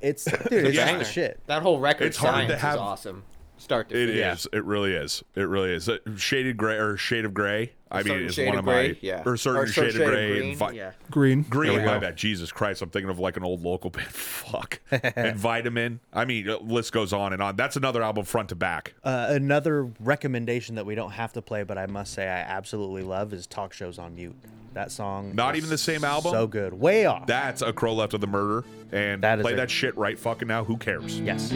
[0.00, 1.02] It's dude, it's Yeah.
[1.04, 1.40] shit.
[1.46, 3.22] That whole record It's hard to have- is awesome.
[3.56, 4.40] Start to It finish.
[4.40, 4.48] is.
[4.52, 5.22] It really is.
[5.36, 5.88] It really is.
[5.88, 7.74] Uh, Shaded gray or shade of gray.
[7.92, 9.22] I mean, certain it's one of of my gray, yeah.
[9.24, 10.28] or certain Or shade, certain of shade of gray.
[10.38, 10.90] green, and vi- yeah.
[11.12, 11.42] Green.
[11.42, 11.72] Green.
[11.74, 12.16] There we My bad.
[12.16, 12.82] Jesus Christ.
[12.82, 14.08] I'm thinking of like an old local band.
[14.08, 14.80] Fuck.
[14.90, 16.00] and Vitamin.
[16.12, 17.54] I mean, list goes on and on.
[17.54, 18.94] That's another album front to back.
[19.04, 23.02] Uh, another recommendation that we don't have to play, but I must say I absolutely
[23.02, 24.34] love is "Talk Shows on Mute."
[24.74, 26.32] That song, Not even the same album?
[26.32, 27.26] So good, way off.
[27.26, 28.64] That's a crow left of the murder.
[28.90, 30.64] And That play a- that shit right fucking now.
[30.64, 31.20] Who cares?
[31.20, 31.50] yes.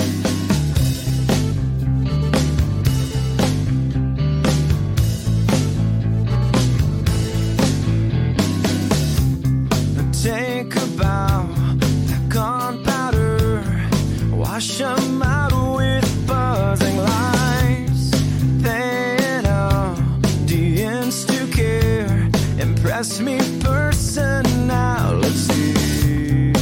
[22.97, 25.12] Impress me person now.
[25.12, 26.55] Let's see.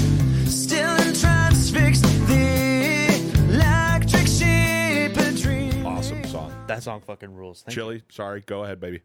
[0.47, 3.07] Still in transfixed the
[3.51, 5.87] electric sheep a dream.
[5.87, 6.53] Awesome song.
[6.67, 7.63] That song fucking rules.
[7.63, 7.83] Thank you.
[7.83, 8.03] Chili.
[8.09, 8.41] Sorry.
[8.41, 9.03] Go ahead, baby.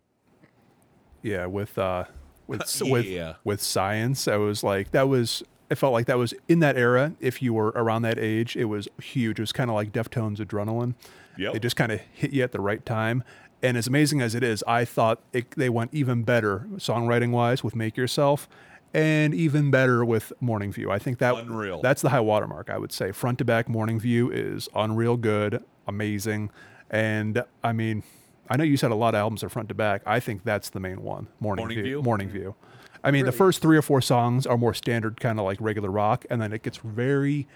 [1.22, 2.06] Yeah, with uh,
[2.48, 2.90] with s- Yeah.
[2.96, 5.44] with with science, I was like that was.
[5.70, 7.14] I felt like that was in that era.
[7.20, 9.38] If you were around that age, it was huge.
[9.38, 10.96] It was kind of like Deftones, Adrenaline.
[11.38, 11.58] Yep.
[11.58, 13.24] It just kind of hit you at the right time.
[13.62, 17.64] And as amazing as it is, I thought it, they went even better songwriting wise
[17.64, 18.48] with "Make Yourself,"
[18.94, 21.82] and even better with "Morning View." I think that Unreal.
[21.82, 22.70] That's the high watermark.
[22.70, 26.52] I would say front to back "Morning View" is unreal good, amazing,
[26.90, 28.04] and I mean,
[28.50, 30.04] I know you said a lot of albums are front to back.
[30.06, 31.28] I think that's the main one.
[31.40, 31.84] Morning, Morning View.
[31.84, 32.02] View?
[32.02, 32.56] Morning View.
[33.04, 35.90] I mean, the first three or four songs are more standard, kind of like regular
[35.90, 37.48] rock, and then it gets very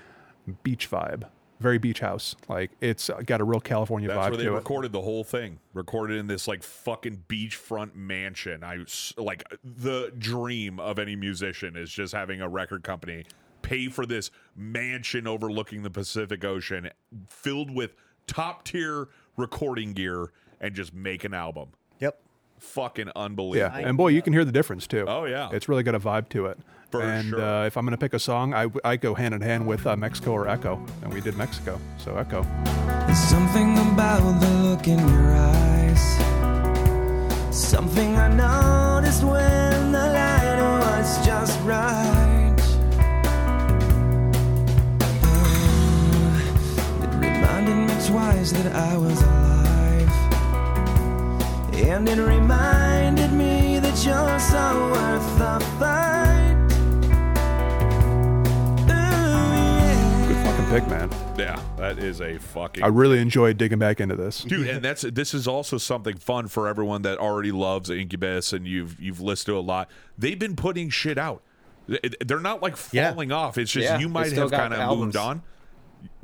[0.63, 1.27] beach vibe,
[1.59, 2.35] very beach house.
[2.49, 4.15] Like it's got a real California vibe.
[4.15, 4.55] That's vibe where they to it.
[4.55, 5.59] recorded the whole thing.
[5.73, 8.63] Recorded in this like fucking beachfront mansion.
[8.63, 8.79] I
[9.17, 13.25] like the dream of any musician is just having a record company
[13.63, 16.89] pay for this mansion overlooking the Pacific Ocean,
[17.29, 17.95] filled with
[18.27, 19.07] top tier
[19.37, 20.31] recording gear,
[20.61, 21.69] and just make an album.
[21.99, 22.19] Yep.
[22.59, 23.57] Fucking unbelievable.
[23.57, 23.89] Yeah, unbelievable.
[23.89, 25.05] and boy, you can hear the difference too.
[25.07, 25.49] Oh, yeah.
[25.51, 26.59] it's really got a vibe to it.
[26.93, 27.41] For and sure.
[27.41, 29.87] uh, if I'm going to pick a song, I, I go hand in hand with
[29.87, 32.45] uh, Mexico or Echo, and we did Mexico, so Echo.
[33.07, 36.03] There's something about the look in your eyes.
[37.49, 42.55] Something I noticed when the light was just right.
[45.23, 50.13] Oh, it reminded me twice that I was alive.
[51.73, 56.42] And it reminded me that you're so worth the fight.
[60.57, 61.09] Fucking pick, man.
[61.37, 64.43] yeah, that is a fucking I really enjoyed digging back into this.
[64.43, 68.67] dude and that's this is also something fun for everyone that already loves incubus and
[68.67, 69.89] you've you've listened to a lot.
[70.17, 71.41] They've been putting shit out.
[71.87, 73.11] They- they're not like Yeah.
[73.11, 73.57] falling off.
[73.57, 75.41] It's just Yeah, you might have kind of moved on.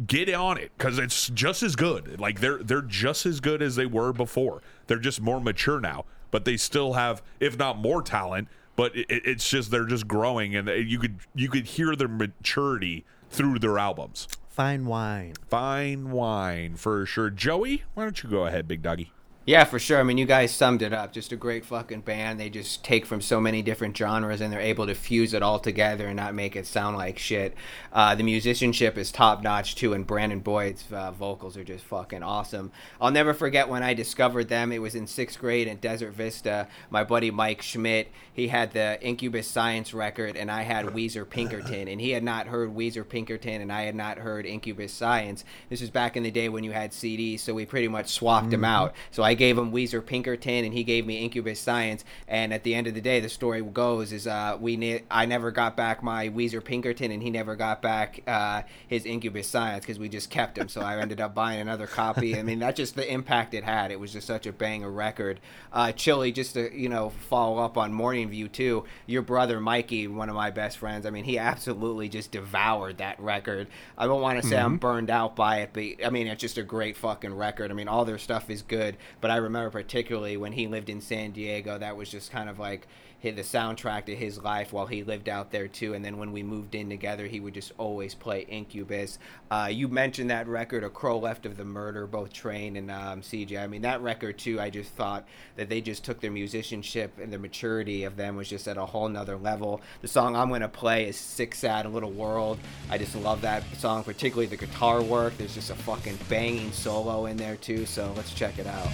[0.06, 2.20] Get on it because it's just as good.
[2.20, 4.62] Like they're they're just as good as they were before.
[4.88, 9.08] They're just more mature now but they still have if not more talent but it,
[9.10, 13.60] it- it's just they're just growing and you could you could hear their maturity through
[13.60, 14.28] their albums
[14.60, 15.36] Fine wine.
[15.48, 17.30] Fine wine for sure.
[17.30, 19.14] Joey, why don't you go ahead, big doggy?
[19.50, 20.00] Yeah, for sure.
[20.00, 21.12] I mean, you guys summed it up.
[21.12, 22.40] Just a great fucking band.
[22.40, 25.58] They just take from so many different genres and they're able to fuse it all
[25.58, 27.56] together and not make it sound like shit.
[27.92, 32.22] Uh, the musicianship is top notch too, and Brandon Boyd's uh, vocals are just fucking
[32.22, 32.72] awesome.
[33.02, 34.72] I'll never forget when I discovered them.
[34.72, 36.68] It was in sixth grade in Desert Vista.
[36.92, 41.88] My buddy Mike Schmidt, he had the Incubus Science record, and I had Weezer Pinkerton,
[41.88, 45.44] and he had not heard Weezer Pinkerton, and I had not heard Incubus Science.
[45.70, 48.52] This was back in the day when you had CDs, so we pretty much swapped
[48.52, 48.94] them out.
[49.10, 52.04] So I gave him Weezer Pinkerton, and he gave me Incubus Science.
[52.28, 55.26] And at the end of the day, the story goes is uh, we ne- I
[55.26, 59.86] never got back my Weezer Pinkerton, and he never got back uh, his Incubus Science
[59.86, 60.68] because we just kept him.
[60.68, 62.38] So I ended up buying another copy.
[62.38, 63.92] I mean, that's just the impact it had.
[63.92, 65.40] It was just such a banger record.
[65.72, 68.84] Uh, Chili, just to you know follow up on Morning View too.
[69.08, 71.06] Your brother Mikey, one of my best friends.
[71.06, 73.68] I mean, he absolutely just devoured that record.
[73.98, 76.58] I don't want to say I'm burned out by it, but I mean, it's just
[76.58, 77.72] a great fucking record.
[77.72, 81.02] I mean, all their stuff is good, But I remember particularly when he lived in
[81.02, 82.88] San Diego, that was just kind of like
[83.22, 85.94] the soundtrack to his life while he lived out there too.
[85.94, 89.20] And then when we moved in together, he would just always play Incubus.
[89.52, 93.22] Uh, you mentioned that record, A Crow Left of the Murder, both Train and um,
[93.22, 93.62] CJ.
[93.62, 95.28] I mean, that record too, I just thought
[95.58, 98.86] that they just took their musicianship and the maturity of them was just at a
[98.86, 99.82] whole nother level.
[100.02, 102.58] The song I'm going to play is Sick Sad Little World.
[102.90, 105.38] I just love that song, particularly the guitar work.
[105.38, 108.90] There's just a fucking banging solo in there too, so let's check it out.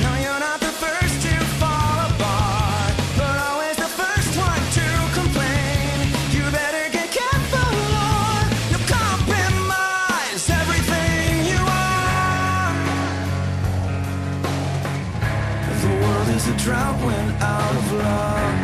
[0.00, 0.28] No,
[16.68, 18.58] drought when out of love.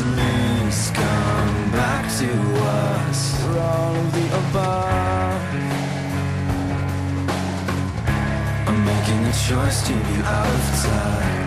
[0.00, 2.30] Please come back to
[2.82, 5.42] us for all of the above.
[8.68, 11.39] I'm making a choice to be out of touch.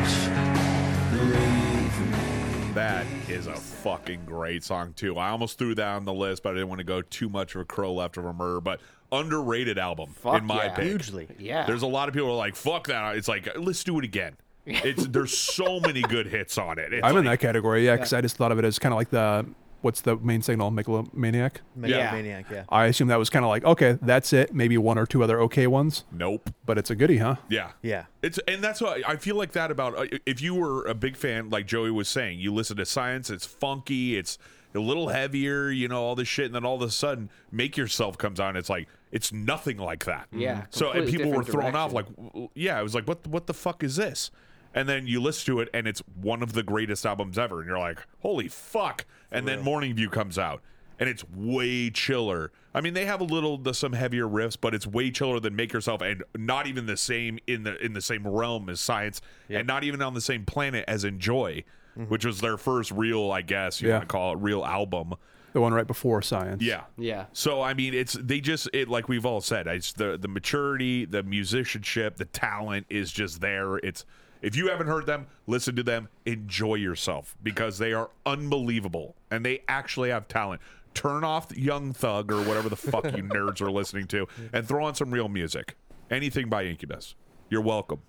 [2.76, 2.82] Leave me.
[2.82, 5.18] That is a fucking great song too.
[5.18, 7.56] I almost threw that on the list, but I didn't want to go too much
[7.56, 8.62] of a crow left of a murder.
[8.62, 8.80] But
[9.12, 10.74] underrated album Fuck in my yeah.
[10.74, 10.86] pick.
[10.86, 11.28] Hugely.
[11.38, 11.66] Yeah.
[11.66, 14.06] There's a lot of people who are like, "Fuck that!" It's like, let's do it
[14.06, 14.36] again.
[14.66, 16.94] It's there's so many good hits on it.
[16.94, 18.98] It's I'm in that category, yeah, because I just thought of it as kind of
[18.98, 19.46] like the
[19.84, 21.62] what's the main signal, Megalomaniac.
[21.76, 21.82] Yeah.
[21.82, 22.64] Megalomaniac, yeah.
[22.70, 24.54] I assume that was kind of like okay, that's it.
[24.54, 26.50] Maybe one or two other okay ones, Nope.
[26.66, 27.36] but it's a goodie, huh?
[27.50, 27.72] Yeah.
[27.82, 28.06] Yeah.
[28.22, 31.16] It's and that's what I feel like that about uh, if you were a big
[31.16, 34.38] fan like Joey was saying, you listen to Science, it's funky, it's
[34.76, 37.78] a little heavier, you know, all this shit and then all of a sudden Make
[37.78, 40.28] Yourself comes on, it's like it's nothing like that.
[40.32, 42.08] Yeah, So and people were different thrown off like
[42.56, 44.32] yeah, it was like what what the fuck is this?
[44.74, 47.68] And then you listen to it and it's one of the greatest albums ever and
[47.68, 50.62] you're like, "Holy fuck." And then Morning View comes out
[51.00, 52.52] and it's way chiller.
[52.74, 55.56] I mean, they have a little the, some heavier riffs, but it's way chiller than
[55.56, 59.22] Make Yourself, and not even the same in the in the same realm as Science,
[59.50, 61.64] and not even on the same planet as Enjoy,
[61.98, 62.10] mm-hmm.
[62.10, 63.96] which was their first real, I guess you Yeah.
[63.96, 65.14] want to call it, real album.
[65.54, 66.64] The one right before Science.
[66.64, 67.26] Yeah, Yeah.
[67.34, 71.06] So I mean, it's they just it like we've all said, it's the the maturity,
[71.06, 73.78] the musicianship, the talent is just there.
[73.78, 74.06] It's
[74.44, 79.44] if you haven't heard them, listen to them, enjoy yourself because they are unbelievable and
[79.44, 80.62] they actually have talent.
[80.94, 84.86] Turn off Young Thug or whatever the fuck you nerds are listening to and throw
[84.86, 85.76] on some real music.
[86.12, 87.16] Anything by Incubus.
[87.50, 88.02] You're welcome.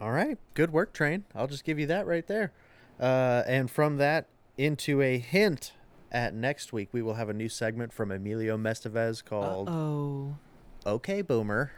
[0.00, 1.24] All right, good work, train.
[1.34, 2.52] I'll just give you that right there.
[3.00, 4.26] Uh, and from that
[4.56, 5.72] into a hint
[6.12, 10.36] at next week, we will have a new segment from Emilio Mestevez called Oh.
[10.86, 11.72] "Okay, Boomer."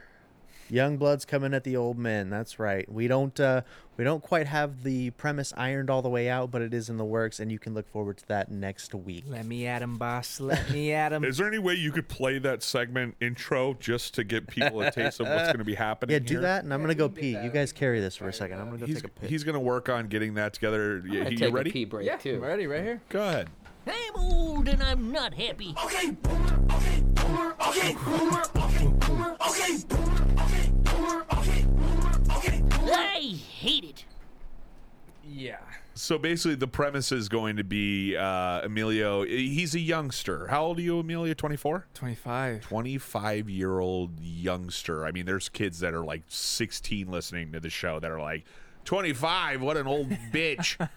[0.71, 2.31] Young blood's coming at the old men.
[2.31, 2.91] That's right.
[2.93, 3.63] We don't uh,
[3.97, 6.99] we don't quite have the premise ironed all the way out, but it is in
[6.99, 9.25] the works, and you can look forward to that next week.
[9.27, 10.39] Let me at him, boss.
[10.41, 11.25] Let me at him.
[11.29, 14.91] Is there any way you could play that segment intro just to get people a
[14.91, 16.13] taste of what's going to be happening?
[16.13, 16.41] Yeah, do here?
[16.43, 17.31] that, and I'm gonna go pee.
[17.43, 18.61] You guys carry this for a second.
[18.61, 19.31] I'm gonna go He's, take a piss.
[19.31, 20.99] he's going to work on getting that together.
[20.99, 21.71] I'm You, gonna you take ready?
[21.71, 22.39] a pee break yeah, too.
[22.39, 23.01] ready, right here.
[23.09, 23.49] Go ahead.
[23.87, 25.75] I'm old and I'm not happy.
[25.83, 30.18] Okay, boomer, okay, boomer, okay, boomer, okay, boomer, okay, boomer,
[32.93, 34.05] I hate it.
[35.25, 35.59] Yeah.
[35.95, 39.25] So basically, the premise is going to be uh, Emilio.
[39.25, 40.47] He's a youngster.
[40.47, 41.35] How old are you, Emilio?
[41.35, 41.87] 24?
[41.93, 42.63] 25.
[42.63, 45.05] 25 year old youngster.
[45.05, 48.45] I mean, there's kids that are like 16 listening to the show that are like,
[48.85, 50.89] 25, what an old bitch.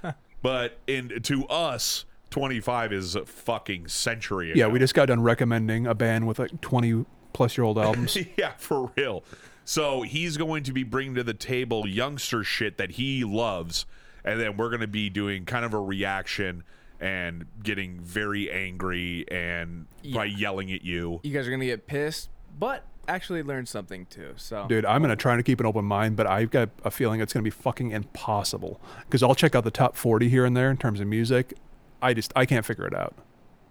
[0.42, 4.60] But in to us, 25 is a fucking century ago.
[4.60, 8.18] Yeah, we just got done recommending a band with like 20 plus year old albums.
[8.38, 9.24] yeah, for real.
[9.72, 13.86] So he's going to be bringing to the table youngster shit that he loves,
[14.22, 16.66] and then we're going to be doing kind of a reaction
[17.00, 21.22] and getting very angry and by yelling at you.
[21.24, 22.28] You guys are gonna get pissed,
[22.60, 24.34] but actually learn something too.
[24.36, 27.22] So Dude, I'm gonna try to keep an open mind, but I've got a feeling
[27.22, 28.82] it's gonna be fucking impossible.
[29.06, 31.54] Because I'll check out the top 40 here and there in terms of music.
[32.02, 33.16] I just I can't figure it out.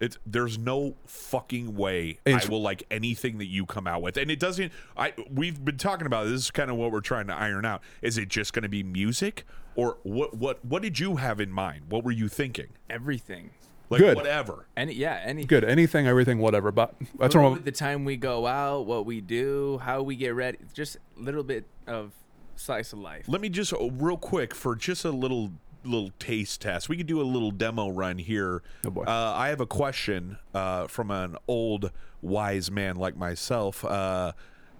[0.01, 4.17] It's there's no fucking way It's- I will like anything that you come out with,
[4.17, 4.73] and it doesn't.
[4.97, 6.41] I we've been talking about this.
[6.41, 7.81] is kind of what we're trying to iron out.
[8.01, 9.45] Is it just going to be music,
[9.75, 10.33] or what?
[10.33, 10.65] What?
[10.65, 11.83] What did you have in mind?
[11.89, 12.67] What were you thinking?
[12.89, 13.51] everything.
[13.89, 14.15] Like Good.
[14.15, 14.65] whatever.
[14.75, 16.71] Any yeah, any Good, anything, everything, whatever.
[16.71, 20.33] But that's Food, what the time we go out, what we do, how we get
[20.33, 20.57] ready.
[20.73, 22.13] Just a little bit of
[22.55, 23.25] slice of life.
[23.27, 25.51] Let me just uh, real quick for just a little
[25.83, 26.89] little taste test.
[26.89, 28.61] We could do a little demo run here.
[28.85, 29.03] Oh, boy.
[29.03, 31.91] Uh, I have a question uh, from an old
[32.21, 33.83] wise man like myself.
[33.83, 34.33] Uh,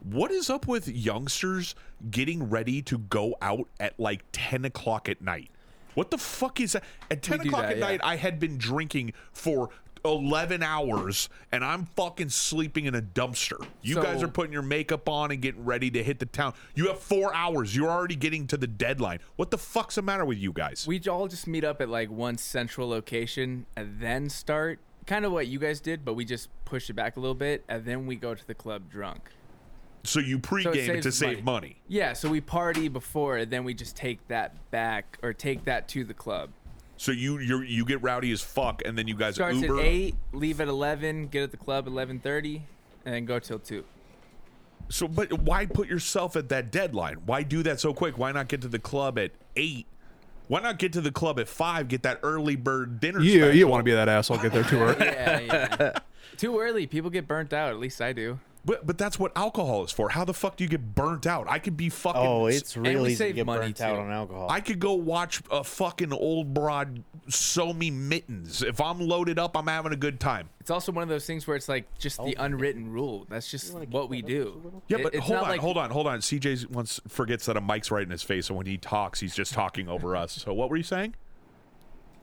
[0.04, 1.76] what is up with youngsters
[2.10, 5.50] getting ready to go out at like ten o'clock at night?
[5.94, 6.84] What the fuck is that?
[7.10, 7.86] At ten do o'clock that, at yeah.
[7.86, 9.70] night, I had been drinking for
[10.06, 13.66] 11 hours and I'm fucking sleeping in a dumpster.
[13.82, 16.54] You So- guys are putting your makeup on and getting ready to hit the town.
[16.76, 17.76] You have four hours.
[17.76, 19.20] You're already getting to the deadline.
[19.36, 20.86] What the fuck's the matter with you guys?
[20.88, 24.80] We all just meet up at like one central location and then start.
[25.08, 27.64] Kind of what you guys did, but we just push it back a little bit
[27.68, 29.30] and then we go to the club drunk.
[30.04, 31.76] so you pregame it saves to save money.
[31.88, 35.88] Yeah, so we party before and then we just take that back or take that
[35.90, 36.50] to the club.
[37.02, 39.80] So you you you get rowdy as fuck, and then you guys Starts Uber.
[39.80, 42.62] at eight, leave at eleven, get at the club at eleven thirty,
[43.06, 43.84] and then go till two.
[44.90, 47.16] So, but why put yourself at that deadline?
[47.26, 48.20] Why do that so quick?
[48.20, 49.88] Why not get to the club at eight?
[50.48, 51.88] Why not get to the club at five?
[51.88, 53.20] Get that early bird dinner.
[53.20, 53.60] You, you special?
[53.62, 54.38] don't want to be that asshole.
[54.38, 55.04] Get there too early.
[55.04, 56.00] Yeah, yeah.
[56.38, 56.86] Too early.
[56.86, 57.72] People get burnt out.
[57.72, 58.40] At least I do.
[58.64, 60.10] But but that's what alcohol is for.
[60.10, 61.48] How the fuck do you get burnt out?
[61.50, 62.22] I could be fucking.
[62.22, 64.48] Oh, it's really easy to get money, burnt out on alcohol.
[64.52, 68.62] I could go watch a fucking old broad sew me mittens.
[68.62, 70.50] If I'm loaded up, I'm having a good time.
[70.60, 73.26] It's also one of those things where it's like just the unwritten rule.
[73.30, 74.82] That's just what we do.
[74.88, 76.20] Yeah, It- but it's hold on, like- hold on, hold on.
[76.22, 79.34] CJ once forgets that a mic's right in his face, and when he talks, he's
[79.36, 80.34] just talking over us.
[80.34, 81.16] So what were you saying?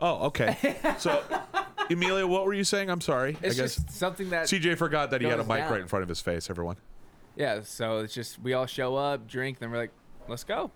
[0.01, 0.77] Oh, okay.
[0.99, 1.21] So,
[1.91, 2.91] Emilio, what were you saying?
[2.91, 3.37] I'm sorry.
[3.43, 5.73] It's I guess just something that CJ forgot that he had a goes mic down.
[5.73, 6.51] right in front of his face.
[6.51, 6.77] Everyone
[7.39, 7.61] yeah.
[7.63, 9.93] So it's just we all show up, drink, then we're like,
[10.27, 10.71] let's go.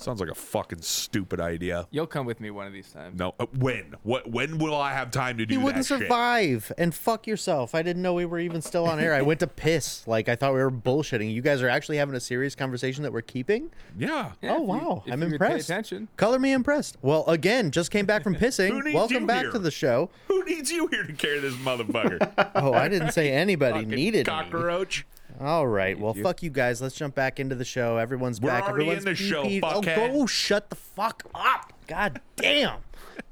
[0.00, 1.86] Sounds like a fucking stupid idea.
[1.90, 3.18] You'll come with me one of these times.
[3.18, 3.94] No, uh, when?
[4.02, 4.30] What?
[4.30, 5.58] When will I have time to do that?
[5.60, 6.00] you wouldn't shit?
[6.00, 7.74] survive and fuck yourself.
[7.74, 9.14] I didn't know we were even still on air.
[9.14, 10.06] I went to piss.
[10.06, 11.32] Like I thought we were bullshitting.
[11.32, 13.70] You guys are actually having a serious conversation that we're keeping.
[13.98, 14.32] Yeah.
[14.40, 15.68] Yeah, oh if you- wow, I'm impressed.
[15.68, 16.08] Pay attention.
[16.16, 16.96] Color me impressed.
[17.02, 18.82] Well, again, just came back from Who pissing.
[18.84, 19.50] needs Welcome you back here?
[19.52, 20.10] to the show.
[20.28, 22.30] Who needs you here to carry this motherfucker?
[22.54, 24.32] Oh, I didn't say anybody Fucking needed me.
[24.32, 25.06] cockroach.
[25.40, 25.98] All right.
[25.98, 26.80] Well, fuck you guys.
[26.80, 27.96] Let's jump back into the show.
[27.96, 28.64] Everyone's We're back.
[28.64, 29.60] already Everyone's in the show, pee-peed.
[29.64, 31.72] Oh, go shut the fuck up.
[31.86, 32.80] God damn.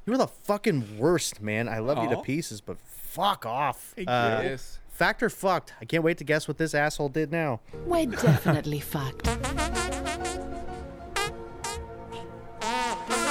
[0.06, 1.68] You're the fucking worst, man.
[1.68, 3.92] I love you to pieces, but fuck off.
[3.96, 4.48] Thank Uh, you.
[4.50, 4.78] Yes.
[4.90, 5.72] Fact fucked?
[5.80, 7.60] I can't wait to guess what this asshole did now.
[7.86, 9.28] We're definitely fucked.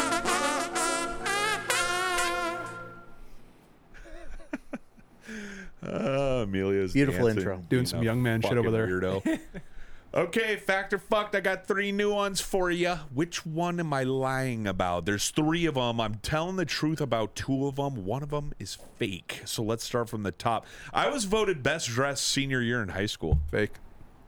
[5.85, 7.55] Uh, Emilio's Beautiful dancing, intro.
[7.55, 8.87] Doing being some a young man shit over there.
[8.87, 9.39] Weirdo.
[10.13, 11.35] okay, fact or fucked.
[11.35, 12.95] I got three new ones for you.
[13.13, 15.05] Which one am I lying about?
[15.05, 16.01] There's three of them.
[16.01, 18.05] I'm telling the truth about two of them.
[18.05, 19.41] One of them is fake.
[19.45, 20.65] So let's start from the top.
[20.93, 23.39] I was voted best dressed senior year in high school.
[23.49, 23.71] Fake.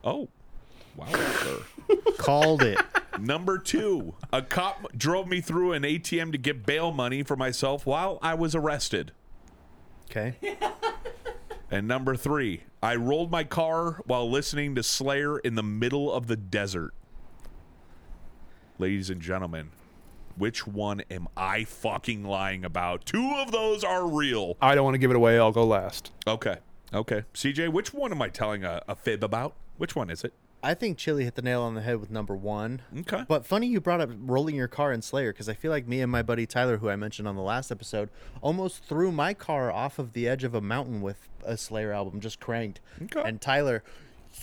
[0.04, 0.28] Oh,
[0.96, 1.58] wow, sir.
[2.16, 2.78] Called it.
[3.20, 7.84] Number two, a cop drove me through an ATM to get bail money for myself
[7.84, 9.12] while I was arrested.
[10.10, 10.36] Okay.
[11.72, 16.26] And number three, I rolled my car while listening to Slayer in the middle of
[16.26, 16.92] the desert.
[18.78, 19.70] Ladies and gentlemen,
[20.36, 23.06] which one am I fucking lying about?
[23.06, 24.58] Two of those are real.
[24.60, 25.38] I don't want to give it away.
[25.38, 26.12] I'll go last.
[26.26, 26.58] Okay.
[26.92, 27.24] Okay.
[27.32, 29.54] CJ, which one am I telling a, a fib about?
[29.78, 30.34] Which one is it?
[30.62, 32.82] I think Chili hit the nail on the head with number one.
[33.00, 33.24] Okay.
[33.26, 36.00] But funny you brought up rolling your car in Slayer because I feel like me
[36.00, 38.10] and my buddy Tyler, who I mentioned on the last episode,
[38.40, 42.20] almost threw my car off of the edge of a mountain with a Slayer album
[42.20, 42.80] just cranked.
[43.02, 43.22] Okay.
[43.24, 43.82] And Tyler,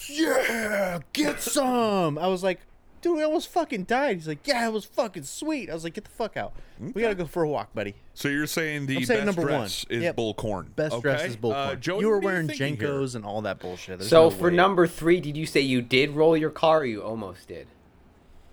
[0.07, 2.17] yeah, get some.
[2.17, 2.59] I was like,
[3.01, 4.17] dude, we almost fucking died.
[4.17, 5.69] He's like, yeah, it was fucking sweet.
[5.69, 6.53] I was like, get the fuck out.
[6.80, 7.95] We gotta go for a walk, buddy.
[8.13, 9.97] So you're saying the I'm saying best number dress one.
[9.97, 10.15] is Yep.
[10.15, 10.76] bullcorn.
[10.76, 11.01] Best okay?
[11.01, 11.53] dress is bullcorn.
[11.73, 12.88] Uh, Joey, you were what are wearing thinking here?
[12.89, 13.99] JNCOs and all that bullshit.
[13.99, 14.55] There's So no for way.
[14.55, 17.67] number three, did you say you did roll your car or you almost did?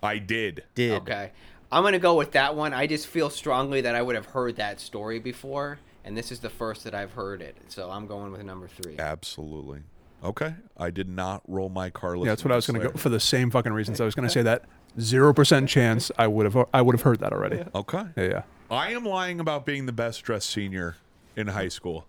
[0.02, 0.64] I did.
[0.74, 1.32] did Okay.
[1.73, 2.73] I'm going to go with that one.
[2.73, 6.39] I just feel strongly that I would have heard that story before, and this is
[6.39, 7.56] the first that I've heard it.
[7.68, 8.97] So I'm going with number three.
[8.98, 9.81] Absolutely.
[10.24, 10.55] Okay.
[10.76, 12.16] I did not roll my car.
[12.16, 14.01] Yeah, that's what I was going to go for the same fucking reasons.
[14.01, 14.64] I was going to say that
[15.01, 17.64] zero percent chance I would have I would have heard that already.
[17.74, 18.05] Okay.
[18.16, 18.43] Yeah, yeah.
[18.70, 20.97] I am lying about being the best dressed senior
[21.36, 22.06] in high school.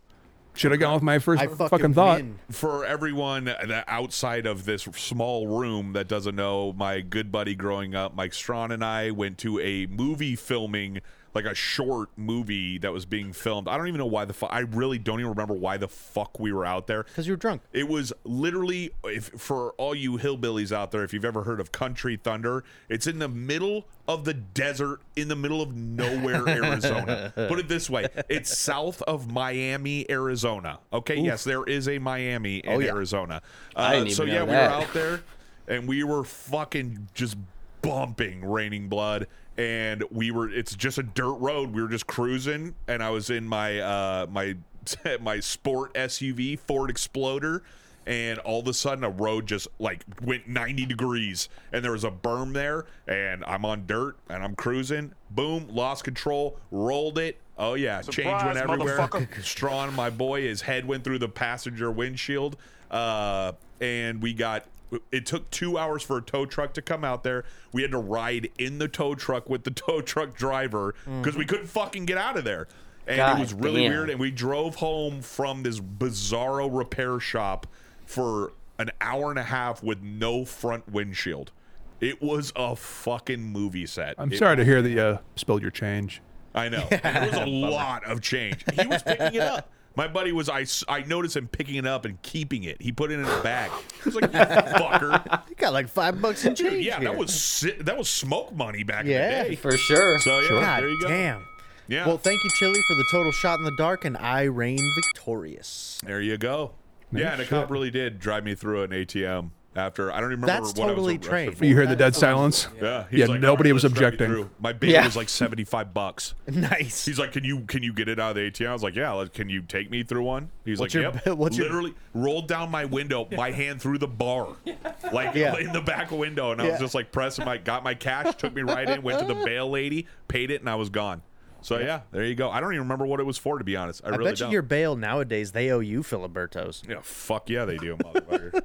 [0.55, 2.17] Should have gone with my first I fucking, fucking, thought.
[2.17, 2.39] win.
[2.49, 7.93] For everyone that outside of this small room that doesn't know, my good buddy growing
[7.93, 11.01] up, Mike Strawn, and I went to a movie filming,
[11.37, 13.67] like a short movie that was being filmed.
[13.67, 14.49] I don't even know why the fuck.
[14.51, 17.03] I really don't even remember why the fuck we were out there.
[17.03, 17.61] Because you were drunk.
[17.71, 21.71] It was literally, if for all you hillbillies out there, if you've ever heard of
[21.71, 27.31] Country Thunder, it's in the middle of the desert, in the middle of nowhere, Arizona.
[27.35, 30.79] Put it this way: it's south of Miami, Arizona.
[30.91, 32.89] Okay, yes, there is a Miami in Oh, yeah.
[32.91, 33.41] Arizona.
[33.75, 35.21] Uh, so yeah, know we were out there,
[35.67, 37.37] and we were fucking just
[37.81, 39.27] bumping raining blood
[39.57, 43.29] and we were it's just a dirt road we were just cruising and i was
[43.29, 44.55] in my uh my
[45.21, 47.63] my sport suv ford exploder
[48.05, 52.03] and all of a sudden a road just like went 90 degrees and there was
[52.03, 57.39] a berm there and i'm on dirt and i'm cruising boom lost control rolled it
[57.59, 59.09] Oh yeah, change went everywhere.
[59.41, 62.55] Strawn, my boy, his head went through the passenger windshield,
[62.91, 64.65] uh, and we got.
[65.11, 67.43] It took two hours for a tow truck to come out there.
[67.73, 71.45] We had to ride in the tow truck with the tow truck driver because we
[71.45, 72.67] couldn't fucking get out of there,
[73.05, 73.91] and God it was really damn.
[73.91, 74.09] weird.
[74.09, 77.67] And we drove home from this bizarro repair shop
[78.05, 81.51] for an hour and a half with no front windshield.
[81.99, 84.15] It was a fucking movie set.
[84.17, 86.21] I'm It sorry to hear that you spilled your change.
[86.53, 86.87] I know.
[86.91, 88.63] And it was a lot of change.
[88.73, 89.69] He was picking it up.
[89.97, 92.79] My buddy was, I, I noticed him picking it up and keeping it.
[92.79, 93.71] He put it in a bag.
[93.71, 95.41] I was like, you fucker.
[95.49, 96.69] You got like five bucks in change.
[96.69, 97.09] Dude, yeah, here.
[97.09, 99.39] that was si- that was smoke money back Yeah.
[99.41, 99.55] in the day.
[99.55, 100.19] For sure.
[100.19, 101.07] So, yeah, God there you go.
[101.07, 101.45] damn.
[101.87, 102.05] Yeah.
[102.05, 105.97] Well, thank you, Chili, for the total shot in the dark, and I reign victorious.
[106.05, 106.73] there you go.
[107.11, 110.41] yeah, and a cop really did drive me through an ATM after, I don't even
[110.41, 111.57] remember That's what totally I was trained.
[111.57, 111.65] for.
[111.65, 112.67] You heard the dead silence?
[112.81, 114.49] Yeah, he's Yeah, like, nobody "All was let's drive me objecting.
[114.59, 115.05] My bail Yeah.
[115.05, 116.33] was like seventy five bucks.
[116.47, 117.05] Nice.
[117.05, 118.95] He's like, "Can you can you get it out of the ATM?" I was like,
[118.95, 120.49] "Yeah." Like, can you take me through one?
[120.65, 123.99] He's What's like, your- "Yep." what's your- Literally rolled down my window, my hand through
[123.99, 124.49] the bar,
[125.13, 125.55] like Yeah.
[125.57, 126.71] in the back window, and I Yeah.
[126.71, 129.35] was just like pressing my, got my cash, took me right in, went to the
[129.45, 131.21] bail lady, paid it, and I was gone.
[131.61, 132.49] So yeah, there you go.
[132.49, 134.01] I don't even remember what it was for, to be honest.
[134.03, 134.51] I, I really bet you don't.
[134.53, 136.87] your bail nowadays they owe you Filibertos.
[136.87, 138.61] Yeah, fuck yeah, they do, motherfucker.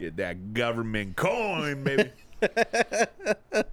[0.00, 2.10] Get that government coin, baby.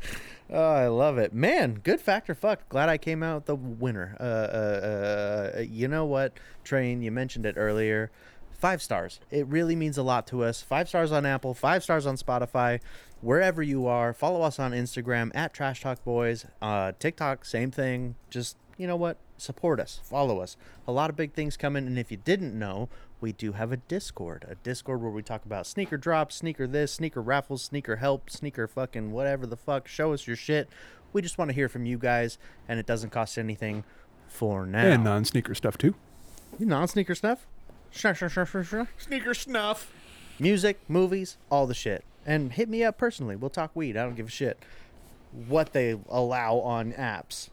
[0.49, 1.79] Oh, I love it, man.
[1.83, 2.69] Good factor, fuck.
[2.69, 4.15] Glad I came out the winner.
[4.19, 6.33] Uh, uh, uh, you know what,
[6.63, 7.01] Train?
[7.01, 8.11] You mentioned it earlier.
[8.51, 9.19] Five stars.
[9.31, 10.61] It really means a lot to us.
[10.61, 11.55] Five stars on Apple.
[11.55, 12.79] Five stars on Spotify.
[13.21, 16.45] Wherever you are, follow us on Instagram at Trash Talk Boys.
[16.61, 18.15] Uh, TikTok, same thing.
[18.29, 19.17] Just you know what?
[19.37, 19.99] Support us.
[20.03, 20.57] Follow us.
[20.87, 21.87] A lot of big things coming.
[21.87, 22.89] And if you didn't know,
[23.21, 24.45] we do have a Discord.
[24.47, 28.67] A Discord where we talk about sneaker drops, sneaker this, sneaker raffles, sneaker help, sneaker
[28.67, 29.87] fucking whatever the fuck.
[29.87, 30.69] Show us your shit.
[31.13, 32.37] We just want to hear from you guys,
[32.67, 33.83] and it doesn't cost anything
[34.27, 34.85] for now.
[34.85, 35.95] And non sneaker stuff too.
[36.59, 37.47] You non sneaker stuff?
[38.97, 39.91] Sneaker snuff.
[40.37, 42.03] Music, movies, all the shit.
[42.25, 43.35] And hit me up personally.
[43.35, 43.95] We'll talk weed.
[43.95, 44.59] I don't give a shit
[45.47, 47.49] what they allow on apps.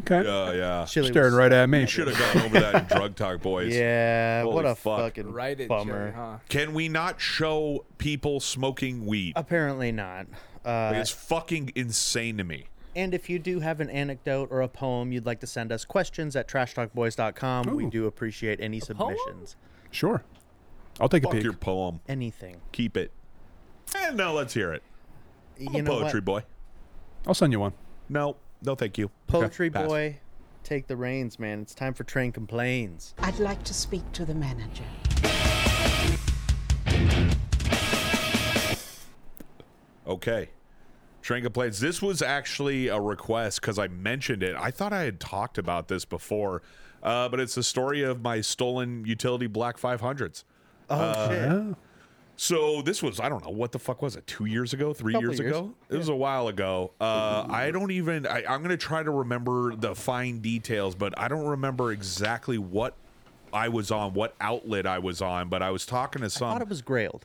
[0.00, 0.24] Okay.
[0.24, 0.84] Yeah, yeah.
[0.86, 1.86] Chili Staring was- right at me.
[1.86, 3.74] Should have gone over that in drug talk, boys.
[3.76, 4.98] Yeah, Holy what a fuck.
[5.00, 6.10] fucking Right it, bummer.
[6.10, 6.38] Jerry, huh?
[6.48, 9.32] Can we not show people smoking weed?
[9.36, 10.26] Apparently not.
[10.64, 12.66] Uh, Like, it's fucking insane to me.
[12.94, 15.84] And if you do have an anecdote or a poem you'd like to send us,
[15.84, 17.74] questions at trashtalkboys.com.
[17.76, 17.90] We Ooh.
[17.90, 19.56] do appreciate any submissions.
[19.90, 20.22] Sure.
[20.98, 21.44] I'll take a Fuck peek.
[21.44, 22.00] your poem.
[22.08, 22.56] Anything.
[22.72, 23.12] Keep it.
[23.96, 24.82] And now let's hear it.
[25.60, 26.24] I'm you a know poetry what?
[26.24, 26.42] boy.
[27.26, 27.72] I'll send you one.
[28.08, 28.36] No,
[28.66, 29.10] no, thank you.
[29.28, 30.18] Poetry Okay, boy,
[30.64, 31.60] take the reins, man.
[31.60, 33.14] It's time for Train Complains.
[33.20, 34.84] I'd like to speak to the manager.
[40.06, 40.50] Okay.
[41.22, 41.80] Train complaints.
[41.80, 44.54] This was actually a request because I mentioned it.
[44.56, 46.62] I thought I had talked about this before,
[47.02, 50.44] uh, but it's the story of my stolen utility Black 500s.
[50.88, 51.76] Oh, shit.
[52.36, 54.26] So this was I don't know what the fuck was it?
[54.26, 54.92] Two years ago?
[54.92, 55.50] Three years, years.
[55.50, 55.74] ago?
[55.88, 56.92] It was a while ago.
[57.00, 61.28] Uh, I don't even I, I'm gonna try to remember the fine details but I
[61.28, 62.94] don't remember exactly what
[63.52, 66.52] I was on what outlet I was on but I was talking to some I
[66.52, 67.22] thought it was grailed.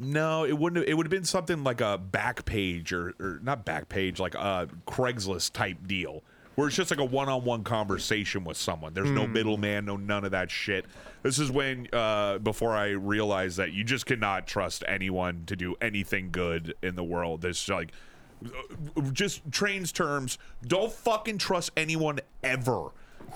[0.00, 3.38] no it wouldn't have, it would have been something like a back page or, or
[3.42, 6.24] not back page like a Craigslist type deal
[6.54, 8.94] where it's just like a one-on-one conversation with someone.
[8.94, 10.86] There's no middleman no none of that shit.
[11.22, 15.74] This is when uh, before i realized that you just cannot trust anyone to do
[15.80, 17.42] anything good in the world.
[17.42, 17.92] There's like
[19.12, 20.38] just trains terms.
[20.66, 22.90] Don't fucking trust anyone ever.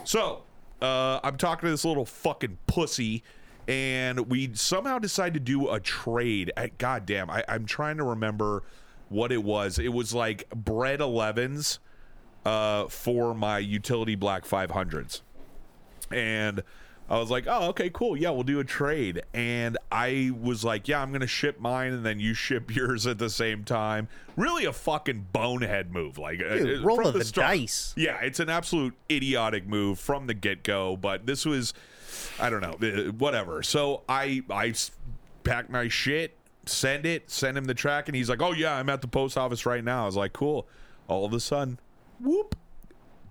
[0.04, 0.42] So
[0.80, 3.24] uh, i'm talking to this little fucking pussy
[3.66, 6.52] and we somehow decided to do a trade.
[6.56, 8.62] At goddamn I, i'm trying to remember
[9.08, 9.78] what it was.
[9.78, 11.78] It was like bred 11s
[12.48, 15.20] uh, for my utility black 500s
[16.10, 16.62] and
[17.10, 18.16] I was like, oh, okay, cool.
[18.16, 19.22] Yeah, we'll do a trade.
[19.32, 23.06] And I was like, yeah, I'm going to ship mine and then you ship yours
[23.06, 24.08] at the same time.
[24.36, 26.18] Really a fucking bonehead move.
[26.18, 27.48] Like, uh, Dude, uh, roll of the start.
[27.48, 27.94] dice.
[27.96, 30.96] Yeah, it's an absolute idiotic move from the get go.
[30.96, 31.72] But this was,
[32.38, 33.62] I don't know, uh, whatever.
[33.62, 34.74] So I, I
[35.44, 38.08] packed my shit, send it, send him the track.
[38.08, 40.02] And he's like, oh, yeah, I'm at the post office right now.
[40.02, 40.66] I was like, cool.
[41.08, 41.78] All of a sudden,
[42.20, 42.56] whoop,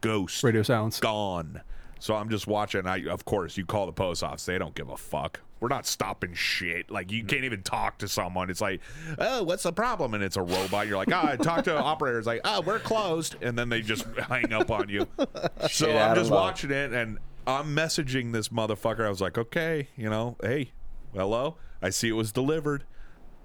[0.02, 1.00] ghost Radio silence.
[1.00, 1.62] gone.
[2.00, 2.86] So I'm just watching.
[2.86, 4.46] I of course you call the post office.
[4.46, 5.42] They don't give a fuck.
[5.60, 6.92] We're not stopping shit.
[6.92, 8.50] Like you can't even talk to someone.
[8.52, 8.82] It's like,
[9.18, 10.14] oh, what's the problem?
[10.14, 10.88] And it's a robot.
[10.88, 12.28] You're like, ah, talk to operators.
[12.28, 15.08] Like, oh, we're closed, and then they just hang up on you.
[15.70, 19.06] so I'm just watching it, and I'm messaging this motherfucker.
[19.06, 20.74] I was like, okay, you know, hey,
[21.14, 21.56] hello.
[21.82, 22.84] I see it was delivered,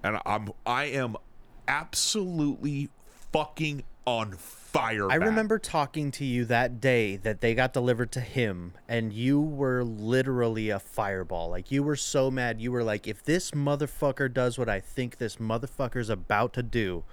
[0.02, 1.16] and I'm I am
[1.66, 2.90] absolutely
[3.32, 4.61] fucking on fire.
[4.80, 5.28] I back.
[5.28, 9.84] remember talking to you that day that they got delivered to him, and you were
[9.84, 11.50] literally a fireball.
[11.50, 12.60] Like, you were so mad.
[12.60, 17.04] You were like, if this motherfucker does what I think this motherfucker's about to do,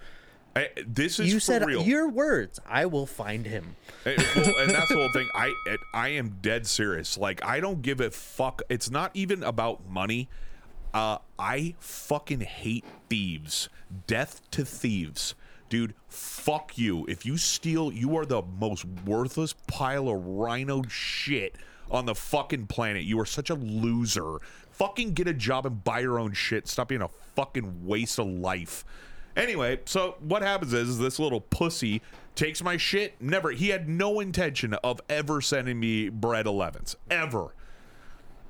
[0.56, 1.84] I, this is you said real.
[1.84, 3.76] your words, I will find him.
[4.03, 5.30] And, well, and that's the whole thing.
[5.36, 5.53] I
[5.94, 7.18] I am dead serious.
[7.18, 8.64] Like I don't give a fuck.
[8.68, 10.27] It's not even about money.
[10.91, 13.69] Uh, I fucking hate thieves.
[14.07, 15.36] Death to thieves,
[15.70, 15.94] dude.
[16.08, 17.06] Fuck you.
[17.08, 21.56] If you steal, you are the most worthless pile of rhino shit
[21.91, 23.04] on the fucking planet.
[23.04, 24.38] You are such a loser.
[24.72, 26.68] Fucking get a job and buy your own shit.
[26.68, 28.86] Stop being a fucking waste of life.
[29.36, 32.02] Anyway, so what happens is, is this little pussy
[32.36, 33.16] takes my shit.
[33.22, 33.52] Never.
[33.52, 36.96] He had no intention of ever sending me bred 11s.
[37.10, 37.54] Ever.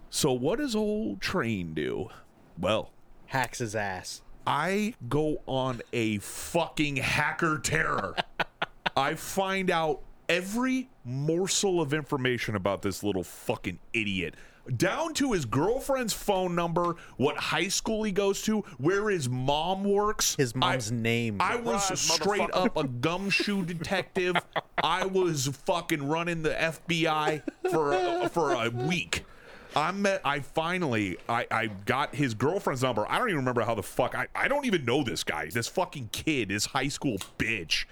[0.10, 2.10] So what does old train do?
[2.58, 2.92] Well,
[3.28, 4.24] Hacks his ass.
[4.50, 8.16] I go on a fucking hacker terror.
[8.98, 14.34] I find out every morsel of information about this little fucking idiot.
[14.76, 19.84] Down to his girlfriend's phone number, what high school he goes to, where his mom
[19.84, 20.36] works.
[20.36, 21.38] His mom's name.
[21.40, 24.36] I was straight up a gumshoe detective.
[24.84, 29.26] I was fucking running the FBI for a, for a week.
[29.76, 30.22] I met.
[30.26, 31.18] I finally.
[31.28, 33.06] I, I got his girlfriend's number.
[33.10, 34.16] I don't even remember how the fuck.
[34.16, 35.50] I, I don't even know this guy.
[35.50, 36.50] This fucking kid.
[36.50, 37.86] This high school bitch.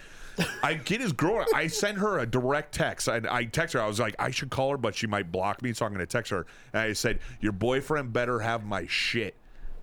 [0.61, 1.45] I get his girl.
[1.53, 3.09] I sent her a direct text.
[3.09, 3.81] I, I text her.
[3.81, 6.05] I was like, I should call her, but she might block me, so I'm going
[6.05, 6.45] to text her.
[6.73, 9.35] And I said, your boyfriend better have my shit,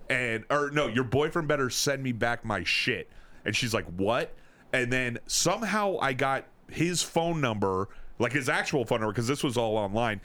[0.09, 3.09] and or no, your boyfriend better send me back my shit.
[3.43, 4.33] And she's like, what?
[4.71, 9.43] And then somehow I got his phone number, like his actual phone number, because this
[9.43, 10.21] was all online.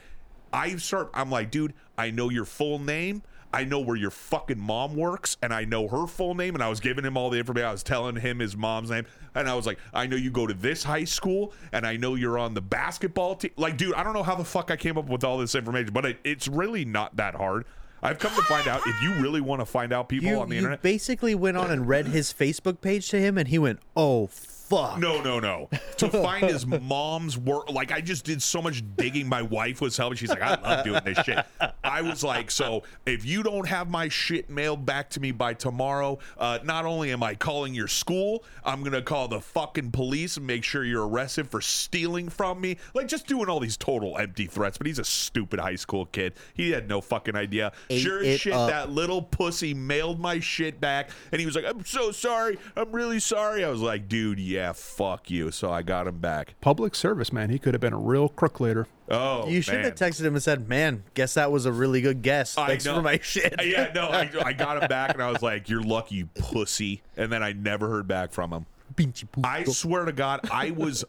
[0.53, 1.09] I start.
[1.13, 3.23] I'm like, dude, I know your full name.
[3.53, 6.55] I know where your fucking mom works, and I know her full name.
[6.55, 7.67] And I was giving him all the information.
[7.67, 9.05] I was telling him his mom's name,
[9.35, 12.15] and I was like, I know you go to this high school, and I know
[12.15, 13.51] you're on the basketball team.
[13.57, 15.91] Like, dude, I don't know how the fuck I came up with all this information,
[15.93, 17.65] but it, it's really not that hard.
[18.01, 20.47] I've come to find out if you really want to find out people You, on
[20.49, 20.81] the you internet.
[20.81, 24.27] basically went on and read his Facebook page to him, and he went, "Oh
[24.71, 25.69] fuck." No, no, no.
[25.97, 29.27] To find his mom's work, like I just did so much digging.
[29.27, 30.17] My wife was helping.
[30.17, 31.45] She's like, I love doing this shit.
[31.83, 35.53] I was like, so if you don't have my shit mailed back to me by
[35.53, 40.37] tomorrow, uh, not only am I calling your school, I'm gonna call the fucking police
[40.37, 42.77] and make sure you're arrested for stealing from me.
[42.93, 44.77] Like just doing all these total empty threats.
[44.77, 46.33] But he's a stupid high school kid.
[46.53, 47.71] He had no fucking idea.
[47.89, 48.69] Ate sure as shit, up.
[48.69, 52.57] that little pussy mailed my shit back, and he was like, "I'm so sorry.
[52.75, 56.55] I'm really sorry." I was like, "Dude, yeah, fuck you." So I got him back.
[56.61, 57.49] Public service, man.
[57.49, 58.87] He could have been a real crook later.
[59.09, 59.83] Oh, You should man.
[59.85, 62.55] have texted him and said, "Man, guess that was a really good guess.
[62.55, 65.67] Thanks for my shit." yeah, no, I, I got him back, and I was like,
[65.69, 68.65] "You're lucky, you pussy." And then I never heard back from him.
[69.43, 71.03] I swear to God, I was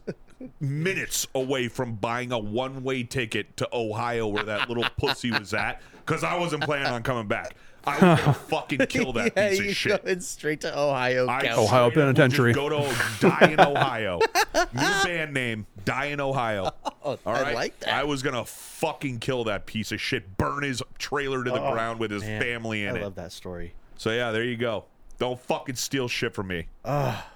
[0.59, 5.81] minutes away from buying a one-way ticket to Ohio, where that little pussy was at,
[6.05, 7.55] because I wasn't planning on coming back.
[7.87, 10.05] I was gonna fucking kill that yeah, piece you of shit.
[10.05, 11.27] going straight to Ohio.
[11.27, 11.57] I Couch.
[11.57, 12.53] Ohio straight up would Penitentiary.
[12.53, 14.19] Just go to die in Ohio.
[14.73, 16.71] New band name, die in Ohio.
[17.03, 17.93] All I right, like that.
[17.93, 21.99] I was gonna fucking kill that piece of shit, burn his trailer to the ground
[21.99, 22.99] with his Man, family in it.
[22.99, 23.03] I it.
[23.03, 23.73] love that story.
[23.97, 24.85] So yeah, there you go.
[25.19, 27.29] Don't fucking steal shit from me, Ah.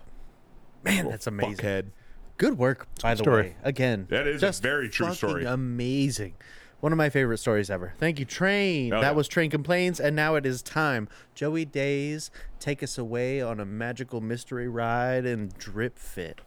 [0.84, 1.56] Man, that's amazing.
[1.58, 1.86] fuckhead.
[2.38, 3.42] Good work, by the story.
[3.44, 3.56] way.
[3.64, 5.46] Again, That is a very true fucking story.
[5.46, 6.36] Amazing.
[6.80, 7.94] One of my favorite stories ever.
[7.98, 8.94] Thank you, Train.
[8.94, 9.12] Oh, that yeah.
[9.14, 11.10] was Train Complains, and now it is time.
[11.34, 12.30] Joey Days,
[12.60, 16.40] take us away on a magical mystery ride and Drip Fit.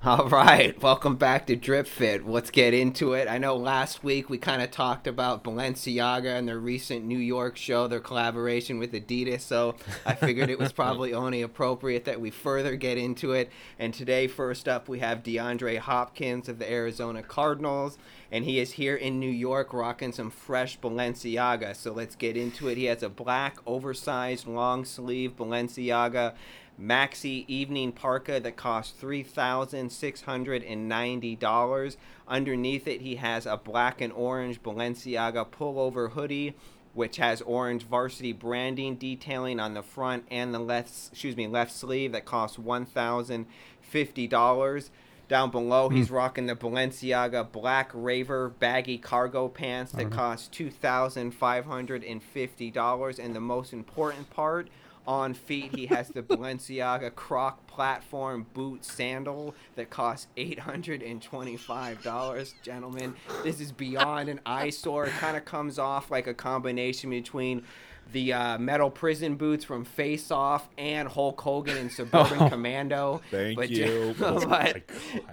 [0.04, 2.26] All right, welcome back to Drip Fit.
[2.26, 3.28] Let's get into it.
[3.28, 7.58] I know last week we kind of talked about Balenciaga and their recent New York
[7.58, 12.30] show, their collaboration with Adidas, so I figured it was probably only appropriate that we
[12.30, 13.52] further get into it.
[13.78, 17.98] And today, first up, we have DeAndre Hopkins of the Arizona Cardinals,
[18.32, 21.76] and he is here in New York rocking some fresh Balenciaga.
[21.76, 22.78] So let's get into it.
[22.78, 26.32] He has a black, oversized, long sleeve Balenciaga
[26.80, 31.96] maxi evening parka that costs $3,690.
[32.26, 36.56] Underneath it, he has a black and orange Balenciaga pullover hoodie,
[36.94, 41.72] which has orange varsity branding detailing on the front and the left, excuse me, left
[41.72, 44.90] sleeve that costs $1,050.
[45.30, 46.14] Down below, he's hmm.
[46.14, 50.16] rocking the Balenciaga Black Raver baggy cargo pants that uh-huh.
[50.16, 53.20] cost two thousand five hundred and fifty dollars.
[53.20, 54.68] And the most important part,
[55.06, 61.20] on feet, he has the Balenciaga Croc platform boot sandal that costs eight hundred and
[61.22, 62.54] twenty-five dollars.
[62.62, 65.06] Gentlemen, this is beyond an eyesore.
[65.06, 67.64] It kind of comes off like a combination between
[68.12, 73.20] the uh, metal prison boots from Face Off and Hulk Hogan in Suburban Commando.
[73.30, 74.14] Thank but, you.
[74.20, 74.82] Oh but my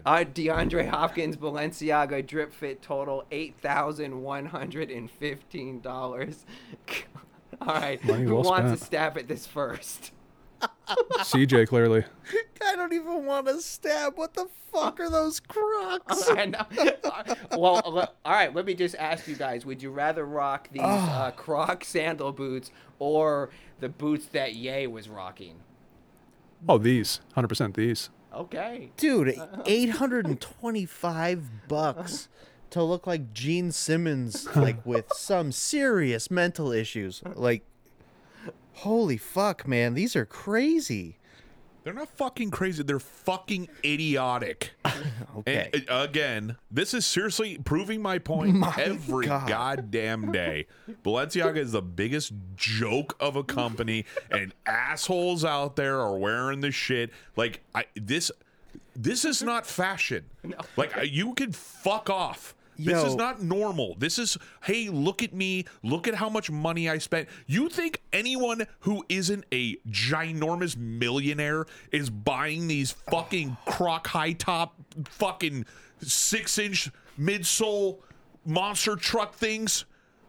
[0.05, 6.45] uh, DeAndre Hopkins Balenciaga drip fit total eight thousand one hundred and fifteen dollars.
[7.61, 8.79] All right, Money who well wants spent.
[8.79, 10.11] to stab at this first?
[10.87, 12.03] CJ clearly.
[12.65, 14.17] I don't even want to stab.
[14.17, 16.29] What the fuck are those Crocs?
[16.29, 16.65] I know.
[17.57, 18.53] well, all right.
[18.53, 22.71] Let me just ask you guys: Would you rather rock these uh, Croc sandal boots
[22.99, 25.55] or the boots that Ye was rocking?
[26.67, 27.21] Oh, these.
[27.35, 28.09] 100% these.
[28.33, 28.91] Okay.
[28.97, 32.29] Dude, 825 bucks
[32.71, 37.21] to look like Gene Simmons like with some serious mental issues.
[37.35, 37.63] Like
[38.73, 41.17] holy fuck, man, these are crazy.
[41.83, 42.83] They're not fucking crazy.
[42.83, 44.71] They're fucking idiotic.
[45.37, 45.69] Okay.
[45.71, 49.47] And uh, again, this is seriously proving my point My every God.
[49.47, 50.65] goddamn day.
[51.03, 56.73] Balenciaga is the biggest joke of a company, and assholes out there are wearing this
[56.73, 57.11] shit.
[57.35, 58.31] Like I this,
[58.95, 60.25] this is not fashion.
[60.75, 62.55] Like you can fuck off.
[62.77, 63.95] This is not normal.
[63.97, 65.65] This is, hey, look at me.
[65.83, 67.27] Look at how much money I spent.
[67.45, 74.75] You think anyone who isn't a ginormous millionaire is buying these fucking croc high top,
[75.05, 75.65] fucking
[76.01, 76.89] six inch
[77.19, 77.99] midsole
[78.45, 79.85] monster truck things?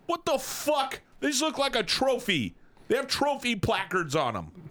[0.07, 1.01] What the fuck?
[1.21, 2.55] These look like a trophy.
[2.89, 4.68] They have trophy placards on them.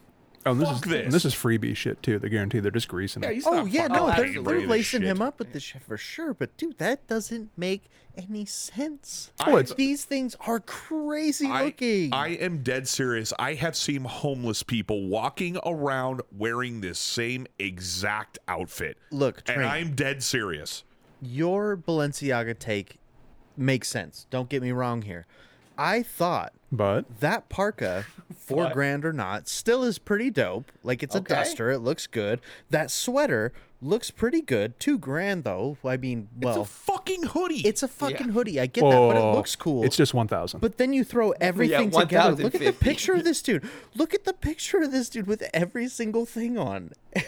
[0.47, 1.03] Oh, and this Fuck is this.
[1.05, 2.19] and this is freebie shit too.
[2.19, 3.35] They guarantee they're just greasing Yeah, it.
[3.35, 5.53] he's Oh not yeah, fucking no, they're, paying they're for this lacing him up with
[5.53, 6.33] this shit for sure.
[6.33, 7.83] But dude, that doesn't make
[8.17, 9.31] any sense.
[9.45, 12.13] Oh, it's- These things are crazy I, looking.
[12.13, 13.31] I am dead serious.
[13.37, 18.97] I have seen homeless people walking around wearing this same exact outfit.
[19.11, 19.67] Look, and Train.
[19.67, 20.83] I'm dead serious.
[21.21, 22.97] Your Balenciaga take
[23.55, 24.27] makes sense.
[24.29, 25.25] Don't get me wrong here.
[25.77, 28.05] I thought But that parka,
[28.35, 30.71] four grand or not, still is pretty dope.
[30.83, 31.33] Like it's Okay.
[31.33, 31.69] a duster.
[31.71, 32.41] It looks good.
[32.69, 34.79] That sweater looks pretty good.
[34.79, 35.77] Two grand though.
[35.85, 37.61] I mean, well, It's a fucking hoodie.
[37.67, 38.59] it's a fucking hoodie.
[38.59, 39.83] I get that, but it looks cool.
[39.83, 40.59] It's just 1,000.
[40.59, 42.43] But then you throw everything together.
[42.43, 43.63] Look at the picture of this dude.
[43.95, 46.91] Look at the picture of this dude with every single thing on.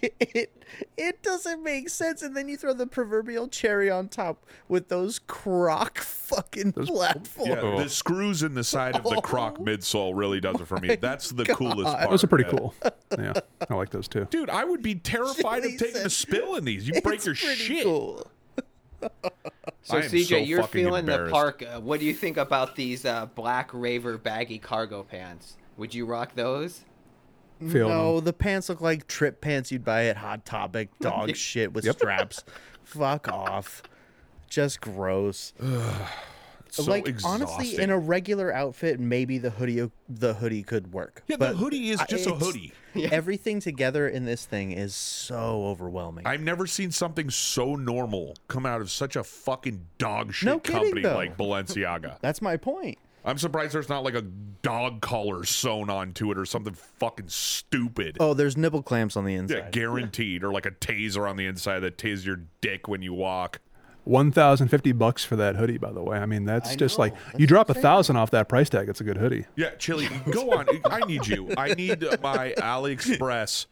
[0.00, 0.52] it,
[0.96, 2.22] it doesn't make sense.
[2.22, 7.48] And then you throw the proverbial cherry on top with those croc fucking platforms.
[7.50, 10.96] yeah, the screws in the side of the croc midsole really does it for me.
[10.96, 12.10] That's the coolest part.
[12.10, 12.74] those are pretty cool.
[13.18, 13.32] Yeah,
[13.68, 14.26] I like those too.
[14.30, 16.86] Dude, I would be terrified of taking a spill in these.
[16.88, 17.84] You break It's your pretty shit.
[17.84, 18.26] cool.
[19.82, 21.32] So I CJ, so you're feeling the embarrassed.
[21.32, 21.80] parka.
[21.80, 25.56] What do you think about these uh, black Raver baggy cargo pants?
[25.76, 26.84] Would you rock those?
[27.70, 28.24] Feeling no, them.
[28.24, 30.88] the pants look like trip pants you'd buy at Hot Topic.
[31.00, 32.44] Dog shit with straps.
[32.84, 33.82] Fuck off.
[34.48, 35.52] Just gross.
[36.74, 37.46] So like exhausting.
[37.46, 41.22] honestly, in a regular outfit, maybe the hoodie the hoodie could work.
[41.26, 42.72] yeah, the But hoodie is just a it's- hoodie.
[43.12, 46.26] Everything together in this thing is so overwhelming.
[46.26, 50.58] I've never seen something so normal come out of such a fucking dog shit No
[50.60, 51.14] company though.
[51.14, 52.16] like Balenciaga.
[52.22, 52.96] That's my point.
[53.24, 58.16] I'm surprised there's not like a dog collar sewn onto it or something fucking stupid.
[58.20, 59.56] Oh, there's nipple clamps on the inside.
[59.56, 60.42] yeah, guaranteed.
[60.44, 63.60] Or like a taser on the inside that tases your dick when you walk.
[64.04, 66.18] 1,050 bucks for that hoodie, by the way.
[66.18, 67.02] I mean, that's I just know.
[67.04, 68.88] like That's you drop a thousand off that price tag.
[68.88, 69.46] It's a good hoodie.
[69.56, 70.66] Yeah, Chili, go on.
[70.86, 71.54] I need you.
[71.56, 73.66] I need my AliExpress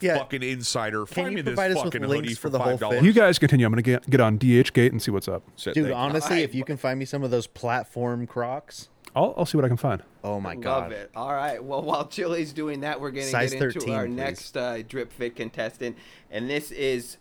[0.00, 0.18] Yeah.
[0.18, 1.04] fucking insider.
[1.06, 2.72] Can Find you me this provide us with fucking links hoodie for for the whole
[2.72, 3.02] five dollars.
[3.02, 3.66] You guys continue.
[3.66, 5.42] I'm gonna get get on DH Gate and see what's up.
[5.56, 9.58] Dude, honestly, if you can find me some of those platform Crocs, I'll I'll see
[9.58, 10.02] what I can find.
[10.22, 10.82] oh my god!
[10.82, 10.92] Love god.
[10.92, 11.10] it.
[11.16, 11.62] All right.
[11.62, 14.14] Well, while Chili's doing that, we're going to get into 13, our please.
[14.14, 15.96] next uh, drip fit contestant,
[16.30, 17.16] and this is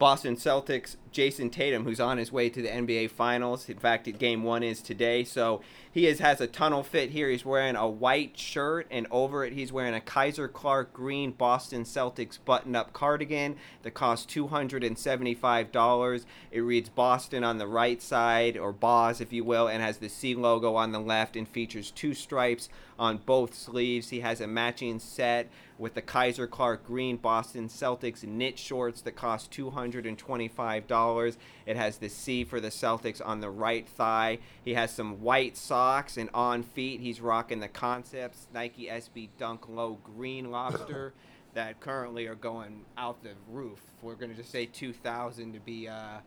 [0.00, 3.68] Boston Celtics Jayson Tatum, who's on his way to the NBA Finals.
[3.68, 5.60] In fact, Game One is today, so
[5.92, 7.28] he is, has a tunnel fit here.
[7.28, 11.84] He's wearing a white shirt, and over it, he's wearing a Kaiser Clark green Boston
[11.84, 16.24] Celtics button-up cardigan that costs two hundred and seventy-five dollars.
[16.50, 20.08] It reads Boston on the right side, or Boz, if you will, and has the
[20.08, 24.08] C logo on the left, and features two stripes on both sleeves.
[24.08, 29.16] He has a matching set with the Kaiser Clark green Boston Celtics knit shorts that
[29.16, 31.36] cost $225.
[31.66, 34.38] It has the C for the Celtics on the right thigh.
[34.62, 39.68] He has some white socks and on feet he's rocking the Concepts Nike SB Dunk
[39.68, 41.14] Low green lobster.
[41.54, 43.80] that currently are going out the roof.
[44.02, 46.18] We're going to just say 2,000 to be, uh,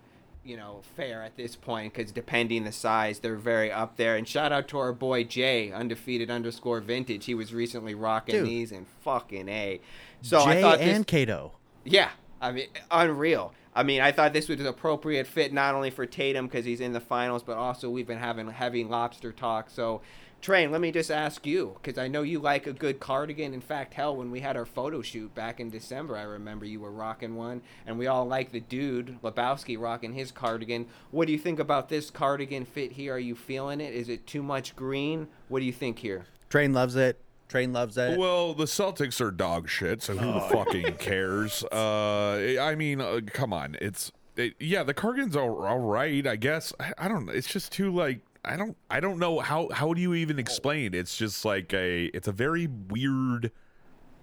[0.45, 4.15] you know, fair at this point because depending the size, they're very up there.
[4.15, 7.25] And shout out to our boy Jay, undefeated underscore vintage.
[7.25, 8.47] He was recently rocking Dude.
[8.47, 9.79] these and fucking a.
[10.21, 11.53] So I Jay thought this, and Kato.
[11.85, 12.09] yeah,
[12.41, 13.53] I mean, unreal.
[13.75, 16.79] I mean, I thought this was an appropriate fit not only for Tatum because he's
[16.79, 19.69] in the finals, but also we've been having heavy lobster talk.
[19.69, 20.01] So,
[20.43, 23.53] Train, let me just ask you because I know you like a good cardigan.
[23.53, 26.81] In fact, hell, when we had our photo shoot back in December, I remember you
[26.81, 30.85] were rocking one, and we all like the dude Lebowski rocking his cardigan.
[31.11, 33.13] What do you think about this cardigan fit here?
[33.13, 33.93] Are you feeling it?
[33.93, 35.29] Is it too much green?
[35.47, 36.25] What do you think here?
[36.49, 37.21] Train loves it.
[37.47, 38.19] Train loves it.
[38.19, 41.63] Well, the Celtics are dog shit, so who fucking cares?
[41.71, 46.35] Uh, I mean, uh, come on, it's it, yeah, the cardigan's all, all right, I
[46.35, 46.73] guess.
[46.81, 47.27] I, I don't.
[47.27, 47.31] Know.
[47.31, 48.75] It's just too like I don't.
[48.89, 49.69] I don't know how.
[49.71, 50.93] How do you even explain?
[50.93, 52.05] It's just like a.
[52.13, 53.51] It's a very weird.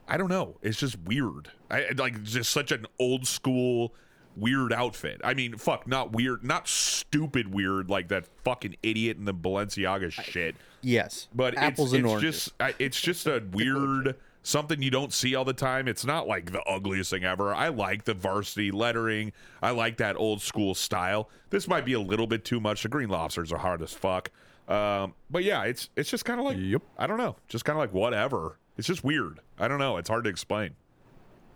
[0.09, 0.57] I don't know.
[0.63, 1.51] It's just weird.
[1.71, 3.95] I like just such an old school
[4.37, 5.21] weird outfit.
[5.25, 10.11] I mean, fuck, not weird, not stupid weird like that fucking idiot in the Balenciaga
[10.11, 10.55] shit.
[10.83, 11.29] yes.
[11.35, 12.35] But apples it's, and it's oranges.
[12.45, 15.89] just I- it's just a weird something you don't see all the time.
[15.89, 17.55] It's not like the ugliest thing ever.
[17.55, 19.33] I like the varsity lettering.
[19.63, 21.29] I like that old school style.
[21.51, 22.83] This might be a little bit too much.
[22.83, 24.31] The green lobsters are hard as fuck.
[24.69, 26.83] Um, but yeah, it's it's just kind of like Yep.
[26.97, 28.59] I don't know, just kind of like whatever.
[28.77, 29.41] It's just weird.
[29.59, 29.97] I don't know.
[29.97, 30.75] It's hard to explain.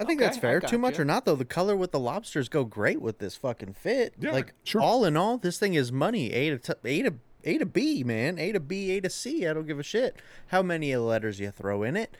[0.00, 0.58] I think Okay, that's fair.
[0.60, 1.02] Too much you.
[1.02, 1.36] or not, though.
[1.36, 4.14] The color with the lobsters go great with this fucking fit.
[4.18, 4.80] Yeah, like sure.
[4.80, 6.32] all in all, this thing is money.
[6.32, 8.36] A to t- A to A to B, man.
[8.38, 9.46] A to B, A to C.
[9.46, 10.16] I don't give a shit
[10.48, 12.16] how many letters you throw in it.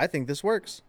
[0.00, 0.80] I think this works.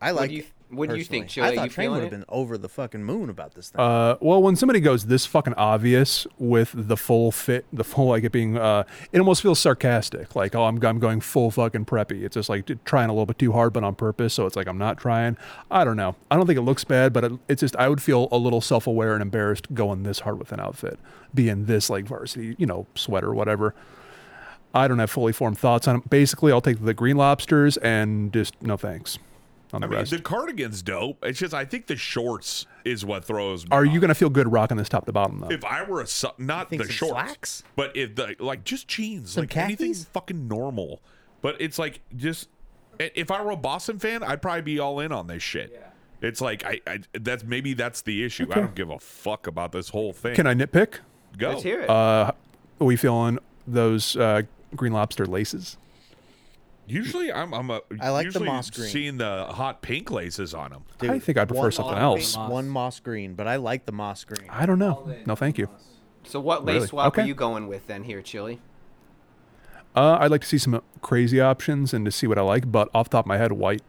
[0.00, 0.30] I like.
[0.30, 1.28] do you- it, what do you think, personally.
[1.28, 1.46] Chili?
[1.46, 3.80] I You thought Train would have been over the fucking moon about this thing.
[3.80, 8.24] Uh, well, when somebody goes this fucking obvious with the full fit, the full like
[8.24, 10.34] it being, uh, it almost feels sarcastic.
[10.34, 12.22] Like, oh, I'm I'm going full fucking preppy.
[12.22, 14.34] It's just like trying a little bit too hard, but on purpose.
[14.34, 15.36] So it's like I'm not trying.
[15.70, 16.16] I don't know.
[16.30, 18.62] I don't think it looks bad, but it, it's just I would feel a little
[18.62, 20.98] self aware and embarrassed going this hard with an outfit,
[21.34, 23.74] being this like varsity, you know, sweater, whatever.
[24.74, 26.10] I don't have fully formed thoughts on it.
[26.10, 29.18] Basically, I'll take the green lobsters and just no thanks
[29.72, 30.10] on I the mean, rest.
[30.12, 31.18] the cardigan's dope.
[31.22, 33.64] It's just I think the shorts is what throws.
[33.64, 35.50] me Are you gonna feel good rocking this top to bottom though?
[35.50, 37.62] If I were a su- not the some shorts, slacks?
[37.76, 41.00] but if the like just jeans, Some like anything fucking normal.
[41.40, 42.48] But it's like just
[42.98, 45.78] if I were a Boston fan, I'd probably be all in on this shit.
[46.20, 48.46] It's like I, I that's maybe that's the issue.
[48.52, 50.34] I don't give a fuck about this whole thing.
[50.34, 50.98] Can I nitpick?
[51.36, 51.48] go?
[51.50, 51.90] Let's hear it.
[51.90, 52.32] Uh,
[52.80, 54.42] are we feeling those uh,
[54.76, 55.76] green lobster laces?
[56.86, 58.88] Usually, I'm I'm a I like the usually moss green.
[58.90, 60.82] Seeing the hot pink laces on them.
[61.00, 62.36] I think I'd prefer one something moss else.
[62.36, 64.48] green, One moss green, but I like the moss green.
[64.50, 65.14] I don't know.
[65.24, 65.68] No, thank you.
[66.24, 66.86] so, what lace really?
[66.88, 67.22] swap Okay.
[67.22, 68.60] are you going with then here, Chili?
[69.94, 72.88] Uh, I'd like to see some crazy options and to see what I like, but
[72.94, 73.82] off the top of my head, white.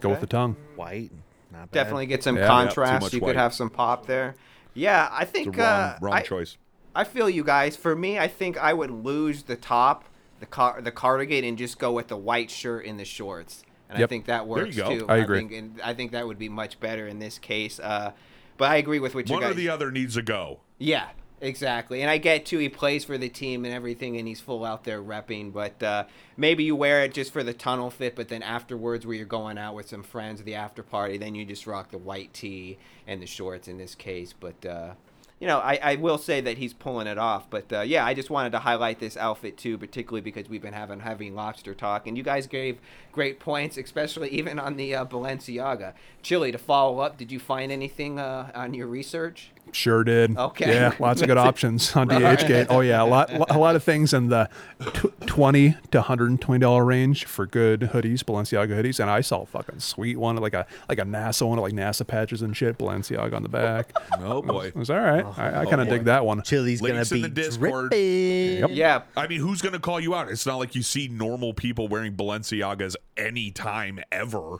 [0.00, 0.56] Go with the tongue.
[0.76, 1.10] White,
[1.50, 1.72] not bad.
[1.72, 2.46] Definitely get some Yeah.
[2.46, 2.92] contrast.
[2.92, 3.26] Yeah, too much you white.
[3.30, 4.34] could have some pop there.
[4.74, 6.56] Yeah, I It's a think wrong uh, wrong I, choice.
[6.94, 7.74] I feel you guys.
[7.76, 10.04] For me, I think I would lose the top,
[10.40, 13.62] the car, the cardigan, and just go with the white shirt and the shorts.
[13.90, 15.06] And I think that works too.
[15.08, 15.38] I agree.
[15.38, 17.80] think, and I think that would be much better in this case.
[17.80, 18.12] Uh,
[18.56, 19.50] but I agree with what you One guys.
[19.50, 20.60] One or the other needs to go.
[20.78, 21.08] Yeah,
[21.40, 22.02] exactly.
[22.02, 24.84] And I get too, he plays for the team and everything, and he's full out
[24.84, 25.52] there repping.
[25.52, 26.04] But uh,
[26.36, 29.56] maybe you wear it just for the tunnel fit, but then afterwards, where you're going
[29.56, 33.22] out with some friends, the after party, then you just rock the white tee and
[33.22, 34.34] the shorts in this case.
[34.38, 34.66] But.
[34.66, 34.92] Uh,
[35.40, 37.48] you know, I, I will say that he's pulling it off.
[37.48, 40.72] But uh, yeah, I just wanted to highlight this outfit too, particularly because we've been
[40.72, 42.78] having heavy lobster talk, and you guys gave
[43.12, 45.94] great points, especially even on the uh, Balenciaga.
[46.22, 49.50] Chili, to follow up, did you find anything uh, on your research?
[49.72, 50.36] Sure did.
[50.36, 50.72] Okay.
[50.74, 52.66] Yeah, lots of good options on DHgate.
[52.70, 54.48] Oh yeah, a lot, a lot of things in the
[54.80, 59.20] tw- twenty to hundred and twenty dollar range for good hoodies, Balenciaga hoodies, and I
[59.20, 62.56] saw a fucking sweet one, like a like a NASA one, like NASA patches and
[62.56, 63.92] shit, Balenciaga on the back.
[64.20, 64.66] Oh boy.
[64.66, 65.24] It was all right.
[65.24, 66.42] Oh, I, I oh, kind of dig that one.
[66.42, 67.90] Chili's gonna Links in be the Discord.
[67.90, 68.74] dripping.
[68.74, 70.28] Yeah, I mean, who's going to call you out?
[70.28, 74.58] It's not like you see normal people wearing Balenciagas anytime ever.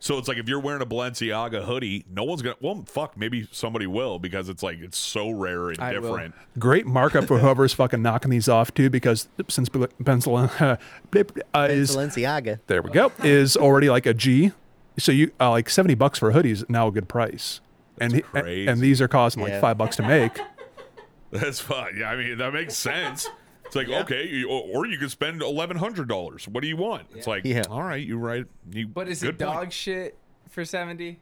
[0.00, 0.04] Yeah.
[0.06, 2.56] So it's like if you're wearing a Balenciaga hoodie, no one's gonna.
[2.60, 6.02] Well, fuck, maybe somebody will because it's like it's so rare and I will.
[6.12, 6.34] different.
[6.58, 9.68] Great markup for whoever's fucking knocking these off too, because since
[10.04, 10.76] Pencil uh,
[11.14, 12.60] is Balenciaga.
[12.66, 14.52] there we go is already like a G,
[14.98, 17.60] so you uh, like seventy bucks for hoodies now a good price,
[18.00, 18.66] and crazy.
[18.68, 19.60] and these are costing like Yeah.
[19.60, 20.38] five bucks to make.
[21.30, 21.96] That's fine.
[21.98, 23.28] Yeah, I mean that makes sense.
[23.68, 26.48] It's like okay, or or you could spend eleven hundred dollars.
[26.48, 27.06] What do you want?
[27.14, 27.62] It's like Yeah.
[27.70, 28.44] all right, you right.
[28.72, 29.72] You, But is it dog point.
[29.72, 30.18] shit
[30.50, 31.20] for 70?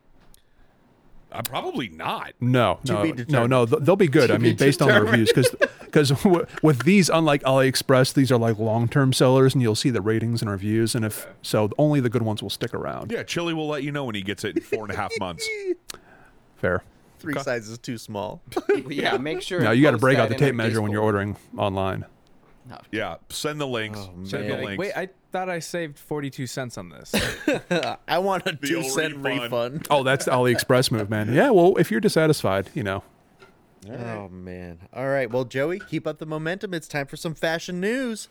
[1.32, 2.32] Uh, probably not.
[2.40, 3.66] No, To no, be no, no.
[3.66, 4.30] They'll be good.
[4.30, 5.50] I mean, based on the reviews, because
[5.80, 10.00] because w- with these, unlike AliExpress, these are like long-term sellers, and you'll see the
[10.00, 13.10] ratings and reviews, and if so, only the good ones will stick around.
[13.10, 15.10] Yeah, Chili will let you know when he gets it in four and a half
[15.18, 15.46] months.
[16.56, 16.84] Fair.
[17.18, 18.40] Three sizes too small.
[18.88, 19.60] yeah, make sure.
[19.60, 22.04] Now you got to break out the tape measure when you're ordering online.
[22.90, 23.98] Yeah, send the links.
[24.00, 24.78] Oh, send Be the links.
[24.78, 27.14] Wait, I thought I saved 42 cents on this.
[28.08, 29.42] I want a The two old cent refund.
[29.42, 29.86] refund.
[29.90, 31.32] Oh, that's the AliExpress move, man.
[31.32, 33.02] Yeah, well, if you're dissatisfied, you know,
[33.88, 34.80] Oh man.
[34.92, 35.30] All right.
[35.30, 36.74] Well, Joey, keep up the momentum.
[36.74, 38.26] It's time for some fashion news.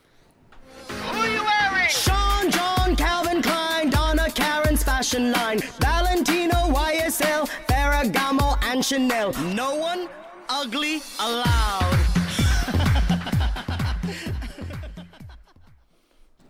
[0.89, 1.87] Who you wearing?
[1.87, 9.31] Sean John Calvin Klein, Donna Karan's fashion line, Valentino YSL, Ferragamo and Chanel.
[9.53, 10.09] No one
[10.49, 11.99] ugly allowed.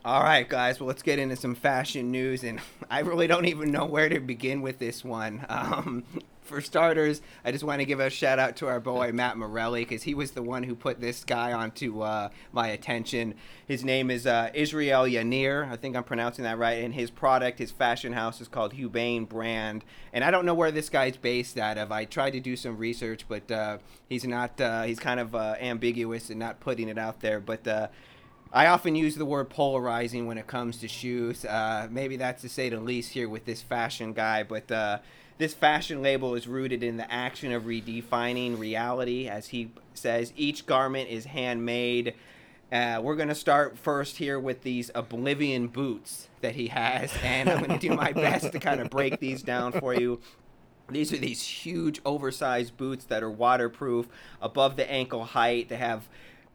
[0.06, 0.80] All right, guys.
[0.80, 2.62] Well, let's get into some fashion news, and
[2.92, 5.44] I really don't even know where to begin with this one.
[5.56, 6.04] Um,
[6.44, 9.82] for starters, I just want to give a shout out to our boy Matt Morelli
[9.82, 13.34] because he was the one who put this guy onto uh, my attention.
[13.68, 15.68] His name is uh, Israel Yanir.
[15.68, 16.84] I think I'm pronouncing that right.
[16.84, 19.84] And his product, his fashion house, is called Hubane Brand.
[20.14, 21.92] And I don't know where this guy's based out of.
[21.92, 24.62] I tried to do some research, but uh, he's not.
[24.62, 27.40] Uh, he's kind of uh, ambiguous and not putting it out there.
[27.40, 27.88] But uh,
[28.56, 31.44] I often use the word polarizing when it comes to shoes.
[31.44, 35.00] Uh, maybe that's to say the least here with this fashion guy, but uh,
[35.38, 39.28] this fashion label is rooted in the action of redefining reality.
[39.28, 42.14] As he says, each garment is handmade.
[42.72, 47.50] Uh, we're going to start first here with these Oblivion boots that he has, and
[47.50, 50.22] I'm going to do my best to kind of break these down for you.
[50.88, 54.08] These are these huge, oversized boots that are waterproof,
[54.42, 55.68] above the ankle height.
[55.68, 56.08] They have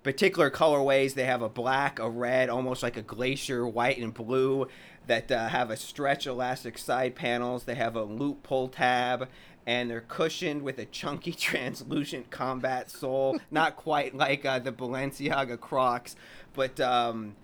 [0.03, 1.15] particular colorways.
[1.15, 4.69] They have a black, a red, almost like a glacier, white and blue
[5.07, 7.65] that uh, have a stretch elastic side panels.
[7.65, 9.29] They have a loop pull tab.
[9.67, 13.39] And they're cushioned with a chunky, translucent combat sole.
[13.51, 16.17] Not quite like uh, the Balenciaga Crocs,
[16.55, 17.37] but um,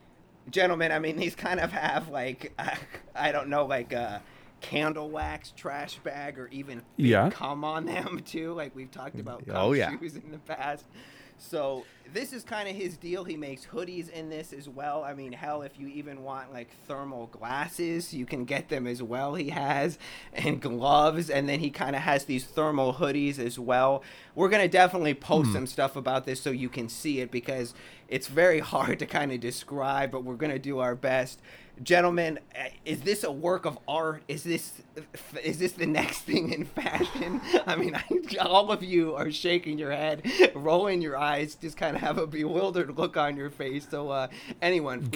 [0.50, 2.52] gentlemen, I mean, these kind of have like
[3.14, 4.22] I don't know, like a
[4.62, 7.28] candle wax trash bag or even Yeah.
[7.30, 8.54] cum on them too.
[8.54, 9.90] Like we've talked about Oh, yeah.
[9.98, 10.86] shoes in the past.
[11.38, 13.24] So this is kind of his deal.
[13.24, 15.04] He makes hoodies in this as well.
[15.04, 19.02] I mean, hell, if you even want like thermal glasses, you can get them as
[19.02, 19.34] well.
[19.34, 19.98] He has
[20.32, 24.02] and gloves, and then he kind of has these thermal hoodies as well.
[24.34, 25.54] We're gonna definitely post hmm.
[25.54, 27.74] some stuff about this so you can see it because
[28.08, 31.40] it's very hard to kind of describe, but we're gonna do our best.
[31.82, 34.22] Gentlemen, uh, is this a work of art?
[34.28, 34.80] Is this
[35.44, 37.40] is this the next thing in fashion?
[37.66, 40.22] I mean, I, all of you are shaking your head,
[40.54, 43.86] rolling your eyes, just kind of have a bewildered look on your face.
[43.90, 44.28] So, uh,
[44.62, 45.12] anyone, please-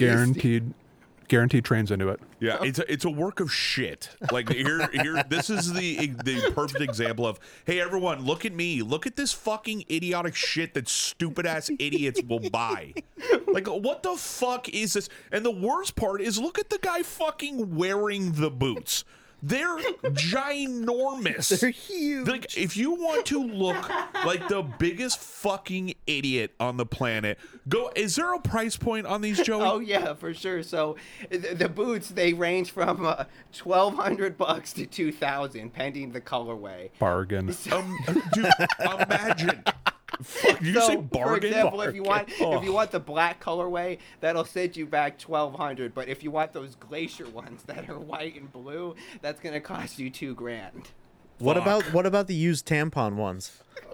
[1.31, 2.19] guaranteed, trains into it.
[2.41, 4.09] Yeah, it's a, it's a work of shit.
[4.31, 8.81] Like here here this is the the perfect example of hey everyone, look at me.
[8.81, 12.93] Look at this fucking idiotic shit that stupid ass idiots will buy.
[13.47, 15.07] Like what the fuck is this?
[15.31, 19.05] And the worst part is look at the guy fucking wearing the boots.
[19.43, 21.59] They're ginormous.
[21.61, 22.27] They're huge.
[22.27, 23.89] Like if you want to look
[24.25, 29.21] like the biggest fucking idiot on the planet, go is there a price point on
[29.21, 29.63] these Joey?
[29.63, 30.61] Oh yeah, for sure.
[30.63, 30.95] So
[31.29, 36.21] the, the boots they range from uh, twelve hundred bucks to two thousand, pending the
[36.21, 36.89] colorway.
[36.99, 37.55] Bargain.
[37.71, 37.97] Um,
[38.33, 38.47] dude,
[38.79, 39.63] imagine.
[40.23, 41.49] Fuck, you so, say for bargain?
[41.49, 42.57] example, if you want Oh.
[42.57, 45.93] if you want the black colorway, that'll set you back twelve hundred.
[45.93, 49.99] But if you want those glacier ones that are white and blue, that's gonna cost
[49.99, 50.89] you two grand.
[51.39, 51.63] What Fuck.
[51.65, 53.63] about what about the used tampon ones?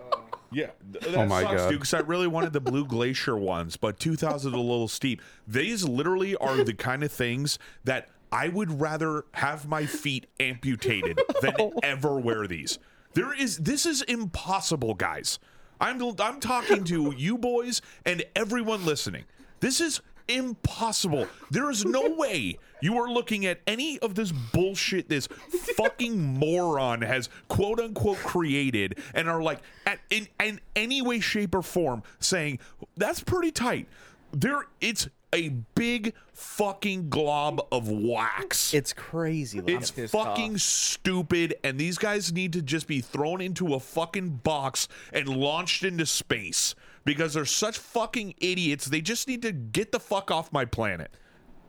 [0.49, 1.69] Yeah, that Oh my sucks, God.
[1.71, 1.79] dude.
[1.79, 5.21] Because I really wanted the blue glacier ones, but two thousand is a little steep.
[5.45, 11.19] These literally are the kind of things that I would rather have my feet amputated
[11.41, 12.79] than ever wear these.
[13.13, 15.37] There is this is impossible, guys.
[15.79, 19.25] I'm I'm talking to you boys and everyone listening.
[19.59, 21.27] This is impossible.
[21.51, 25.27] There is no way you are looking at any of this bullshit this
[25.75, 31.55] fucking moron has quote unquote created and are like at, in, in any way, shape,
[31.55, 32.59] or form saying
[32.95, 33.87] that's pretty tight.
[34.31, 38.73] There, it's a big fucking glob of wax.
[38.73, 39.59] It's crazy.
[39.59, 39.69] Lon.
[39.69, 44.87] It's fucking stupid, and these guys need to just be thrown into a fucking box
[45.11, 46.75] and launched into space
[47.05, 48.85] because they're such fucking idiots.
[48.85, 51.11] They just need to get the fuck off my planet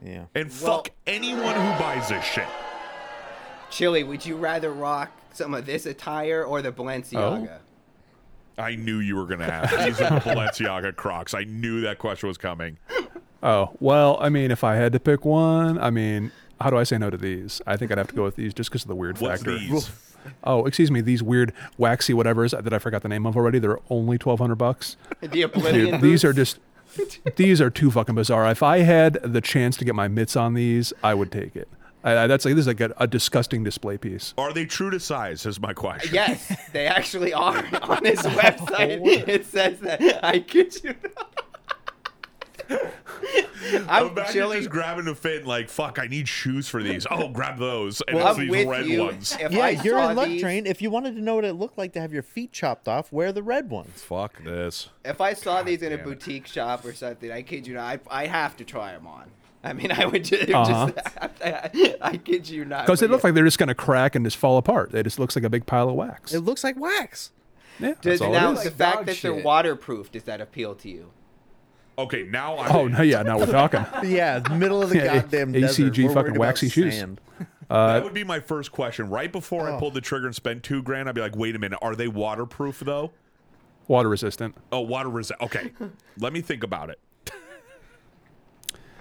[0.04, 0.24] yeah.
[0.34, 2.48] and fuck anyone who buys this shit.
[3.70, 7.48] Chili, would you rather rock some of this attire or the Balenciaga?
[7.48, 8.62] Oh.
[8.62, 9.70] I knew you were gonna ask.
[9.70, 11.32] These are the Balenciaga Crocs.
[11.32, 12.76] I knew that question was coming.
[13.42, 16.84] Oh well, I mean, if I had to pick one, I mean, how do I
[16.84, 17.60] say no to these?
[17.66, 19.58] I think I'd have to go with these just because of the weird What's factor.
[19.58, 19.90] these?
[20.44, 21.00] Oh, excuse me.
[21.00, 23.58] These weird waxy whatevers that I forgot the name of already.
[23.58, 24.96] They're only twelve hundred bucks.
[25.20, 26.58] The Oblivion Dude, these are just
[27.36, 28.50] these are too fucking bizarre.
[28.50, 31.68] If I had the chance to get my mitts on these, I would take it.
[32.04, 34.32] I, I, that's like this is like a, a disgusting display piece.
[34.38, 35.44] Are they true to size?
[35.46, 36.14] Is my question.
[36.14, 38.30] Yes, they actually are on his oh.
[38.30, 39.28] website.
[39.28, 40.24] It says that.
[40.24, 40.94] I kid you.
[41.16, 41.47] not.
[43.88, 44.58] I'm Imagine chilling.
[44.58, 47.06] just grabbing a fit and like, fuck, I need shoes for these.
[47.10, 48.00] Oh, grab those.
[48.06, 49.02] And Well, it's I'm these with red you.
[49.02, 49.36] ones.
[49.40, 50.66] If yeah, I you're saw in luck these- train.
[50.66, 53.12] If you wanted to know what it looked like to have your feet chopped off,
[53.12, 54.02] wear the red ones.
[54.02, 54.88] Fuck this.
[55.04, 56.08] If I saw these in a damn it.
[56.08, 59.30] boutique shop or something, I kid you not, I, I have to try them on.
[59.64, 60.90] I mean, I would just, Uh-huh.
[61.74, 62.86] just I kid you not.
[62.86, 63.28] Because they but look yeah.
[63.28, 64.94] like they're just gonna crack and just fall apart.
[64.94, 66.32] It just looks like a big pile of wax.
[66.32, 67.32] It looks like wax.
[67.80, 68.64] yeah, Does that's all now it is.
[68.64, 69.44] the fact dog that they're shit.
[69.44, 71.10] waterproof does that appeal to you?
[71.98, 73.84] Okay, now I'm Oh no, yeah, now we're talking.
[74.08, 75.92] Yeah, middle of the Yeah, goddamn A- desert.
[75.92, 76.94] ACG We're worried fucking about waxy shoes.
[76.96, 77.20] sand.
[77.70, 79.10] Uh, that would be my first question.
[79.10, 79.76] Right before Oh.
[79.76, 81.94] I pulled the trigger and spent two grand, I'd be like, wait a minute, are
[81.94, 83.12] they waterproof though?
[83.88, 84.54] Water resistant.
[84.72, 85.42] Oh, water resistant.
[85.42, 85.72] Okay,
[86.18, 86.98] let me think about it.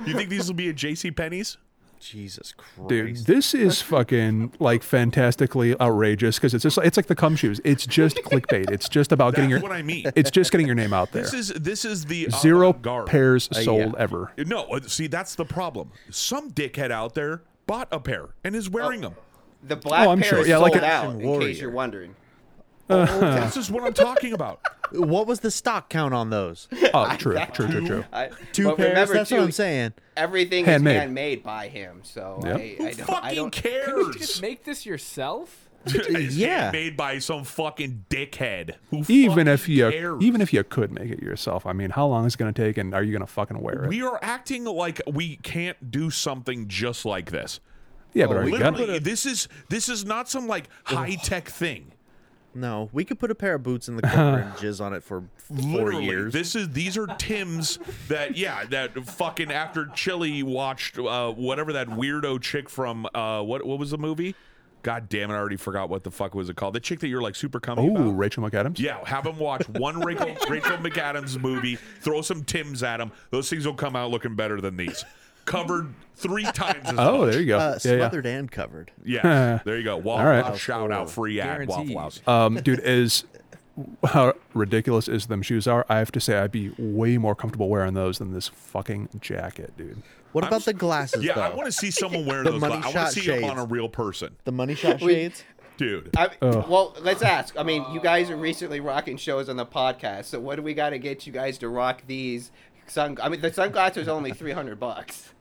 [0.05, 1.11] You think these will be at J.C.
[1.11, 1.57] Penney's?
[1.99, 2.87] Jesus Christ.
[2.89, 7.59] Dude, this is fucking like fantastically outrageous because it's just it's like the cum shoes.
[7.63, 8.69] It's just clickbait.
[8.71, 10.05] It's just about getting That's your what I mean.
[10.15, 11.23] it's just getting your name out there.
[11.23, 13.07] This is this is the Zero avant-garde.
[13.07, 13.99] pairs Uh, sold yeah.
[13.99, 14.31] ever.
[14.37, 15.91] No, uh, see that's the problem.
[16.09, 19.15] Some dickhead out there bought a pair and is wearing them.
[19.63, 20.39] The black Oh, I'm pair sure.
[20.39, 21.19] is Yeah, sold like a- out.
[21.21, 22.15] In case you're wondering.
[22.89, 23.05] Oh,
[23.43, 24.61] this is what I'm talking about.
[24.91, 26.67] What was the stock count on those?
[26.93, 28.05] Oh, true, true, true, true.
[28.13, 28.89] I, Two but pairs.
[28.89, 29.93] Remember, That's too, what I'm saying.
[30.15, 30.95] Everything Handmade.
[30.95, 31.99] is handmade by him.
[32.03, 32.55] So Yep.
[32.55, 32.99] I, Who I don't.
[33.01, 34.41] I fucking don't Can you just cares?
[34.41, 35.63] make this yourself?
[35.85, 36.71] It's Yeah.
[36.71, 38.75] made by some fucking dickhead.
[38.89, 40.21] Who Even fucking if you cares?
[40.23, 42.61] even if you could make it yourself, I mean, how long is it going to
[42.65, 43.89] take, and are you going to fucking wear it?
[43.89, 47.59] we are acting like we can't do something just like this.
[48.13, 48.99] yeah, but oh, are you Literally, gonna?
[49.01, 51.91] this is this is not some like high tech thing.
[52.57, 55.03] No, we could put a pair of boots in the corner and jizz on it
[55.03, 56.33] for four Literally, years.
[56.33, 57.77] this is these are Tim's
[58.07, 63.63] that yeah that fucking after Chili watched uh, whatever that weirdo chick from uh, what
[63.65, 64.33] what was the movie?
[64.81, 65.33] God damn it!
[65.33, 66.73] I already forgot what the fuck was it called.
[66.73, 68.17] The chick that you're like super coming Oh, about.
[68.17, 68.79] Rachel McAdams.
[68.79, 71.75] Yeah, have him watch one Rachel, Rachel McAdams movie.
[72.01, 73.11] Throw some Tims at him.
[73.29, 75.03] Those things will come out looking better than these.
[75.47, 77.31] Covered three times as Oh, much.
[77.31, 77.57] there you go.
[77.57, 77.97] uh, yeah, yeah.
[77.97, 78.91] smothered and covered.
[79.03, 79.97] Yeah, there you go.
[79.97, 80.45] Waffle right.
[80.45, 81.97] House shout out free ad Waffle Guaranteed.
[81.97, 82.21] House.
[82.27, 83.23] Um, dude, is
[84.05, 85.85] how ridiculous is them shoes are.
[85.89, 89.75] I have to say, I'd be way more comfortable wearing those than this fucking jacket,
[89.77, 90.01] dude.
[90.33, 91.41] What about the glasses, Yeah, though?
[91.41, 92.61] I want to see someone wearing The those.
[92.61, 95.43] money I want shot to see them on a real person, the money shot shades?
[95.77, 96.09] dude.
[96.17, 97.57] I, well, let's ask.
[97.57, 100.73] I mean, you guys are recently rocking shows on the podcast, so what do we
[100.73, 102.51] got to get you guys to rock these?
[102.87, 105.33] Sun, I mean, the sunglasses are only three hundred bucks.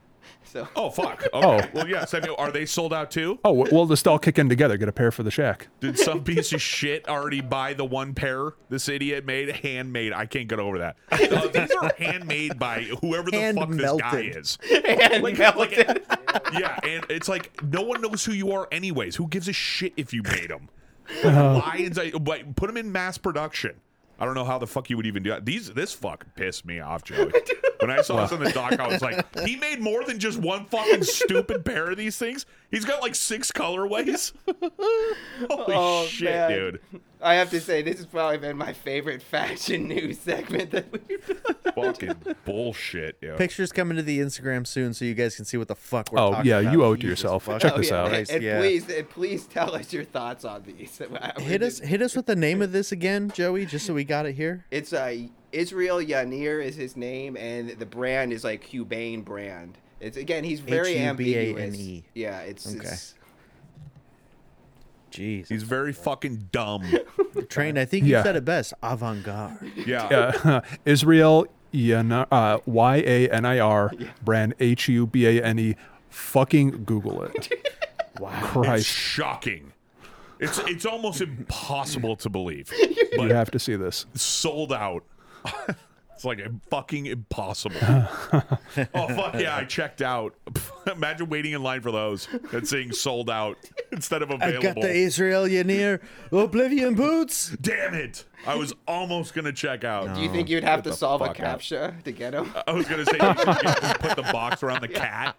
[0.56, 1.22] So Oh fuck.
[1.34, 1.46] Okay.
[1.46, 1.60] Oh.
[1.74, 2.04] Well, yeah.
[2.12, 3.38] I mean, are they sold out too?
[3.44, 5.68] Oh, we'll just all kick in together, get a pair for the shack.
[5.80, 9.50] Did some piece of shit already buy the one pair this idiot made?
[9.56, 10.12] Handmade.
[10.12, 10.96] I can't get over that.
[11.36, 14.58] Uh, these are handmade by whoever the Hand fuck this guy is.
[14.88, 15.86] and Like, melted.
[16.08, 19.16] like, yeah, and it's like no one knows who you are, anyways.
[19.16, 20.68] Who gives a shit if you made them?
[21.24, 21.58] Uh-huh.
[21.58, 23.80] Lions, I, but put them in mass production.
[24.18, 25.44] I don't know how the fuck you would even do that.
[25.44, 27.32] These this fuck pissed me off, Joey.
[27.86, 30.38] When I saw this on the doc, I was like, he made more than just
[30.38, 32.46] one fucking stupid pair of these things.
[32.70, 34.32] He's got like six colorways.
[35.50, 36.50] Holy Oh, shit, man.
[36.50, 36.80] dude!
[37.22, 41.26] I have to say, this has probably been my favorite fashion news segment that we've
[41.26, 41.74] done.
[41.74, 42.14] Fucking
[42.44, 43.36] bullshit, yo.
[43.36, 46.18] Pictures coming to the Instagram soon, so you guys can see what the fuck we're
[46.18, 46.40] talking about.
[46.44, 46.72] Oh, yeah, about.
[46.72, 47.44] you owe it to Jesus yourself.
[47.44, 47.60] fuck.
[47.62, 48.12] Check Oh, this yeah, out.
[48.12, 48.58] And, and yeah.
[48.58, 51.00] please, and please tell us your thoughts on these.
[51.38, 54.26] Hit us, hit us with the name of this again, Joey, just so we got
[54.26, 54.64] it here.
[54.70, 55.16] It's uh,
[55.52, 59.78] Israel Yanir is his name, and the brand is like Hubane brand.
[60.00, 61.76] It's again, he's very ambiguous.
[62.14, 62.78] Yeah, it's, Okay.
[62.86, 63.14] it's
[65.10, 66.84] Jeez, He's very fucking dumb.
[67.48, 67.78] train.
[67.78, 68.22] I think you Yeah.
[68.22, 68.74] said it best.
[68.82, 69.72] Avant garde.
[69.86, 70.04] Yeah.
[70.44, 73.92] Uh, Israel Yanar, uh, Y A N I R
[74.24, 75.76] brand H U B A N E.
[76.10, 77.50] Fucking Google it.
[78.18, 79.72] wow, It's Christ, shocking.
[80.38, 82.70] It's it's almost impossible to believe.
[83.12, 84.04] you have to see this.
[84.14, 85.02] sold out.
[86.14, 86.40] it's like
[86.70, 87.76] fucking impossible.
[87.82, 90.34] oh fuck yeah, I checked out.
[90.92, 93.56] Imagine waiting in line for those and seeing sold out
[93.92, 94.46] instead of available.
[94.46, 94.82] I available.
[94.82, 96.00] got the Israel Yanir
[96.32, 97.50] Oblivion boots.
[97.60, 98.24] Damn it!
[98.46, 100.14] I was almost gonna check out.
[100.14, 101.60] Do you think you'd have Get to solve a fuck out.
[101.60, 102.52] captcha to get them?
[102.66, 105.36] I was gonna say you could put the box around the cat.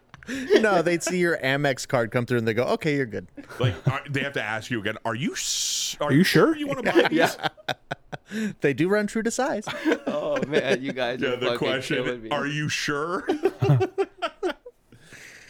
[0.59, 3.27] no, they'd see your Amex card come through and they go, "Okay, you're good."
[3.59, 4.97] Like are, they have to ask you again.
[5.05, 5.31] Are you?
[5.31, 6.53] s- Are, you sure?
[6.57, 7.38] You want to buy these?
[8.61, 9.65] They do run true to size.
[10.07, 11.29] oh man, you guys Yeah.
[11.29, 12.29] are The question: me.
[12.29, 13.27] Are you sure?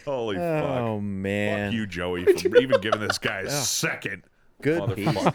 [0.05, 0.81] Holy oh, fuck!
[0.81, 4.23] Oh man, Fuck you, Joey, for even giving this guy a second
[4.61, 5.27] Good piece.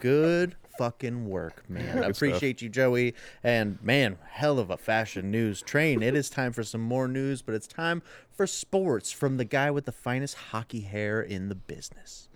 [0.00, 1.82] Good fucking work, man.
[1.82, 2.16] I Good stuff.
[2.16, 3.14] appreciate you, Joey.
[3.42, 6.02] And man, hell of a fashion news train.
[6.02, 8.02] It is time for some more news, but it's time
[8.32, 12.28] for sports from the guy with the finest hockey hair in the business.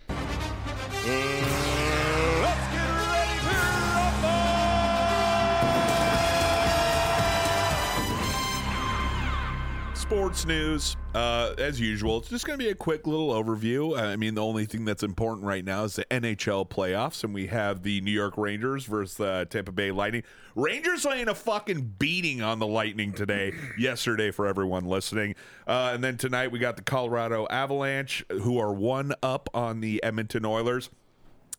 [10.04, 12.18] Sports news, uh, as usual.
[12.18, 13.98] It's just going to be a quick little overview.
[13.98, 17.46] I mean, the only thing that's important right now is the NHL playoffs, and we
[17.46, 20.22] have the New York Rangers versus the Tampa Bay Lightning.
[20.54, 25.36] Rangers laying a fucking beating on the Lightning today, yesterday for everyone listening.
[25.66, 30.04] Uh, and then tonight we got the Colorado Avalanche, who are one up on the
[30.04, 30.90] Edmonton Oilers.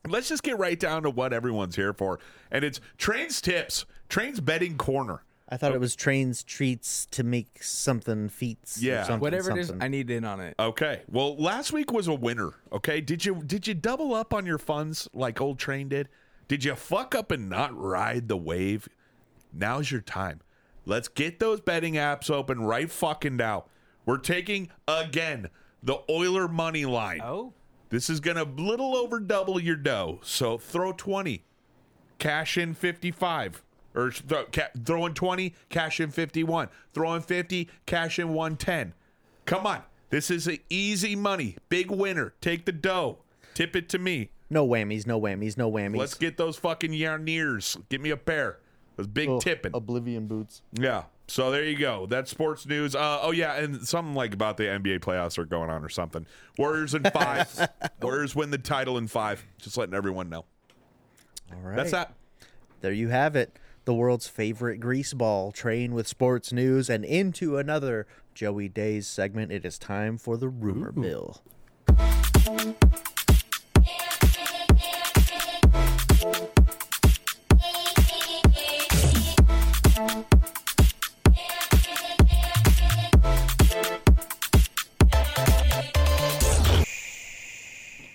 [0.08, 2.20] Let's just get right down to what everyone's here for,
[2.52, 5.24] and it's Trains Tips, Trains Betting Corner.
[5.56, 8.77] I thought it was trains treats to make something feats.
[8.77, 9.03] or Yeah.
[9.03, 9.72] something, Whatever it is.
[9.80, 10.53] I need in on it.
[10.60, 11.03] Okay.
[11.10, 12.52] Well, last week was a winner.
[12.73, 12.99] Okay.
[12.99, 16.10] Did you did you double up on your funds like old train did?
[16.49, 18.90] Did you fuck up and not ride the wave?
[19.53, 20.41] Now's your time.
[20.86, 23.65] Let's get those betting apps open right fucking now.
[24.06, 25.49] We're taking again
[25.82, 27.22] the Oiler money line.
[27.23, 27.53] Oh,
[27.91, 30.19] This is gonna little over double your dough.
[30.22, 31.45] So throw twenty,
[32.19, 33.64] cash in fifty-five,
[33.96, 38.58] or throw, ca- throw in twenty, cash in fifty-one, throw in fifty, cash in one
[38.58, 38.94] ten.
[39.46, 42.34] Come on, this is an easy money, big winner.
[42.42, 43.20] Take the dough,
[43.54, 44.30] tip it to me.
[44.50, 45.98] no whammies, no whammies, no whammies.
[45.98, 47.82] Let's get those fucking yarniers.
[47.90, 48.60] Give me a pair.
[48.98, 49.72] Those big Oh, tipping.
[49.74, 50.62] Oblivion boots.
[50.74, 51.04] Yeah.
[51.28, 52.06] So there you go.
[52.06, 52.96] That's sports news.
[52.96, 56.26] Uh, oh yeah, and something like about the NBA playoffs are going on or something.
[56.58, 57.68] Warriors in five.
[58.02, 59.44] Warriors win the title in five.
[59.60, 60.46] Just letting everyone know.
[61.52, 61.76] All right.
[61.76, 62.14] That's that.
[62.82, 63.58] There you have it.
[63.86, 69.52] The world's favorite greaseball train with sports news and into another Joey Days segment.
[69.52, 71.44] It is time for the rumor mill.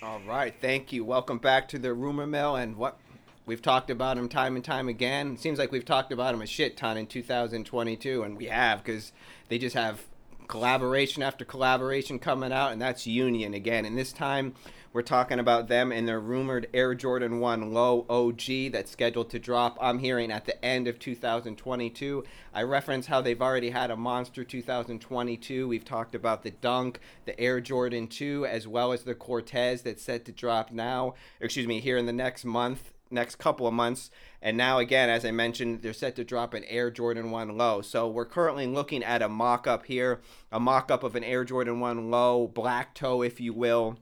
[0.03, 1.05] All right, thank you.
[1.05, 2.99] Welcome back to the rumor mill, and what
[3.45, 5.33] we've talked about him time and time again.
[5.33, 8.83] It seems like we've talked about him a shit ton in 2022, and we have
[8.83, 9.11] because
[9.49, 10.01] they just have
[10.47, 13.85] collaboration after collaboration coming out, and that's Union again.
[13.85, 14.53] And this time,
[14.93, 19.39] we're talking about them and their rumored Air Jordan 1 Low OG that's scheduled to
[19.39, 19.77] drop.
[19.79, 22.25] I'm hearing at the end of 2022.
[22.53, 25.65] I reference how they've already had a monster 2022.
[25.65, 30.03] We've talked about the Dunk, the Air Jordan 2, as well as the Cortez that's
[30.03, 34.09] set to drop now, excuse me, here in the next month, next couple of months.
[34.41, 37.81] And now, again, as I mentioned, they're set to drop an Air Jordan 1 Low.
[37.81, 40.21] So we're currently looking at a mock up here,
[40.51, 43.97] a mock up of an Air Jordan 1 Low, black toe, if you will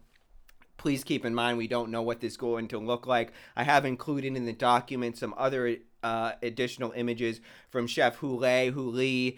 [0.80, 3.34] please keep in mind we don't know what this is going to look like.
[3.56, 9.38] I have included in the document some other uh, additional images from Chef Hule, Huli.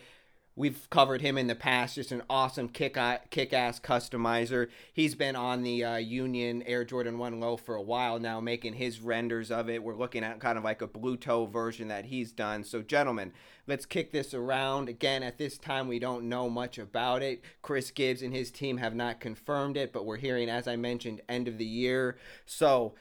[0.62, 1.96] We've covered him in the past.
[1.96, 2.96] Just an awesome kick
[3.32, 4.68] kick ass customizer.
[4.94, 8.76] He's been on the uh, Union Air Jordan One Low for a while now, making
[8.76, 9.82] his renders of it.
[9.82, 12.64] We're looking at kind of like a blue toe version that he's done.
[12.64, 13.34] So, gentlemen,
[13.66, 15.24] let's kick this around again.
[15.24, 17.42] At this time, we don't know much about it.
[17.64, 21.22] Chris Gibbs and his team have not confirmed it, but we're hearing, as I mentioned,
[21.28, 22.20] end of the year.
[22.46, 22.94] So,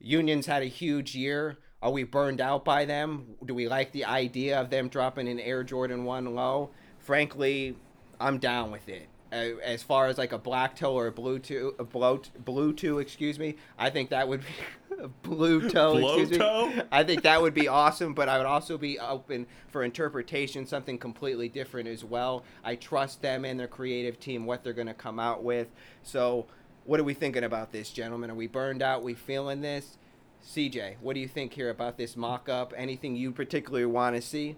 [0.00, 1.58] Union's had a huge year.
[1.80, 3.36] Are we burned out by them?
[3.44, 6.72] Do we like the idea of them dropping an Air Jordan 1 low?
[7.06, 7.76] Frankly,
[8.18, 9.06] I'm down with it.
[9.30, 12.98] As far as like a black toe or a blue toe, a blue, blue toe,
[12.98, 15.98] excuse me, I think that would be blue toe.
[15.98, 16.38] Blow excuse me.
[16.38, 16.72] toe?
[16.90, 20.98] I think that would be awesome, but I would also be open for interpretation, something
[20.98, 22.42] completely different as well.
[22.64, 25.68] I trust them and their creative team, what they're going to come out with.
[26.02, 26.46] So,
[26.86, 28.32] what are we thinking about this, gentlemen?
[28.32, 29.00] Are we burned out?
[29.00, 29.96] Are we feeling this?
[30.44, 32.74] CJ, what do you think here about this mock up?
[32.76, 34.56] Anything you particularly want to see?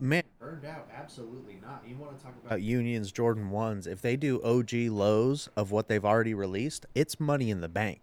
[0.00, 0.88] Man, Burned out?
[0.96, 1.84] Absolutely not.
[1.86, 5.70] You want to talk about about Union's Jordan 1s, if they do OG lows of
[5.70, 8.00] what they've already released, it's money in the bank.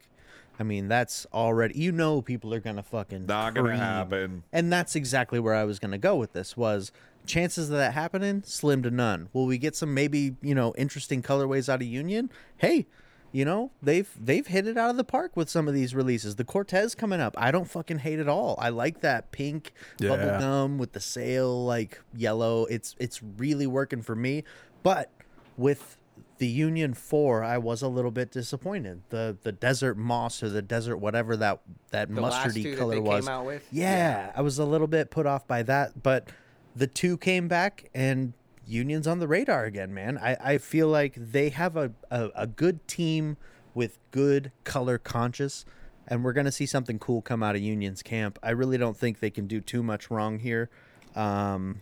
[0.60, 3.80] I mean, that's already you know people are gonna fucking Not gonna cream.
[3.80, 4.44] happen.
[4.52, 6.92] And that's exactly where I was gonna go with this was
[7.26, 9.30] chances of that happening slim to none.
[9.34, 12.30] Will we get some maybe you know interesting colorways out of Union?
[12.58, 12.88] Hey,
[13.32, 16.36] you know they've they've hit it out of the park with some of these releases.
[16.38, 18.56] The Cortez coming up, I don't fucking hate it all.
[18.60, 20.10] I like that pink Yeah.
[20.10, 22.66] bubble gum with the sail like yellow.
[22.66, 24.44] It's it's really working for me.
[24.84, 25.12] But
[25.58, 25.98] with
[26.40, 29.02] the Union Four, I was a little bit disappointed.
[29.10, 31.60] The the desert moss or the desert whatever that
[31.92, 33.26] that The last two mustardy that color they was.
[33.26, 33.68] came out with?
[33.72, 36.30] Yeah, I was a little bit put off by that, but
[36.76, 38.34] the two came back and
[38.68, 40.18] Union's on the radar again, man.
[40.18, 43.38] I, I feel like they have a, a, a good team
[43.74, 45.66] with good color conscious
[46.08, 48.40] and we're gonna see something cool come out of Union's camp.
[48.42, 50.70] I really don't think they can do too much wrong here.
[51.16, 51.82] Um,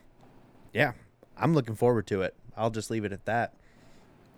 [0.74, 0.94] yeah,
[1.38, 2.36] I'm looking forward to it.
[2.58, 3.54] I'll just leave it at that.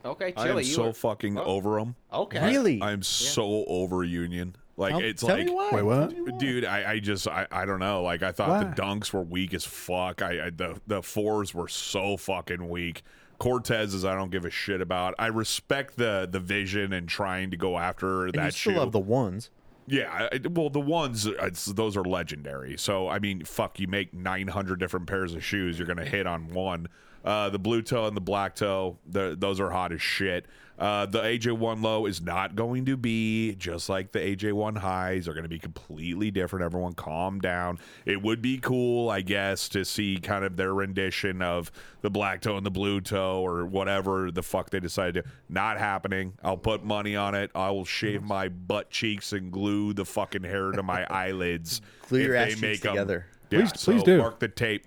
[0.06, 1.44] Okay, I am you so were- fucking Oh.
[1.44, 1.96] over them.
[2.14, 2.46] Okay.
[2.46, 2.82] Really?
[2.82, 4.56] I'm so over Union.
[4.80, 5.72] Like Tell- it's tell like me why.
[5.72, 6.38] Wait, what?
[6.40, 8.04] Dude, I, I just I, I don't know.
[8.04, 8.64] Like I thought Why?
[8.64, 10.22] the dunks were weak as fuck.
[10.22, 13.02] I, I the the fours were so fucking weak.
[13.40, 15.16] Cortez's I don't give a shit about.
[15.20, 18.80] I respect the the vision and trying to go after And that you still shoe.
[18.80, 19.50] have the ones.
[19.88, 22.78] Yeah, I- I- well, the ones it's, those are legendary.
[22.78, 26.28] So I mean, fuck, you make nine hundred different pairs of shoes, you're gonna hit
[26.28, 26.88] on one.
[27.26, 30.46] Uh, the blue toe and the black toe, the, those are hot as shit.
[30.80, 35.26] Uh, the AJ1 low is not going to be just like the AJ1 highs.
[35.26, 36.64] They're going to be completely different.
[36.64, 37.80] Everyone, calm down.
[38.06, 41.72] It would be cool, I guess, to see kind of their rendition of
[42.02, 45.30] the black toe and the blue toe or whatever the fuck they decided to.
[45.50, 46.34] Not happening.
[46.44, 47.50] I'll put money on it.
[47.56, 51.82] I will shave my butt cheeks and glue the fucking hair to my eyelids.
[52.08, 52.92] Glue if your they ass cheeks make 'em.
[52.92, 53.26] together.
[53.50, 54.18] Yeah, Please- so please do.
[54.20, 54.86] Mark the tape.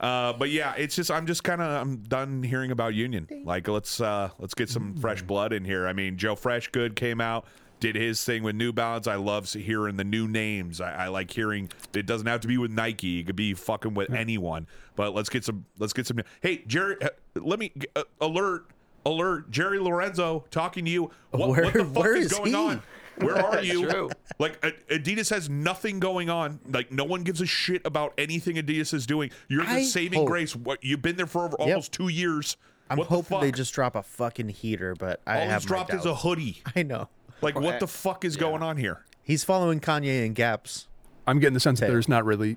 [0.00, 3.28] Uh, but yeah, it's just I'm just kind of I'm done hearing about Union.
[3.44, 5.86] Like let's uh, let's get some fresh blood in here.
[5.86, 7.44] I mean, Joe Freshgood came out,
[7.80, 9.06] did his thing with New Balance.
[9.06, 10.80] I love hearing the new names.
[10.80, 13.20] I, I like hearing it doesn't have to be with Nike.
[13.20, 14.66] It could be fucking with anyone.
[14.96, 16.20] But let's get some let's get some.
[16.40, 18.64] Hey Jerry, uh, let me uh, alert
[19.04, 21.10] alert Jerry Lorenzo talking to you.
[21.30, 22.54] What, Where- what the fuck is is going he?
[22.54, 22.82] on?
[23.22, 23.88] Where are you?
[23.88, 24.10] True.
[24.38, 26.60] Like Adidas has nothing going on.
[26.66, 29.30] Like no one gives a shit about anything Adidas is doing.
[29.48, 30.56] You're the I saving hope- grace.
[30.56, 32.56] What you've been there for over almost two years.
[32.88, 33.40] I'm what the hoping fuck?
[33.42, 36.62] they just drop a fucking heater, but I all have he's dropped is a hoodie.
[36.76, 37.08] I know.
[37.40, 39.04] Like what the fuck is going on here?
[39.22, 40.88] He's following Kanye and Gaps.
[41.26, 42.56] I'm getting the sense that there's not really.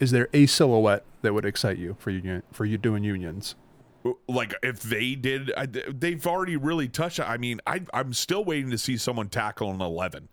[0.00, 3.54] Is there a silhouette that would excite you for you for you doing unions?
[4.28, 7.20] Like if they did, I, they've already really touched.
[7.20, 10.28] I mean, I, I'm still waiting to see someone tackle an 11,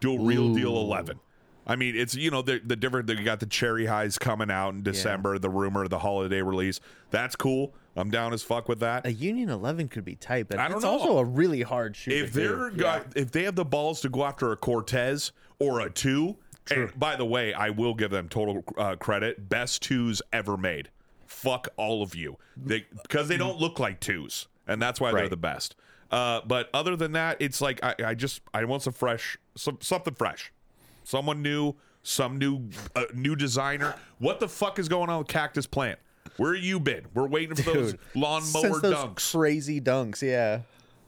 [0.00, 1.20] do a real deal 11.
[1.68, 3.06] I mean, it's you know the the different.
[3.06, 5.38] They got the cherry highs coming out in December.
[5.38, 6.80] The rumor, the holiday release.
[7.10, 7.74] That's cool.
[7.94, 9.06] I'm down as fuck with that.
[9.06, 10.92] A Union 11 could be tight, but I don't it's know.
[10.92, 12.12] also a really hard shoe.
[12.12, 15.90] if they're got, if they have the balls to go after a Cortez or a
[15.90, 16.36] two,
[16.70, 19.48] and by the way, I will give them total uh, credit.
[19.48, 20.90] Best twos ever made.
[21.28, 25.28] Fuck all of you, they because they don't look like twos, and that's why they're
[25.28, 25.76] the best.
[26.10, 29.78] Uh, but other than that, it's like I, I just I want some fresh, some
[29.80, 30.52] something fresh,
[31.04, 33.94] someone new, some new uh, new designer.
[34.18, 35.98] What the fuck is going on with Cactus Plant?
[36.38, 37.06] Where you been?
[37.14, 40.60] We're waiting for those lawnmower Since those dunks crazy dunks, yeah.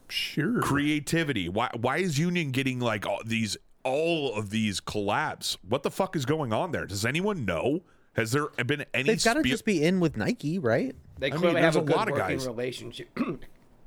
[0.07, 0.61] Sure.
[0.61, 1.49] creativity.
[1.49, 5.57] Why why is Union getting like all these all of these collabs?
[5.67, 6.85] What the fuck is going on there?
[6.85, 7.81] Does anyone know?
[8.15, 9.03] Has there been any?
[9.03, 10.95] They've got to spe- just be in with Nike, right?
[11.19, 12.47] They I mean, clearly there's have a, a good lot of working guys.
[12.47, 13.17] relationship.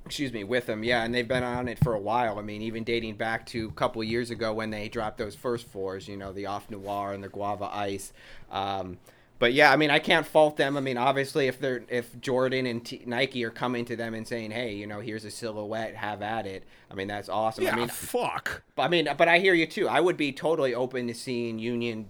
[0.06, 2.38] Excuse me, with them, yeah, and they've been on it for a while.
[2.38, 5.34] I mean, even dating back to a couple of years ago when they dropped those
[5.34, 8.12] first fours, you know, the Off Noir and the Guava Ice.
[8.50, 8.98] Um,
[9.38, 10.76] but yeah, I mean, I can't fault them.
[10.76, 14.28] I mean, obviously, if they're if Jordan and T- Nike are coming to them and
[14.28, 17.64] saying, "Hey, you know, here's a silhouette, have at it," I mean, that's awesome.
[17.64, 18.62] Yeah, I mean, fuck.
[18.76, 19.88] but I mean, but I hear you too.
[19.88, 22.08] I would be totally open to seeing Union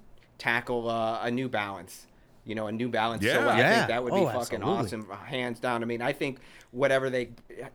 [0.48, 2.06] tackle uh, a New Balance.
[2.44, 3.22] You know, a New Balance.
[3.22, 3.32] Yeah.
[3.34, 3.54] silhouette.
[3.54, 3.74] I Yeah.
[3.76, 4.68] think that would be Oh, fucking absolutely.
[4.84, 5.82] awesome, hands down.
[5.82, 6.38] I mean, I think
[6.72, 7.30] whatever they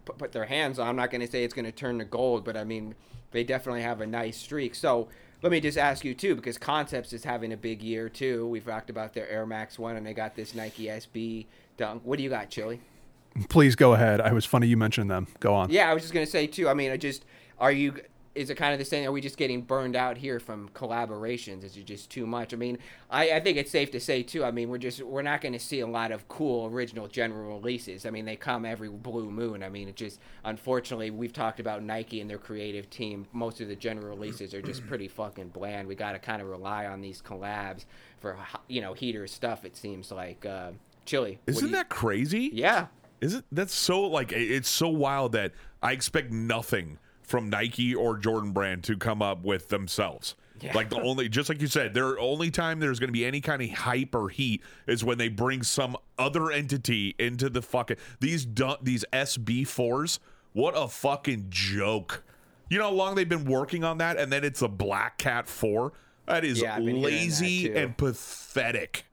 [0.05, 2.05] put put their hands on, I'm not going to say it's going to turn to
[2.05, 2.93] gold, but I mean,
[3.31, 4.75] they definitely have a nice streak.
[4.75, 5.07] So
[5.41, 8.45] let me just ask you too, because Concepts is having a big year too.
[8.47, 11.47] We've talked about their Air Max one, and they got this Nike SB
[11.77, 12.03] dunk.
[12.05, 12.79] What do you got, Chili?
[13.49, 14.21] Please go ahead.
[14.21, 15.27] I was funny you mentioned them.
[15.39, 15.69] Go on.
[15.71, 16.69] Yeah, I was just gonna say too.
[16.69, 17.25] I mean, I just
[17.57, 17.95] are you?
[18.39, 19.05] Is it kind of the same?
[19.05, 21.65] Are we just getting burned out here from collaborations?
[21.65, 22.53] Is it just too much?
[22.53, 22.77] I mean,
[23.09, 24.45] I, I think it's safe to say too.
[24.45, 27.59] I mean, we're just we're not going to see a lot of cool original general
[27.59, 28.05] releases.
[28.05, 29.61] I mean, they come every blue moon.
[29.61, 33.27] I mean, it just unfortunately we've talked about Nike and their creative team.
[33.33, 35.85] Most of the general releases are just pretty fucking bland.
[35.85, 37.83] We got to kind of rely on these collabs
[38.21, 38.37] for
[38.69, 39.65] you know heater stuff.
[39.65, 40.71] It seems like uh,
[41.05, 41.39] Chili.
[41.45, 42.51] Isn't you- that crazy?
[42.53, 42.87] Yeah.
[43.19, 45.51] Isn't that's so like it's so wild that
[45.83, 46.99] I expect nothing
[47.29, 50.35] from Nike or Jordan Brand to come up with themselves.
[50.73, 53.39] Like the only, just like you said, their only time there's going to be any
[53.39, 57.97] kind of hype or heat is when they bring some other entity into the fucking
[58.19, 60.19] these du- these SB fours.
[60.53, 62.23] What a fucking joke!
[62.69, 65.47] You know how long they've been working on that, and then it's a Black Cat
[65.47, 65.93] four.
[66.25, 69.05] That is Yeah, hearing that lazy and pathetic.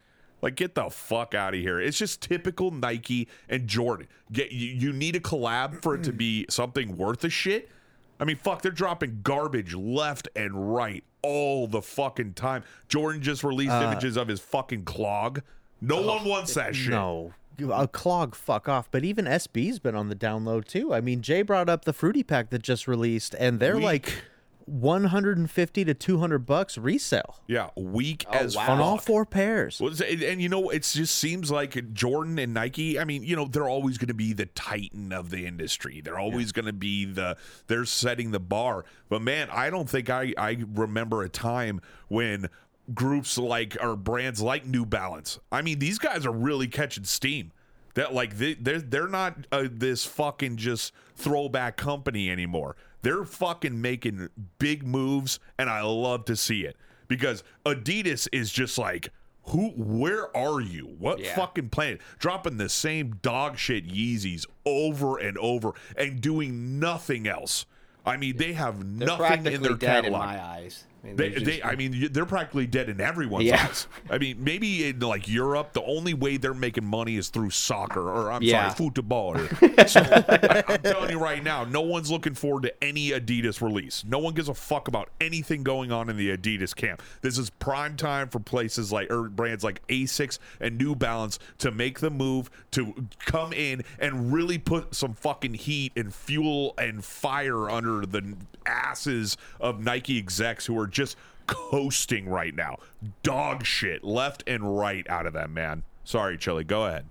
[0.43, 1.80] Like, get the fuck out of here.
[1.80, 4.06] It's just typical Nike and Jordan.
[4.30, 6.16] Get you, you need a collab for it to hmm.
[6.16, 7.70] be something worth a shit.
[8.18, 12.62] I mean, fuck, they're dropping garbage left and right all the fucking time.
[12.88, 15.43] Jordan just released Uh, images of his fucking clog.
[15.80, 16.90] No one wants that shit.
[16.90, 17.34] No.
[17.72, 18.88] A clog, fuck off.
[18.90, 20.93] But even SB's been on the download too.
[20.94, 23.84] I mean, Jay brought up the fruity pack that just released, and they're Weak.
[23.84, 24.22] like,
[24.66, 28.72] 150 to 200 bucks resale Yeah, weak Oh, as wow.
[28.72, 29.80] on all four pairs.
[29.80, 32.98] Well, and, and you know, it just seems like Jordan and Nike.
[32.98, 36.01] I mean, you know, they're always going to be the titan of the industry.
[36.01, 37.36] They're always going to be the
[37.66, 38.84] they're setting the bar.
[39.09, 42.48] But man, I don't think I I remember a time when
[42.94, 45.38] groups like or brands like New Balance.
[45.51, 47.52] I mean, these guys are really catching steam.
[47.94, 52.76] That like they they're they're not uh, this fucking just throwback company anymore.
[53.07, 56.77] They're fucking making big moves, and I love to see it.
[57.07, 59.11] Because Adidas is just like
[59.51, 60.87] who where are you?
[60.99, 61.37] What Yeah.
[61.37, 62.01] fucking planet?
[62.19, 67.65] Dropping the same dog shit yeezys over and over and doing nothing else
[68.07, 70.85] i mean they have They're nothing in their dead catalog in my eyes.
[71.05, 73.65] I mean, they, they're they, I mean, they're practically dead in everyone's Yeah.
[73.69, 73.87] eyes.
[74.11, 78.01] I mean, maybe in like Europe, the only way they're making money is through soccer,
[78.11, 78.73] or I'm Yeah.
[78.74, 79.37] sorry, football.
[79.87, 84.05] so I, I'm telling you right now, no one's looking forward to any Adidas release.
[84.05, 87.01] No one gives a fuck about anything going on in the Adidas camp.
[87.20, 91.70] This is prime time for places like or brands like Asics and New Balance to
[91.70, 97.05] make the move to come in and really put some fucking heat and fuel and
[97.05, 98.36] fire under the
[98.66, 101.16] asses of Nike execs who are just
[101.47, 102.77] coasting right now.
[103.23, 105.82] Dog shit left and right out of them, man.
[106.05, 106.64] Sorry, Chili.
[106.64, 107.06] Go ahead.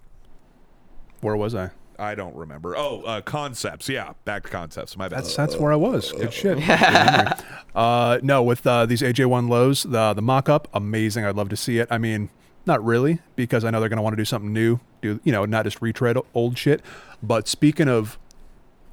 [1.21, 1.71] Where was I?
[1.97, 2.75] I don't remember.
[2.75, 3.87] Oh, uh, concepts.
[3.87, 4.97] Yeah, back to concepts.
[4.97, 5.19] My bad.
[5.19, 6.11] That's that's where I was.
[6.11, 6.59] Good shit.
[7.75, 11.25] Uh, no, with uh, these AJ1 lows, the the mock up, amazing.
[11.25, 11.89] I'd love to see it.
[11.91, 12.29] I mean,
[12.65, 14.79] not really, because I know they're going to want to do something new.
[15.01, 16.81] Do you know, not just retread old shit.
[17.21, 18.17] But speaking of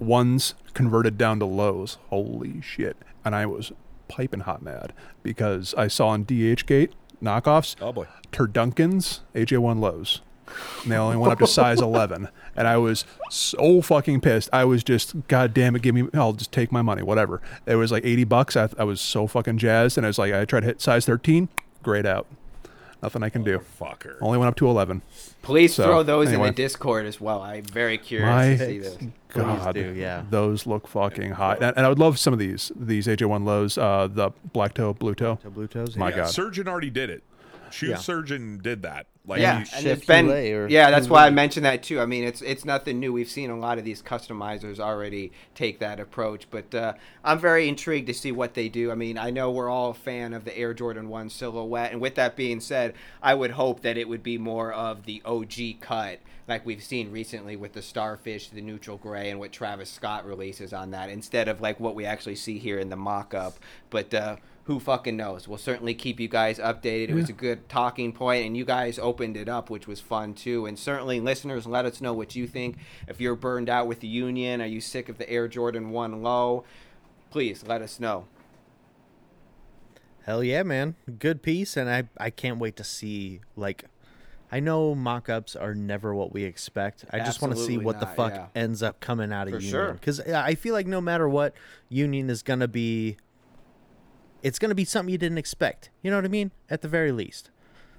[0.01, 2.97] ones converted down to lows, holy shit!
[3.25, 3.73] And I was
[4.09, 4.93] piping hot mad
[5.23, 6.93] because I saw on DH Gate
[7.23, 7.77] knockoffs.
[7.81, 8.07] Oh boy.
[8.31, 10.21] Turdunkins AJ1 lows.
[10.83, 12.29] And they only went up to size 11.
[12.57, 14.51] And I was so fucking pissed.
[14.53, 17.41] I was just, God damn it, give me, I'll just take my money, whatever.
[17.65, 18.57] It was like 80 bucks.
[18.57, 19.97] I, I was so fucking jazzed.
[19.97, 21.49] And I was like, I tried to hit size 13,
[21.83, 22.27] grayed out.
[23.03, 23.61] Nothing I can do.
[23.81, 24.17] Fucker.
[24.21, 25.03] Only went up to 11.
[25.43, 26.49] Please So, throw those anyway.
[26.49, 27.43] in the Discord as well.
[27.43, 28.97] I'm very curious My to see this.
[29.29, 30.23] God, do, yeah.
[30.31, 31.63] those look fucking hot.
[31.63, 34.93] And, and I would love some of these, these AJ1 lows, uh, the black toe,
[34.95, 35.39] blue toe.
[35.43, 35.97] The blue toes.
[35.97, 36.27] My yeah, God.
[36.31, 37.25] Surgeon already did it.
[37.73, 37.97] Shoe Yeah.
[37.97, 39.07] Surgeon did that.
[39.25, 40.91] Like yeah, he- and it's been or yeah.
[40.91, 42.01] That's why I mentioned that too.
[42.01, 43.13] I mean, it's it's nothing new.
[43.13, 47.69] We've seen a lot of these customizers already take that approach, but uh, I'm very
[47.69, 48.91] intrigued to see what they do.
[48.91, 52.01] I mean, I know we're all a fan of the Air Jordan One silhouette, and
[52.01, 55.81] with that being said, I would hope that it would be more of the OG
[55.81, 56.19] cut,
[56.49, 60.73] like we've seen recently with the Starfish, the neutral gray, and what Travis Scott releases
[60.73, 63.55] on that, instead of like what we actually see here in the mock-up.
[63.89, 65.49] But uh, who fucking knows?
[65.49, 67.09] We'll certainly keep you guys updated.
[67.09, 70.35] It was a good talking point, and you guys opened it up, which was fun
[70.35, 70.67] too.
[70.67, 72.77] And certainly, listeners, let us know what you think.
[73.09, 76.23] If you're burned out with the Union, are you sick of the Air Jordan One
[76.23, 76.65] Low?
[77.31, 78.27] Please let us know.
[80.25, 80.95] Hell yeah, man.
[81.19, 81.77] Good piece.
[81.77, 83.87] And I, I can't wait to see, like,
[84.53, 87.05] I know mock ups are never what we expect.
[87.11, 88.47] I just want to see Absolutely what the fuck yeah.
[88.55, 89.71] ends up coming out of For Union.
[89.73, 89.93] sure.
[89.95, 91.55] Because I feel like no matter what,
[91.89, 93.17] Union is going to be,
[94.43, 95.91] it's going to be something you didn't expect.
[96.03, 96.51] You know what I mean?
[96.69, 97.51] At the very least.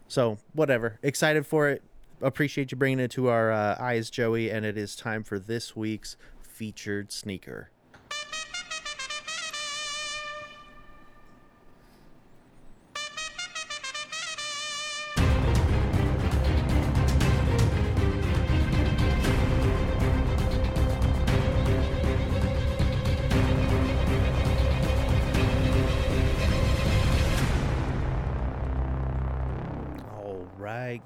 [0.07, 0.99] So, whatever.
[1.02, 1.82] Excited for it.
[2.22, 4.49] Appreciate you bringing it to our uh, eyes, Joey.
[4.49, 7.70] And it is time for this week's featured sneaker.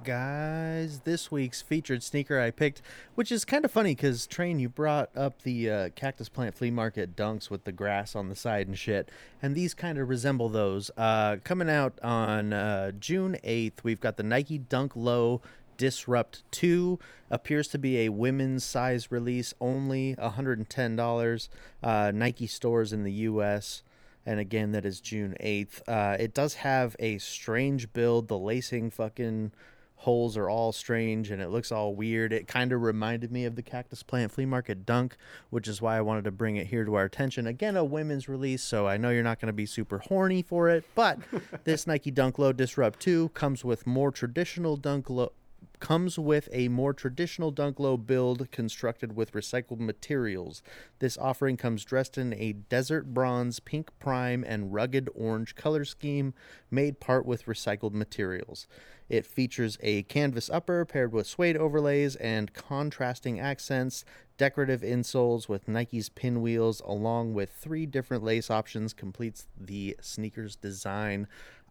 [0.08, 1.02] Guys.
[1.02, 2.82] This week's featured sneaker I picked,
[3.16, 6.72] which is kind of funny because Train, you brought up the uh, Cactus Plant Flea
[6.72, 9.12] Market dunks with the grass on the side and shit,
[9.42, 10.90] and these kind of resemble those.
[10.96, 15.42] Uh, coming out on uh, June eighth, we've got the Nike Dunk Low
[15.76, 16.98] Disrupt 2
[17.30, 21.50] appears to be a women's size release only $110
[21.84, 23.84] uh, Nike stores in the US
[24.26, 25.82] and again that is June 8th.
[25.86, 28.28] Uh, it does have a strange build.
[28.30, 29.52] The lacing fucking
[29.98, 32.32] holes are all strange and it looks all weird.
[32.32, 35.18] It kind of reminded me of the Cactus Plant Flea Market Dunk,
[35.50, 37.48] which is why I wanted to bring it here to our attention.
[37.48, 40.70] Again, a women's release, so I know you're not going to be super horny for
[40.70, 41.20] it, but
[41.64, 45.32] this Nike Dunk Low Disrupt 2 comes with more traditional Dunk Low
[45.80, 50.64] comes with a more traditional dunk low build constructed with recycled materials.
[51.00, 56.34] This offering comes dressed in a desert bronze, pink prime, and rugged orange color scheme
[56.72, 58.68] made part with recycled materials.
[59.10, 64.04] It features a canvas upper paired with suede overlays and contrasting accents,
[64.38, 71.28] decorative insoles with Nike's pinwheels, along with three different lace options, completes the sneaker's design.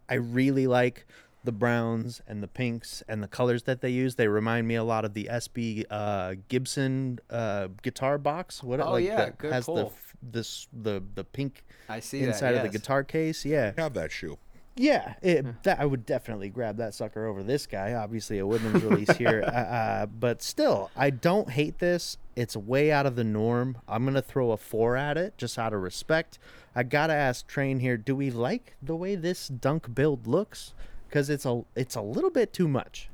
[0.08, 1.06] I really like
[1.44, 4.16] the browns and the pinks and the colors that they use.
[4.16, 8.62] They remind me a lot of the SB uh, Gibson uh, guitar box.
[8.64, 9.86] What Oh, like yeah, that good has the pull.
[9.86, 13.44] f- this the the pink I see that, inside of the guitar case.
[13.44, 14.38] Yeah, I Have that shoe.
[14.76, 17.94] Yeah, it, that, I would definitely grab that sucker over this guy.
[17.94, 22.18] Obviously, a women's release here, uh, uh, but still, I don't hate this.
[22.36, 23.78] It's way out of the norm.
[23.88, 26.38] I'm gonna throw a four at it, just out of respect.
[26.74, 30.74] I gotta ask Train here: Do we like the way this dunk build looks?
[31.08, 33.08] Because it's a it's a little bit too much.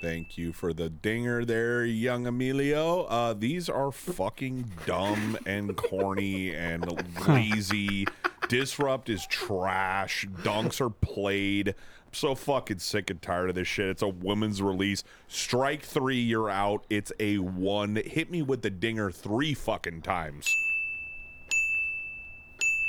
[0.00, 3.04] Thank you for the dinger there, young Emilio.
[3.04, 6.86] Uh, these are fucking dumb and corny and
[7.26, 8.06] lazy.
[8.48, 10.26] Disrupt is trash.
[10.42, 11.68] Dunks are played.
[11.68, 13.88] I'm so fucking sick and tired of this shit.
[13.88, 15.02] It's a women's release.
[15.28, 16.84] Strike three, you're out.
[16.90, 17.96] It's a one.
[17.96, 20.63] Hit me with the dinger three fucking times.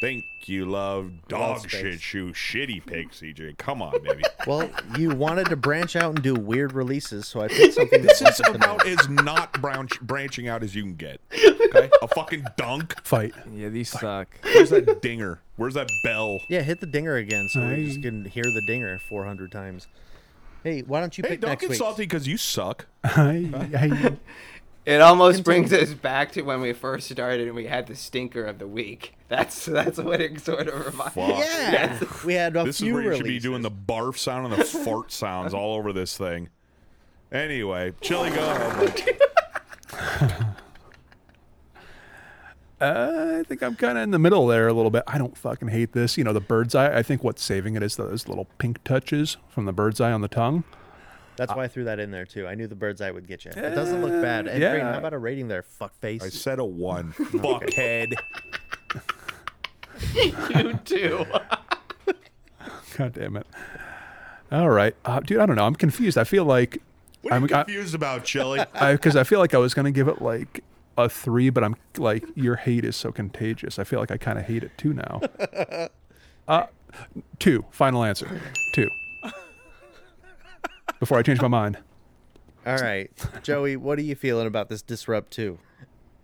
[0.01, 1.11] Thank you, love.
[1.27, 1.71] Dog space.
[1.71, 2.31] shit shoe.
[2.33, 3.57] Shitty pick, CJ.
[3.57, 4.23] Come on, baby.
[4.47, 8.03] Well, you wanted to branch out and do weird releases, so I picked something.
[8.03, 11.19] This that's is about as not branch, branching out as you can get.
[11.33, 12.93] Okay, a fucking dunk.
[13.03, 13.33] Fight.
[13.51, 14.27] Yeah, these suck.
[14.43, 15.39] Where's that dinger?
[15.55, 16.37] Where's that bell?
[16.47, 19.87] Yeah, hit the dinger again, so we just can hear the dinger 400 times.
[20.63, 21.79] Hey, why don't you Hey, pick don't next get week?
[21.79, 22.85] salty because you suck.
[23.03, 24.17] I, I,
[24.85, 28.45] It almost brings us back to when we first started and we had the stinker
[28.45, 29.15] of the week.
[29.29, 31.15] That's that's what it sort of reminds.
[31.15, 31.39] Fuck.
[31.39, 34.53] Yeah, we had a This is few where you should be doing the barf sound
[34.53, 36.49] and the fart sounds all over this thing.
[37.31, 39.19] Anyway, Chili, go ahead.
[42.81, 45.03] Uh, I think I'm kind of in the middle there a little bit.
[45.07, 46.17] I don't fucking hate this.
[46.17, 46.93] You know, the bird's eye.
[46.95, 50.19] I think what's saving it is those little pink touches from the bird's eye on
[50.19, 50.65] the tongue.
[51.37, 52.47] That's why I threw that in there too.
[52.47, 53.51] I knew the bird's eye would get you.
[53.51, 54.47] It doesn't look bad.
[54.47, 54.71] And yeah.
[54.71, 56.23] Green, how about a rating there, fuck face?
[56.23, 57.11] I said a one.
[57.17, 58.13] Fuckhead.
[60.53, 61.25] You too.
[62.97, 63.47] God damn it.
[64.51, 65.39] All right, uh, dude.
[65.39, 65.65] I don't know.
[65.65, 66.17] I'm confused.
[66.17, 66.81] I feel like
[67.21, 68.59] What are I'm you confused about, Chili?
[68.73, 70.63] because I, feel like I was gonna give it like
[70.97, 73.79] a three, but I'm like your hate is so contagious.
[73.79, 75.21] I feel like I kind of hate it too now.
[76.47, 76.67] Uh,
[77.39, 77.65] two.
[77.71, 78.41] Final answer.
[78.73, 78.89] Two.
[80.99, 81.77] Before I change my mind.
[82.65, 83.11] All right,
[83.43, 85.59] Joey, what are you feeling about this Disrupt 2?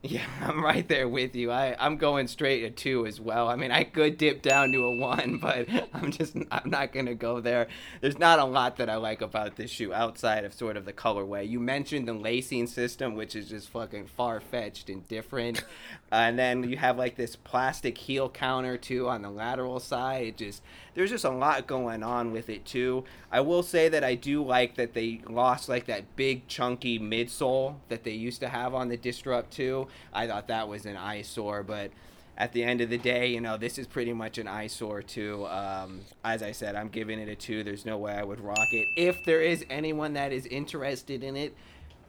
[0.11, 1.51] Yeah, I'm right there with you.
[1.51, 3.47] I I'm going straight to two as well.
[3.47, 7.13] I mean, I could dip down to a one, but I'm just I'm not gonna
[7.13, 7.67] go there.
[8.01, 10.93] There's not a lot that I like about this shoe outside of sort of the
[10.93, 11.47] colorway.
[11.47, 15.63] You mentioned the lacing system, which is just fucking far fetched and different,
[16.11, 20.25] and then you have like this plastic heel counter too on the lateral side.
[20.25, 20.63] It just
[20.93, 23.03] there's just a lot going on with it too.
[23.31, 27.75] I will say that I do like that they lost like that big chunky midsole
[27.87, 29.87] that they used to have on the Disrupt 2.
[30.13, 31.91] I thought that was an eyesore, but
[32.37, 35.45] at the end of the day, you know, this is pretty much an eyesore too.
[35.47, 37.63] Um, as I said, I'm giving it a two.
[37.63, 38.87] There's no way I would rock it.
[38.97, 41.55] If there is anyone that is interested in it,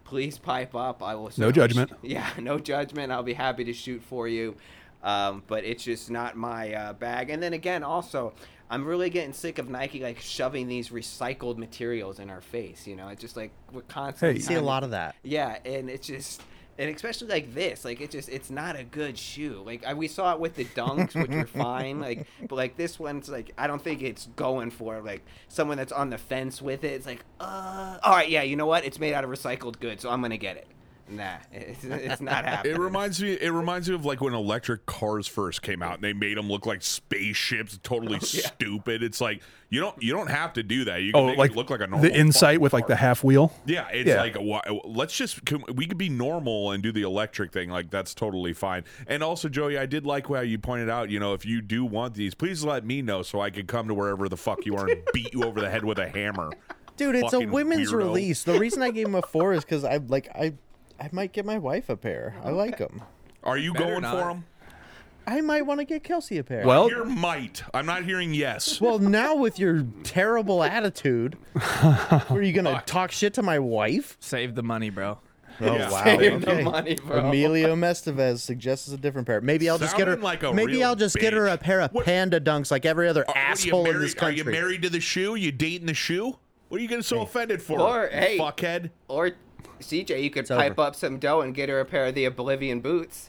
[0.05, 1.03] please pipe up.
[1.03, 1.31] I will.
[1.37, 1.91] no judgment.
[1.91, 3.13] sh- yeah, no judgment.
[3.13, 4.57] I'll be happy to shoot for you.
[5.03, 7.31] Um, but it's just not my uh, bag.
[7.31, 8.33] And then again, also,
[8.71, 12.87] I'm really getting sick of Nike like shoving these recycled materials in our face.
[12.87, 14.35] You know, it's just like we're constantly.
[14.35, 15.17] Hey, you see a lot of that.
[15.25, 16.41] yeah, and it's just,
[16.79, 19.63] and especially like this, like it just, it's not a good shoe.
[19.65, 22.01] Like I, we saw it with the dunks, which were fine.
[22.01, 25.93] Like, but like this one's like, I don't think it's going for like someone that's
[25.93, 26.93] on the fence with it.
[26.93, 28.85] It's like, uh, all right, yeah, you know what?
[28.85, 30.67] It's made out of recycled goods, so I'm gonna get it.
[31.13, 32.75] Nah, it's, it's not happening.
[32.75, 33.33] It reminds me.
[33.33, 36.49] It reminds me of like when electric cars first came out, and they made them
[36.49, 37.79] look like spaceships.
[37.83, 39.03] Totally oh, stupid.
[39.03, 41.03] It's like you don't you don't have to do that.
[41.03, 42.87] You can Oh, make like it look like a normal the insight fucking with like
[42.87, 43.53] the half wheel.
[43.67, 44.21] Yeah, it's Yeah.
[44.21, 44.37] like
[44.85, 47.71] let's just can, we could be normal and do the electric thing.
[47.71, 48.85] Like that's totally fine.
[49.07, 51.11] And also, Joey, I did like how you pointed out.
[51.11, 53.89] You know, if you do want these, please let me know so I can come
[53.89, 56.51] to wherever the fuck you are and beat you over the head with a hammer.
[56.97, 57.97] Dude, it's a women's weirdo.
[57.97, 58.43] release.
[58.45, 60.53] The reason I gave him a four is because I like I,
[61.03, 62.37] I might get my wife a pair.
[62.45, 63.03] I like them.
[63.43, 64.13] Are you Better going not.
[64.13, 64.45] for them?
[65.27, 66.65] I might want to get Kelsey a pair.
[66.65, 67.63] Well, Your might.
[67.75, 68.81] I'm not hearing yes.
[68.81, 71.37] well, now with your terrible attitude,
[71.83, 74.17] are you gonna talk shit to my wife?
[74.21, 75.19] Save the money, bro.
[75.61, 75.91] Oh Yeah.
[75.91, 76.05] wow!
[76.05, 77.29] Save the money, bro.
[77.29, 79.41] Emilio Estevez suggests a different pair.
[79.41, 80.17] Maybe I'll just get her.
[80.17, 83.09] Like a maybe I'll just get her a pair of What- panda dunks like every
[83.09, 84.41] other Uh, what are you asshole in this country.
[84.41, 85.35] Are you married to the shoe?
[85.35, 86.39] You dating the shoe?
[86.69, 87.79] What are you getting so offended for?
[87.81, 88.91] Or, hey- fuckhead.
[89.09, 89.33] Or
[89.83, 90.89] CJ, you could It's pipe over.
[90.89, 93.29] up some dough and get her a pair of the Oblivion boots.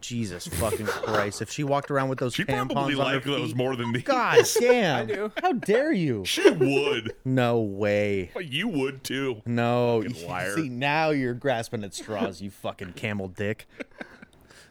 [0.00, 1.42] Jesus fucking Christ!
[1.42, 3.90] If she walked around with those She tampons probably on her liked those more than
[3.92, 4.04] these.
[4.04, 4.96] God damn!
[5.02, 5.32] I do.
[5.42, 6.22] How dare you?
[6.24, 7.14] She would.
[7.24, 8.30] No way.
[8.40, 9.42] You would too.
[9.44, 10.02] No.
[10.06, 10.54] Fucking liar.
[10.54, 13.66] See, now you're grasping at straws, you fucking camel dick.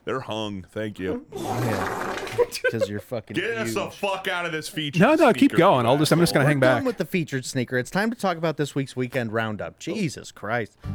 [0.07, 0.63] They're hung.
[0.71, 1.25] Thank you.
[2.63, 3.35] Because you're fucking.
[3.35, 4.99] Get us the fuck out of this feature.
[5.01, 5.85] No, no, keep going.
[5.85, 6.85] you I'll just I'm just gonna We're hang done back.
[6.85, 7.77] with the featured sneaker.
[7.77, 9.79] It's time to talk about this week's weekend roundup.
[9.79, 10.77] Jesus Christ.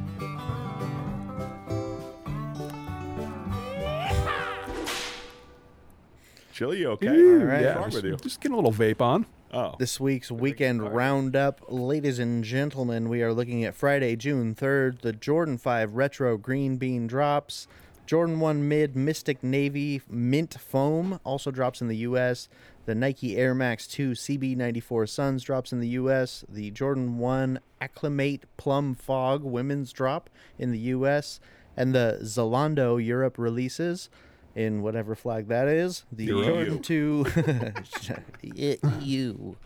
[6.53, 7.09] Chili, you okay?
[7.09, 7.63] Ooh, All right.
[7.63, 8.17] yeah, What's wrong just, with you?
[8.19, 9.27] just getting a little vape on.
[9.55, 15.03] Oh, This week's weekend roundup, ladies and gentlemen, we are looking at Friday, June 3rd,
[15.03, 17.67] the Jordan 5 Retro Green Bean drops.
[18.13, 22.47] Jordan 1 Mid Mystic Navy Mint Foam also drops in the U.S.
[22.85, 26.45] The Nike Air Max 2 CB94 Suns drops in the U.S.
[26.47, 30.29] The Jordan 1 Acclimate Plum Fog Women's drop
[30.59, 31.41] in the U.S.
[31.75, 34.11] And the Zalando Europe releases
[34.55, 36.05] in whatever flag that is.
[36.13, 36.27] The.
[36.27, 37.25] Jordan 2
[38.43, 39.57] it, you.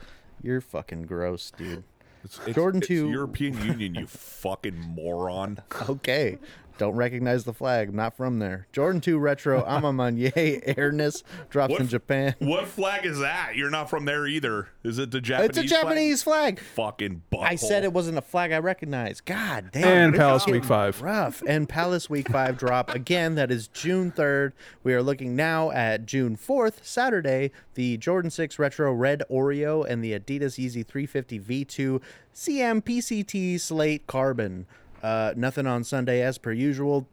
[0.40, 1.82] You're fucking gross, dude.
[2.22, 5.62] it's, it's, Jordan it's 2 European Union, you fucking moron.
[5.88, 6.38] Okay.
[6.78, 7.94] Don't recognize the flag.
[7.94, 8.66] Not from there.
[8.72, 12.34] Jordan 2 Retro A Ma Maniére Airness drops What in Japan.
[12.38, 13.56] What flag is that?
[13.56, 14.68] You're not from there either.
[14.84, 15.48] Is it the Japanese?
[15.48, 16.58] It's a Japanese flag.
[16.58, 16.60] Flag?
[16.60, 17.42] Fucking butthole.
[17.42, 19.24] I said it wasn't a flag I recognized.
[19.24, 20.08] God damn.
[20.08, 21.02] And Palace Week 5.
[21.02, 21.42] Rough.
[21.46, 22.94] And Palace Week 5 drop.
[22.94, 24.52] Again, that is June 3rd.
[24.82, 30.04] We are looking now at June 4th, Saturday, the Jordan 6 Retro Red Oreo and
[30.04, 32.02] the Adidas Yeezy 350 V2
[32.34, 34.66] CMPCT Slate Carbon.
[35.06, 37.08] Uh, nothing on Sunday as per usual.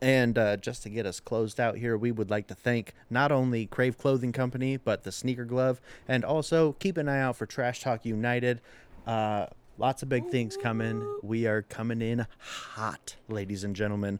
[0.00, 3.30] And uh, just to get us closed out here, we would like to thank not
[3.30, 7.46] only Crave Clothing Company, but the Sneaker Glove, and also keep an eye out for
[7.46, 8.60] Trash Talk United.
[9.06, 9.46] Uh,
[9.78, 11.20] lots of big things coming.
[11.22, 14.18] We are coming in hot, ladies and gentlemen.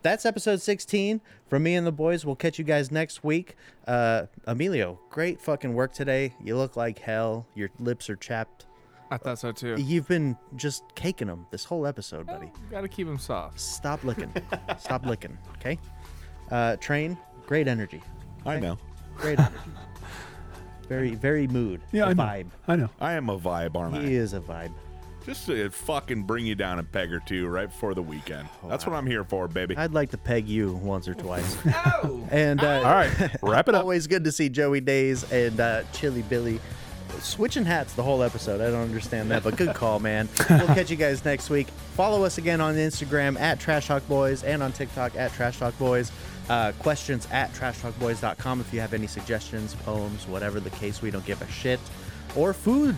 [0.00, 1.20] That's episode 16
[1.50, 2.24] from me and the boys.
[2.24, 3.56] We'll catch you guys next week.
[3.86, 6.32] Uh, Emilio, great fucking work today.
[6.42, 7.46] You look like hell.
[7.54, 8.64] Your lips are chapped.
[9.10, 9.76] I thought so too.
[9.78, 12.50] You've been just caking them this whole episode, buddy.
[12.70, 13.58] Gotta keep them soft.
[13.60, 14.32] Stop licking.
[14.78, 15.36] Stop licking.
[15.58, 15.78] Okay.
[16.50, 17.16] Uh, train.
[17.46, 18.02] Great energy.
[18.44, 18.78] I know.
[19.16, 19.54] Great energy.
[20.88, 21.82] Very, very mood.
[21.92, 22.22] Yeah, a I know.
[22.22, 22.46] vibe.
[22.66, 22.88] I know.
[22.98, 24.00] I am a vibe, aren't I?
[24.00, 24.72] He is a vibe.
[25.26, 28.48] Just to fucking bring you down a peg or two right before the weekend.
[28.66, 29.76] That's what I'm here for, baby.
[29.76, 31.58] I'd like to peg you once or twice.
[32.30, 33.10] And uh, All right,
[33.42, 33.82] wrap it up.
[33.82, 36.58] always good to see Joey Days and uh, Chili Billy
[37.20, 38.60] switching hats the whole episode.
[38.60, 40.28] I don't understand that, but good call, man.
[40.50, 41.68] We'll catch you guys next week.
[41.94, 45.76] Follow us again on Instagram at Trash Talk Boys and on TikTok at Trash Talk
[45.78, 46.10] Boys.
[46.48, 51.02] Uh, questions at trashtalkboys.com if you have any suggestions, poems, whatever the case.
[51.02, 51.78] We don't give a shit.
[52.34, 52.96] Or food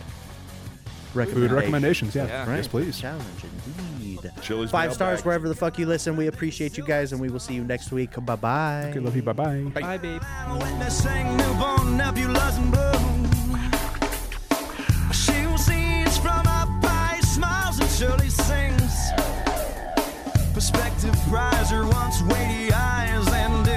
[1.14, 1.50] recommendations.
[1.50, 2.26] Food recommendations, yeah.
[2.26, 2.48] Yeah.
[2.48, 2.56] Right.
[2.58, 3.00] Yes, please.
[3.00, 3.24] Challenge
[3.98, 4.30] indeed.
[4.42, 5.26] Chili's Five stars mailbag.
[5.26, 6.16] wherever the fuck you listen.
[6.16, 8.10] We appreciate you guys, and we will see you next week.
[8.24, 8.86] Bye bye.
[8.90, 9.22] Okay, love you.
[9.22, 9.62] Bye bye.
[9.80, 10.22] Bye, babe.
[18.00, 19.12] Surely sings.
[20.54, 23.69] Perspective prize her once weighty eyes and